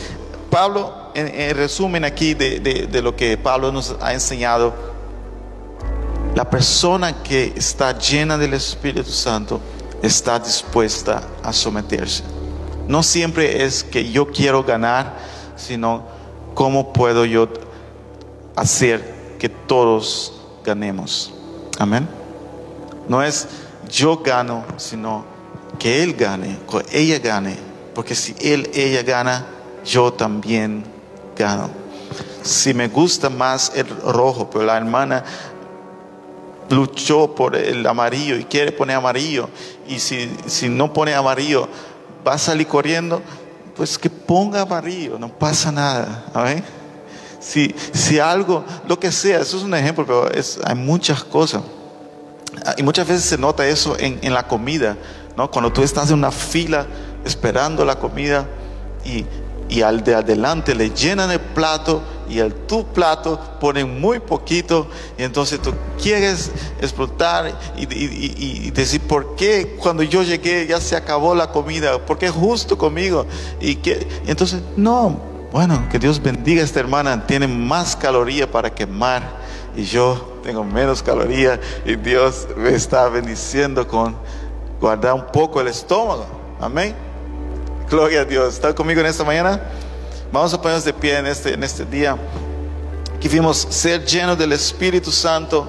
Pablo, 0.50 1.10
en, 1.14 1.54
resumen 1.56 2.04
aquí 2.04 2.34
de, 2.34 2.60
de 2.60 3.02
lo 3.02 3.16
que 3.16 3.36
Pablo 3.36 3.72
nos 3.72 3.96
ha 4.00 4.12
enseñado, 4.12 4.74
la 6.34 6.48
persona 6.48 7.22
que 7.22 7.52
está 7.56 7.98
llena 7.98 8.38
del 8.38 8.54
Espíritu 8.54 9.10
Santo 9.10 9.60
está 10.02 10.38
dispuesta 10.38 11.22
a 11.42 11.52
someterse. 11.52 12.22
No 12.86 13.02
siempre 13.02 13.64
es 13.64 13.82
que 13.82 14.10
yo 14.10 14.28
quiero 14.28 14.62
ganar, 14.62 15.16
sino 15.56 16.04
¿cómo 16.54 16.92
puedo 16.92 17.24
yo 17.24 17.48
hacer 18.56 19.36
que 19.38 19.48
todos 19.48 20.32
ganemos? 20.64 21.32
Amén. 21.78 22.17
No 23.08 23.22
es 23.22 23.48
yo 23.90 24.18
gano, 24.18 24.64
sino 24.76 25.24
que 25.78 26.02
Él 26.02 26.14
gane, 26.14 26.58
que 26.70 26.98
ella 26.98 27.18
gane. 27.18 27.56
Porque 27.94 28.14
si 28.14 28.34
Él, 28.40 28.70
ella 28.74 29.02
gana, 29.02 29.46
yo 29.84 30.12
también 30.12 30.84
gano. 31.36 31.70
Si 32.42 32.72
me 32.74 32.88
gusta 32.88 33.30
más 33.30 33.72
el 33.74 33.88
rojo, 33.88 34.48
pero 34.50 34.64
la 34.64 34.76
hermana 34.76 35.24
luchó 36.70 37.34
por 37.34 37.56
el 37.56 37.86
amarillo 37.86 38.36
y 38.36 38.44
quiere 38.44 38.72
poner 38.72 38.96
amarillo, 38.96 39.48
y 39.88 39.98
si, 39.98 40.30
si 40.46 40.68
no 40.68 40.92
pone 40.92 41.14
amarillo, 41.14 41.68
va 42.26 42.34
a 42.34 42.38
salir 42.38 42.66
corriendo, 42.66 43.22
pues 43.74 43.96
que 43.96 44.10
ponga 44.10 44.62
amarillo, 44.62 45.18
no 45.18 45.28
pasa 45.28 45.72
nada. 45.72 46.24
Si, 47.40 47.74
si 47.92 48.18
algo, 48.18 48.64
lo 48.86 48.98
que 48.98 49.12
sea, 49.12 49.40
eso 49.40 49.56
es 49.56 49.62
un 49.62 49.74
ejemplo, 49.74 50.04
pero 50.04 50.30
es, 50.30 50.58
hay 50.64 50.74
muchas 50.74 51.24
cosas. 51.24 51.62
Ah, 52.64 52.74
y 52.76 52.82
muchas 52.82 53.06
veces 53.06 53.24
se 53.24 53.38
nota 53.38 53.66
eso 53.66 53.98
en, 53.98 54.18
en 54.22 54.34
la 54.34 54.46
comida, 54.46 54.96
¿no? 55.36 55.50
Cuando 55.50 55.72
tú 55.72 55.82
estás 55.82 56.10
en 56.10 56.18
una 56.18 56.30
fila 56.30 56.86
esperando 57.24 57.84
la 57.84 57.98
comida 57.98 58.46
y, 59.04 59.24
y 59.68 59.82
al 59.82 60.02
de 60.02 60.14
adelante 60.14 60.74
le 60.74 60.90
llenan 60.90 61.30
el 61.30 61.40
plato 61.40 62.02
y 62.28 62.40
al 62.40 62.52
tu 62.52 62.86
plato 62.86 63.38
ponen 63.60 64.00
muy 64.00 64.18
poquito 64.18 64.88
y 65.18 65.22
entonces 65.22 65.60
tú 65.60 65.72
quieres 66.00 66.50
explotar 66.80 67.54
y, 67.76 68.70
decir, 68.70 69.00
¿por 69.02 69.34
qué 69.36 69.76
cuando 69.80 70.02
yo 70.02 70.22
llegué 70.22 70.66
ya 70.66 70.80
se 70.80 70.96
acabó 70.96 71.34
la 71.34 71.50
comida? 71.50 71.98
¿Por 72.04 72.18
qué 72.18 72.28
justo 72.30 72.76
conmigo? 72.76 73.26
Y, 73.60 73.78
entonces, 74.26 74.62
no, 74.76 75.20
bueno, 75.52 75.86
que 75.90 75.98
Dios 75.98 76.22
bendiga 76.22 76.62
a 76.62 76.64
esta 76.64 76.80
hermana, 76.80 77.26
tiene 77.26 77.46
más 77.46 77.96
caloría 77.96 78.50
para 78.50 78.74
quemar 78.74 79.22
y 79.76 79.84
yo 79.84 80.37
tengo 80.38 80.64
menos 80.64 81.02
caloría 81.02 81.60
y 81.84 81.96
Dios 81.96 82.48
me 82.56 82.70
está 82.70 83.08
bendiciendo 83.08 83.86
con 83.86 84.16
guardar 84.80 85.14
un 85.14 85.26
poco 85.26 85.60
el 85.60 85.68
estómago. 85.68 86.26
Amén. 86.60 86.94
Gloria 87.90 88.20
a 88.20 88.24
Dios. 88.24 88.54
¿Está 88.54 88.74
conmigo 88.74 89.00
en 89.00 89.06
esta 89.06 89.24
mañana? 89.24 89.60
Vamos 90.32 90.52
a 90.52 90.60
ponernos 90.60 90.84
de 90.84 90.92
pie 90.92 91.18
en 91.18 91.26
este, 91.26 91.54
en 91.54 91.62
este 91.62 91.84
día. 91.84 92.16
Que 93.20 93.28
vimos 93.28 93.66
ser 93.70 94.04
lleno 94.04 94.36
del 94.36 94.52
Espíritu 94.52 95.10
Santo 95.10 95.66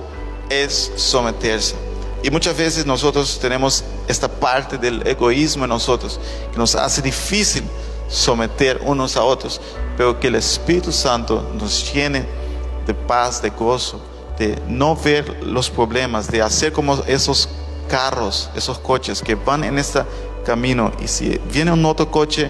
es 0.50 0.92
someterse. 0.96 1.76
Y 2.22 2.30
muchas 2.30 2.58
veces 2.58 2.86
nosotros 2.86 3.40
tenemos 3.40 3.84
esta 4.08 4.28
parte 4.28 4.78
del 4.78 5.06
egoísmo 5.08 5.64
en 5.64 5.70
nosotros 5.70 6.20
que 6.52 6.58
nos 6.58 6.76
hace 6.76 7.02
difícil 7.02 7.64
someter 8.10 8.82
unos 8.84 9.16
a 9.16 9.24
otros, 9.24 9.62
pero 9.96 10.20
que 10.20 10.28
el 10.28 10.36
Espíritu 10.36 10.92
Santo 10.92 11.50
nos 11.58 11.94
llene 11.94 12.26
de 12.86 12.94
paz, 12.94 13.42
de 13.42 13.50
gozo, 13.52 14.02
de 14.40 14.58
no 14.68 14.96
ver 14.96 15.44
los 15.44 15.70
problemas, 15.70 16.32
de 16.32 16.42
hacer 16.42 16.72
como 16.72 16.96
esos 17.06 17.50
carros, 17.90 18.50
esos 18.56 18.80
coches 18.80 19.22
que 19.22 19.36
van 19.36 19.64
en 19.64 19.78
este 19.78 20.02
camino 20.46 20.92
y 21.00 21.08
si 21.08 21.40
viene 21.52 21.72
un 21.72 21.86
otro 21.86 22.10
coche 22.10 22.50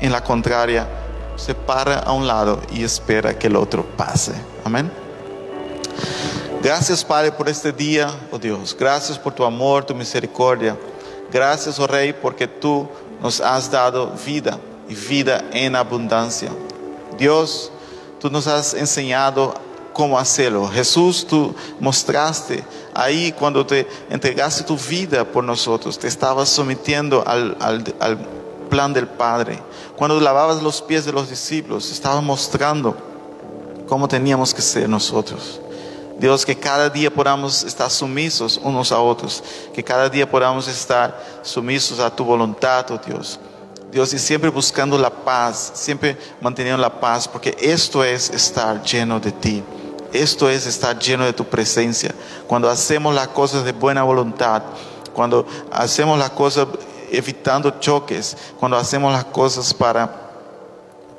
en 0.00 0.12
la 0.12 0.22
contraria, 0.22 0.86
se 1.36 1.54
para 1.54 1.98
a 2.00 2.12
un 2.12 2.26
lado 2.26 2.60
y 2.70 2.84
espera 2.84 3.36
que 3.36 3.46
el 3.48 3.56
otro 3.56 3.84
pase. 3.96 4.32
Amén. 4.64 4.92
Gracias 6.62 7.04
Padre 7.04 7.32
por 7.32 7.48
este 7.48 7.72
día, 7.72 8.10
oh 8.30 8.38
Dios. 8.38 8.76
Gracias 8.78 9.18
por 9.18 9.32
tu 9.32 9.44
amor, 9.44 9.84
tu 9.84 9.94
misericordia. 9.94 10.76
Gracias, 11.32 11.78
oh 11.80 11.86
Rey, 11.86 12.12
porque 12.12 12.46
tú 12.46 12.86
nos 13.20 13.40
has 13.40 13.70
dado 13.70 14.12
vida 14.24 14.58
y 14.88 14.94
vida 14.94 15.44
en 15.52 15.74
abundancia. 15.74 16.50
Dios, 17.18 17.72
tú 18.20 18.30
nos 18.30 18.46
has 18.46 18.74
enseñado 18.74 19.54
cómo 19.94 20.18
hacerlo. 20.18 20.68
Jesús, 20.68 21.26
tú 21.26 21.54
mostraste 21.80 22.62
ahí 22.92 23.32
cuando 23.32 23.64
te 23.64 23.86
entregaste 24.10 24.64
tu 24.64 24.76
vida 24.76 25.24
por 25.24 25.42
nosotros, 25.42 25.98
te 25.98 26.08
estabas 26.08 26.50
sometiendo 26.50 27.26
al, 27.26 27.56
al, 27.60 28.18
plan 28.68 28.92
del 28.92 29.06
Padre. 29.06 29.58
Cuando 29.96 30.20
lavabas 30.20 30.62
los 30.62 30.82
pies 30.82 31.04
de 31.04 31.12
los 31.12 31.30
discípulos, 31.30 31.90
estaba 31.90 32.20
mostrando 32.20 32.96
cómo 33.86 34.08
teníamos 34.08 34.52
que 34.52 34.60
ser 34.60 34.88
nosotros. 34.88 35.60
Dios, 36.18 36.44
que 36.44 36.56
cada 36.56 36.88
día 36.88 37.12
podamos 37.12 37.62
estar 37.64 37.90
sumisos 37.90 38.60
unos 38.62 38.90
a 38.92 38.98
otros, 39.00 39.42
que 39.72 39.82
cada 39.82 40.08
día 40.08 40.28
podamos 40.28 40.66
estar 40.68 41.40
sumisos 41.42 42.00
a 42.00 42.14
tu 42.14 42.24
voluntad, 42.24 42.86
oh 42.90 42.98
Dios. 43.04 43.38
Dios, 43.92 44.12
y 44.12 44.18
siempre 44.18 44.50
buscando 44.50 44.98
la 44.98 45.10
paz, 45.10 45.72
siempre 45.74 46.16
manteniendo 46.40 46.80
la 46.80 47.00
paz, 47.00 47.28
porque 47.28 47.56
esto 47.60 48.02
es 48.02 48.28
estar 48.30 48.82
lleno 48.82 49.20
de 49.20 49.30
ti. 49.30 49.62
Esto 50.14 50.48
es 50.48 50.64
estar 50.66 50.96
lleno 50.98 51.24
de 51.24 51.32
tu 51.32 51.44
presencia. 51.44 52.14
Cuando 52.46 52.70
hacemos 52.70 53.12
las 53.14 53.28
cosas 53.28 53.64
de 53.64 53.72
buena 53.72 54.04
voluntad, 54.04 54.62
cuando 55.12 55.44
hacemos 55.72 56.18
las 56.18 56.30
cosas 56.30 56.68
evitando 57.10 57.80
choques, 57.80 58.36
cuando 58.58 58.76
hacemos 58.76 59.12
las 59.12 59.24
cosas 59.24 59.74
para 59.74 60.22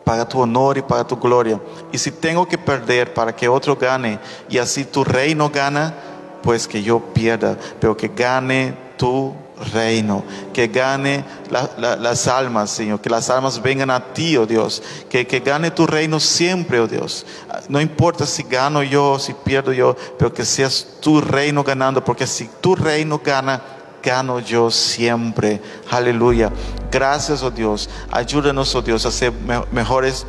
para 0.06 0.30
tu 0.30 0.40
honor 0.40 0.78
y 0.78 0.82
para 0.84 1.06
tu 1.06 1.18
gloria. 1.18 1.60
Y 1.92 1.98
si 1.98 2.12
tengo 2.12 2.48
que 2.48 2.58
perder 2.58 3.14
para 3.14 3.36
que 3.36 3.50
otro 3.50 3.76
gane 3.76 4.20
y 4.48 4.60
así 4.60 4.86
tu 4.86 5.04
reino 5.04 5.50
gana, 5.50 5.94
pues 6.42 6.68
que 6.68 6.82
yo 6.82 7.00
pierda, 7.00 7.58
pero 7.82 7.98
que 7.98 8.08
gane 8.08 8.78
tu 8.98 9.34
reino, 9.74 10.24
que 10.54 10.68
gane 10.68 11.24
las 11.50 12.28
almas, 12.28 12.70
Señor, 12.72 13.00
que 13.00 13.10
las 13.10 13.30
almas 13.30 13.62
vengan 13.62 13.90
a 13.90 14.14
ti, 14.14 14.38
oh 14.38 14.46
Dios, 14.46 14.84
que, 15.10 15.26
que 15.26 15.40
gane 15.40 15.72
tu 15.72 15.88
reino 15.88 16.20
siempre, 16.20 16.80
oh 16.80 16.88
Dios. 16.88 17.26
No 17.70 17.80
importa 17.80 18.26
si 18.26 18.44
gano 18.44 18.84
yo, 18.84 19.18
si 19.20 19.34
pierdo 19.34 19.74
yo, 19.74 19.96
pero 20.18 20.34
que 20.34 20.46
seas 20.46 20.86
tu 21.00 21.22
reino 21.22 21.64
ganando, 21.64 22.04
porque 22.04 22.28
si 22.28 22.50
tu 22.62 22.76
reino 22.76 23.22
gana, 23.24 23.62
gano 24.04 24.40
yo 24.40 24.70
siempre. 24.70 25.62
Aleluya. 25.90 26.52
Gracias, 26.92 27.42
oh 27.44 27.52
Dios. 27.52 27.90
Ayúdanos, 28.12 28.76
oh 28.76 28.82
Dios, 28.82 29.06
a 29.06 29.12
ser 29.12 29.34
mejores 29.72 30.26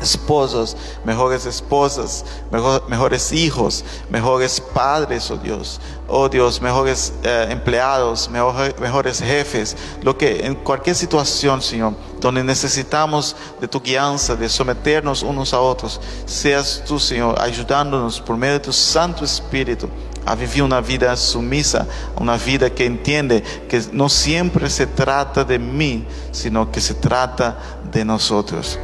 esposos, 0.00 0.76
mejores 1.04 1.46
esposas, 1.46 2.24
mejores 2.88 3.32
hijos, 3.32 3.84
mejores 4.10 4.60
padres, 4.60 5.30
oh 5.30 5.36
Dios, 5.36 5.80
oh 6.06 6.28
Dios, 6.28 6.60
mejores 6.60 7.12
eh, 7.22 7.48
empleados, 7.50 8.28
mejores 8.28 9.20
jefes, 9.20 9.76
lo 10.02 10.16
que 10.16 10.46
en 10.46 10.54
cualquier 10.54 10.96
situación, 10.96 11.60
Señor, 11.62 11.94
donde 12.20 12.42
necesitamos 12.42 13.36
de 13.60 13.68
tu 13.68 13.80
guianza, 13.80 14.36
de 14.36 14.48
someternos 14.48 15.22
unos 15.22 15.52
a 15.52 15.60
otros, 15.60 16.00
seas 16.26 16.82
tú, 16.86 16.98
Señor, 16.98 17.40
ayudándonos 17.40 18.20
por 18.20 18.36
medio 18.36 18.54
de 18.54 18.60
tu 18.60 18.72
Santo 18.72 19.24
Espíritu 19.24 19.88
a 20.28 20.34
vivir 20.34 20.62
una 20.62 20.82
vida 20.82 21.16
sumisa, 21.16 21.86
una 22.16 22.36
vida 22.36 22.68
que 22.68 22.84
entiende 22.84 23.42
que 23.66 23.82
no 23.92 24.10
siempre 24.10 24.68
se 24.68 24.86
trata 24.86 25.42
de 25.42 25.58
mí, 25.58 26.04
sino 26.32 26.70
que 26.70 26.82
se 26.82 26.94
trata 26.94 27.58
de 27.90 28.04
nosotros. 28.04 28.78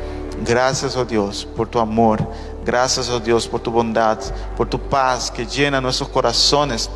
Gracias, 0.44 0.96
oh 0.96 1.04
Dios, 1.04 1.46
por 1.56 1.68
tu 1.68 1.78
amor. 1.78 2.26
Gracias, 2.64 3.08
oh 3.08 3.20
Dios, 3.20 3.48
por 3.48 3.60
tu 3.60 3.70
bondad, 3.70 4.18
por 4.56 4.68
tu 4.68 4.78
paz 4.78 5.30
que 5.30 5.46
llena 5.46 5.80
nuestros 5.80 6.08
corazones. 6.08 6.90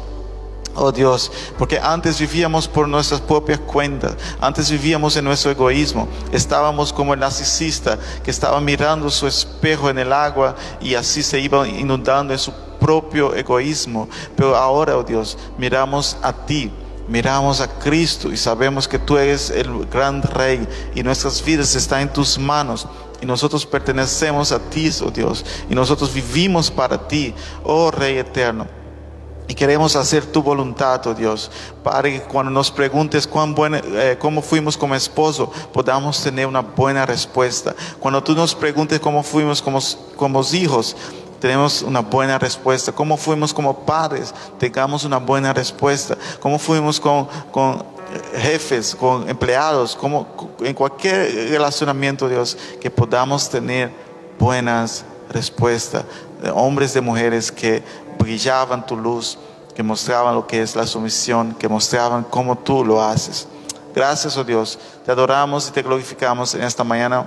Oh 0.74 0.92
Dios, 0.92 1.32
porque 1.58 1.80
antes 1.80 2.20
vivíamos 2.20 2.68
por 2.68 2.86
nuestras 2.86 3.20
propias 3.20 3.58
cuentas, 3.58 4.14
antes 4.40 4.70
vivíamos 4.70 5.16
en 5.16 5.24
nuestro 5.24 5.50
egoísmo, 5.50 6.06
estábamos 6.30 6.92
como 6.92 7.14
el 7.14 7.20
narcisista 7.20 7.98
que 8.22 8.30
estaba 8.30 8.60
mirando 8.60 9.10
su 9.10 9.26
espejo 9.26 9.90
en 9.90 9.98
el 9.98 10.12
agua 10.12 10.54
y 10.80 10.94
así 10.94 11.24
se 11.24 11.40
iba 11.40 11.66
inundando 11.66 12.32
en 12.32 12.38
su 12.38 12.52
propio 12.78 13.34
egoísmo. 13.34 14.08
Pero 14.36 14.54
ahora, 14.54 14.96
oh 14.96 15.02
Dios, 15.02 15.36
miramos 15.56 16.16
a 16.22 16.32
ti, 16.32 16.70
miramos 17.08 17.60
a 17.60 17.68
Cristo 17.68 18.30
y 18.30 18.36
sabemos 18.36 18.86
que 18.86 19.00
tú 19.00 19.16
eres 19.16 19.50
el 19.50 19.86
gran 19.86 20.22
rey 20.22 20.64
y 20.94 21.02
nuestras 21.02 21.44
vidas 21.44 21.74
están 21.74 22.02
en 22.02 22.12
tus 22.12 22.38
manos. 22.38 22.86
Y 23.20 23.26
nosotros 23.26 23.66
pertenecemos 23.66 24.52
a 24.52 24.58
ti, 24.58 24.90
oh 25.04 25.10
Dios. 25.10 25.44
Y 25.68 25.74
nosotros 25.74 26.12
vivimos 26.12 26.70
para 26.70 27.08
ti, 27.08 27.34
oh 27.64 27.90
Rey 27.90 28.18
eterno. 28.18 28.66
Y 29.48 29.54
queremos 29.54 29.96
hacer 29.96 30.26
tu 30.26 30.42
voluntad, 30.42 31.06
oh 31.06 31.14
Dios, 31.14 31.50
para 31.82 32.10
que 32.10 32.20
cuando 32.20 32.52
nos 32.52 32.70
preguntes 32.70 33.26
eh, 33.26 34.16
cómo 34.20 34.42
fuimos 34.42 34.76
como 34.76 34.94
esposo, 34.94 35.50
podamos 35.72 36.22
tener 36.22 36.46
una 36.46 36.60
buena 36.60 37.06
respuesta. 37.06 37.74
Cuando 37.98 38.22
tú 38.22 38.34
nos 38.34 38.54
preguntes 38.54 39.00
cómo 39.00 39.22
fuimos 39.22 39.62
como, 39.62 39.80
como 40.16 40.42
hijos, 40.52 40.94
tenemos 41.40 41.82
una 41.82 42.00
buena 42.00 42.38
respuesta. 42.38 42.92
Cómo 42.92 43.16
fuimos 43.16 43.54
como 43.54 43.86
padres, 43.86 44.34
tengamos 44.58 45.04
una 45.04 45.18
buena 45.18 45.52
respuesta. 45.52 46.16
Cómo 46.40 46.58
fuimos 46.58 47.00
con, 47.00 47.26
con 47.50 47.84
jefes, 48.34 48.94
con 48.94 49.28
empleados, 49.28 49.94
como 49.96 50.56
en 50.60 50.74
cualquier 50.74 51.50
relacionamiento, 51.50 52.28
Dios, 52.28 52.56
que 52.80 52.90
podamos 52.90 53.48
tener 53.48 53.90
buenas 54.38 55.04
respuestas. 55.30 56.04
Hombres 56.54 56.94
y 56.96 57.00
mujeres 57.00 57.50
que 57.50 57.82
brillaban 58.18 58.86
tu 58.86 58.96
luz, 58.96 59.38
que 59.74 59.82
mostraban 59.82 60.34
lo 60.34 60.46
que 60.46 60.62
es 60.62 60.74
la 60.74 60.86
sumisión, 60.86 61.54
que 61.54 61.68
mostraban 61.68 62.24
cómo 62.24 62.56
tú 62.56 62.84
lo 62.84 63.02
haces. 63.02 63.46
Gracias, 63.94 64.36
oh 64.36 64.44
Dios. 64.44 64.78
Te 65.04 65.12
adoramos 65.12 65.68
y 65.68 65.72
te 65.72 65.82
glorificamos 65.82 66.54
en 66.54 66.62
esta 66.62 66.84
mañana. 66.84 67.26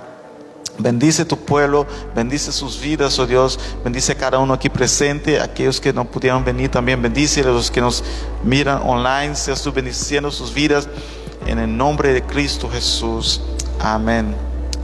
Bendice 0.78 1.24
tu 1.24 1.36
pueblo, 1.36 1.86
bendice 2.14 2.50
sus 2.50 2.80
vidas, 2.80 3.18
oh 3.18 3.26
Dios, 3.26 3.58
bendice 3.84 4.12
a 4.12 4.14
cada 4.14 4.38
uno 4.38 4.54
aquí 4.54 4.70
presente, 4.70 5.38
aquellos 5.38 5.80
que 5.80 5.92
no 5.92 6.04
pudieron 6.06 6.44
venir 6.44 6.70
también, 6.70 7.00
bendice 7.02 7.42
a 7.42 7.44
los 7.44 7.70
que 7.70 7.80
nos 7.80 8.02
miran 8.42 8.80
online, 8.84 9.34
seas 9.36 9.62
tú 9.62 9.70
bendiciendo 9.70 10.30
sus 10.30 10.52
vidas 10.54 10.88
en 11.46 11.58
el 11.58 11.76
nombre 11.76 12.12
de 12.12 12.22
Cristo 12.22 12.70
Jesús. 12.70 13.42
Amén. 13.80 14.34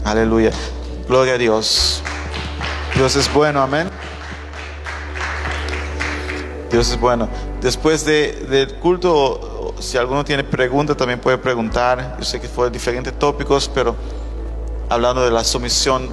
Aleluya. 0.05 0.51
Gloria 1.09 1.34
a 1.34 1.39
Dios. 1.39 2.03
Dios 2.95 3.16
es 3.16 3.32
bueno, 3.32 3.62
amén. 3.62 3.89
Dios 6.70 6.91
es 6.91 7.01
bueno. 7.01 7.28
Después 7.62 8.05
de, 8.05 8.32
del 8.51 8.74
culto, 8.74 9.74
si 9.80 9.97
alguno 9.97 10.24
tiene 10.24 10.45
pregunta, 10.45 10.95
también 10.95 11.18
puede 11.18 11.39
preguntar. 11.39 12.16
Yo 12.18 12.24
sé 12.24 12.41
que 12.41 12.49
fue 12.49 12.70
diferentes 12.70 13.18
tópicos, 13.18 13.70
pero 13.72 13.97
hablando 14.89 15.24
de 15.24 15.30
la 15.30 15.45
sumisión. 15.45 16.09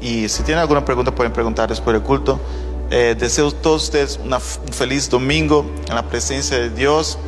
Y 0.00 0.28
si 0.28 0.42
tienen 0.42 0.60
alguna 0.60 0.84
pregunta, 0.84 1.14
pueden 1.14 1.32
preguntar 1.32 1.68
después 1.68 1.94
del 1.94 2.02
culto. 2.02 2.40
Eh, 2.90 3.14
deseo 3.18 3.48
a 3.48 3.52
todos 3.52 3.84
ustedes 3.84 4.18
un 4.22 4.32
feliz 4.72 5.08
domingo 5.08 5.64
en 5.88 5.94
la 5.94 6.02
presencia 6.02 6.58
de 6.58 6.70
Dios. 6.70 7.18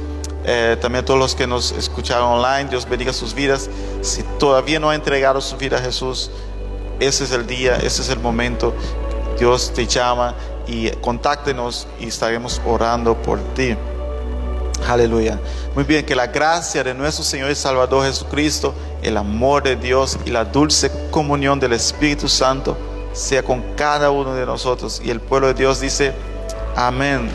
Eh, 0.45 0.77
también 0.81 1.05
a 1.05 1.07
todos 1.07 1.21
los 1.21 1.35
que 1.37 1.47
nos 1.47 1.71
escucharon 1.73 2.29
online, 2.29 2.69
Dios 2.69 2.89
bendiga 2.89 3.13
sus 3.13 3.35
vidas. 3.35 3.71
Si 4.01 4.23
todavía 4.39 4.81
no 4.81 4.91
ha 4.91 4.95
entregado 4.95 5.41
su 5.41 5.57
vida 5.57 5.79
a 5.79 5.81
Jesús, 5.81 6.31
ese 6.99 7.25
es 7.25 7.33
el 7.33 7.47
día, 7.47 7.77
ese 7.77 8.03
es 8.03 8.09
el 8.09 8.19
momento. 8.19 8.75
Dios 9.39 9.73
te 9.75 9.87
llama 9.87 10.35
y 10.67 10.91
contáctenos 10.91 11.87
y 12.01 12.09
estaremos 12.09 12.61
orando 12.67 13.15
por 13.15 13.39
ti. 13.55 13.77
Aleluya. 14.89 15.41
Muy 15.75 15.85
bien, 15.85 16.05
que 16.05 16.15
la 16.15 16.27
gracia 16.27 16.85
de 16.85 16.93
nuestro 16.93 17.25
Señor 17.25 17.51
y 17.51 17.55
Salvador 17.55 18.07
Jesucristo, 18.07 18.75
el 19.03 19.17
amor 19.17 19.63
de 19.63 19.77
Dios 19.77 20.19
y 20.27 20.31
la 20.31 20.45
dulce 20.45 20.91
comunión 21.11 21.59
del 21.59 21.73
Espíritu 21.73 22.29
Santo 22.29 22.77
sea 23.13 23.43
con 23.43 23.63
cada 23.75 24.11
uno 24.11 24.35
de 24.35 24.45
nosotros. 24.45 25.01
Y 25.05 25.11
el 25.11 25.21
pueblo 25.21 25.49
de 25.49 25.55
Dios 25.55 25.81
dice, 25.81 26.13
amén. 26.77 27.31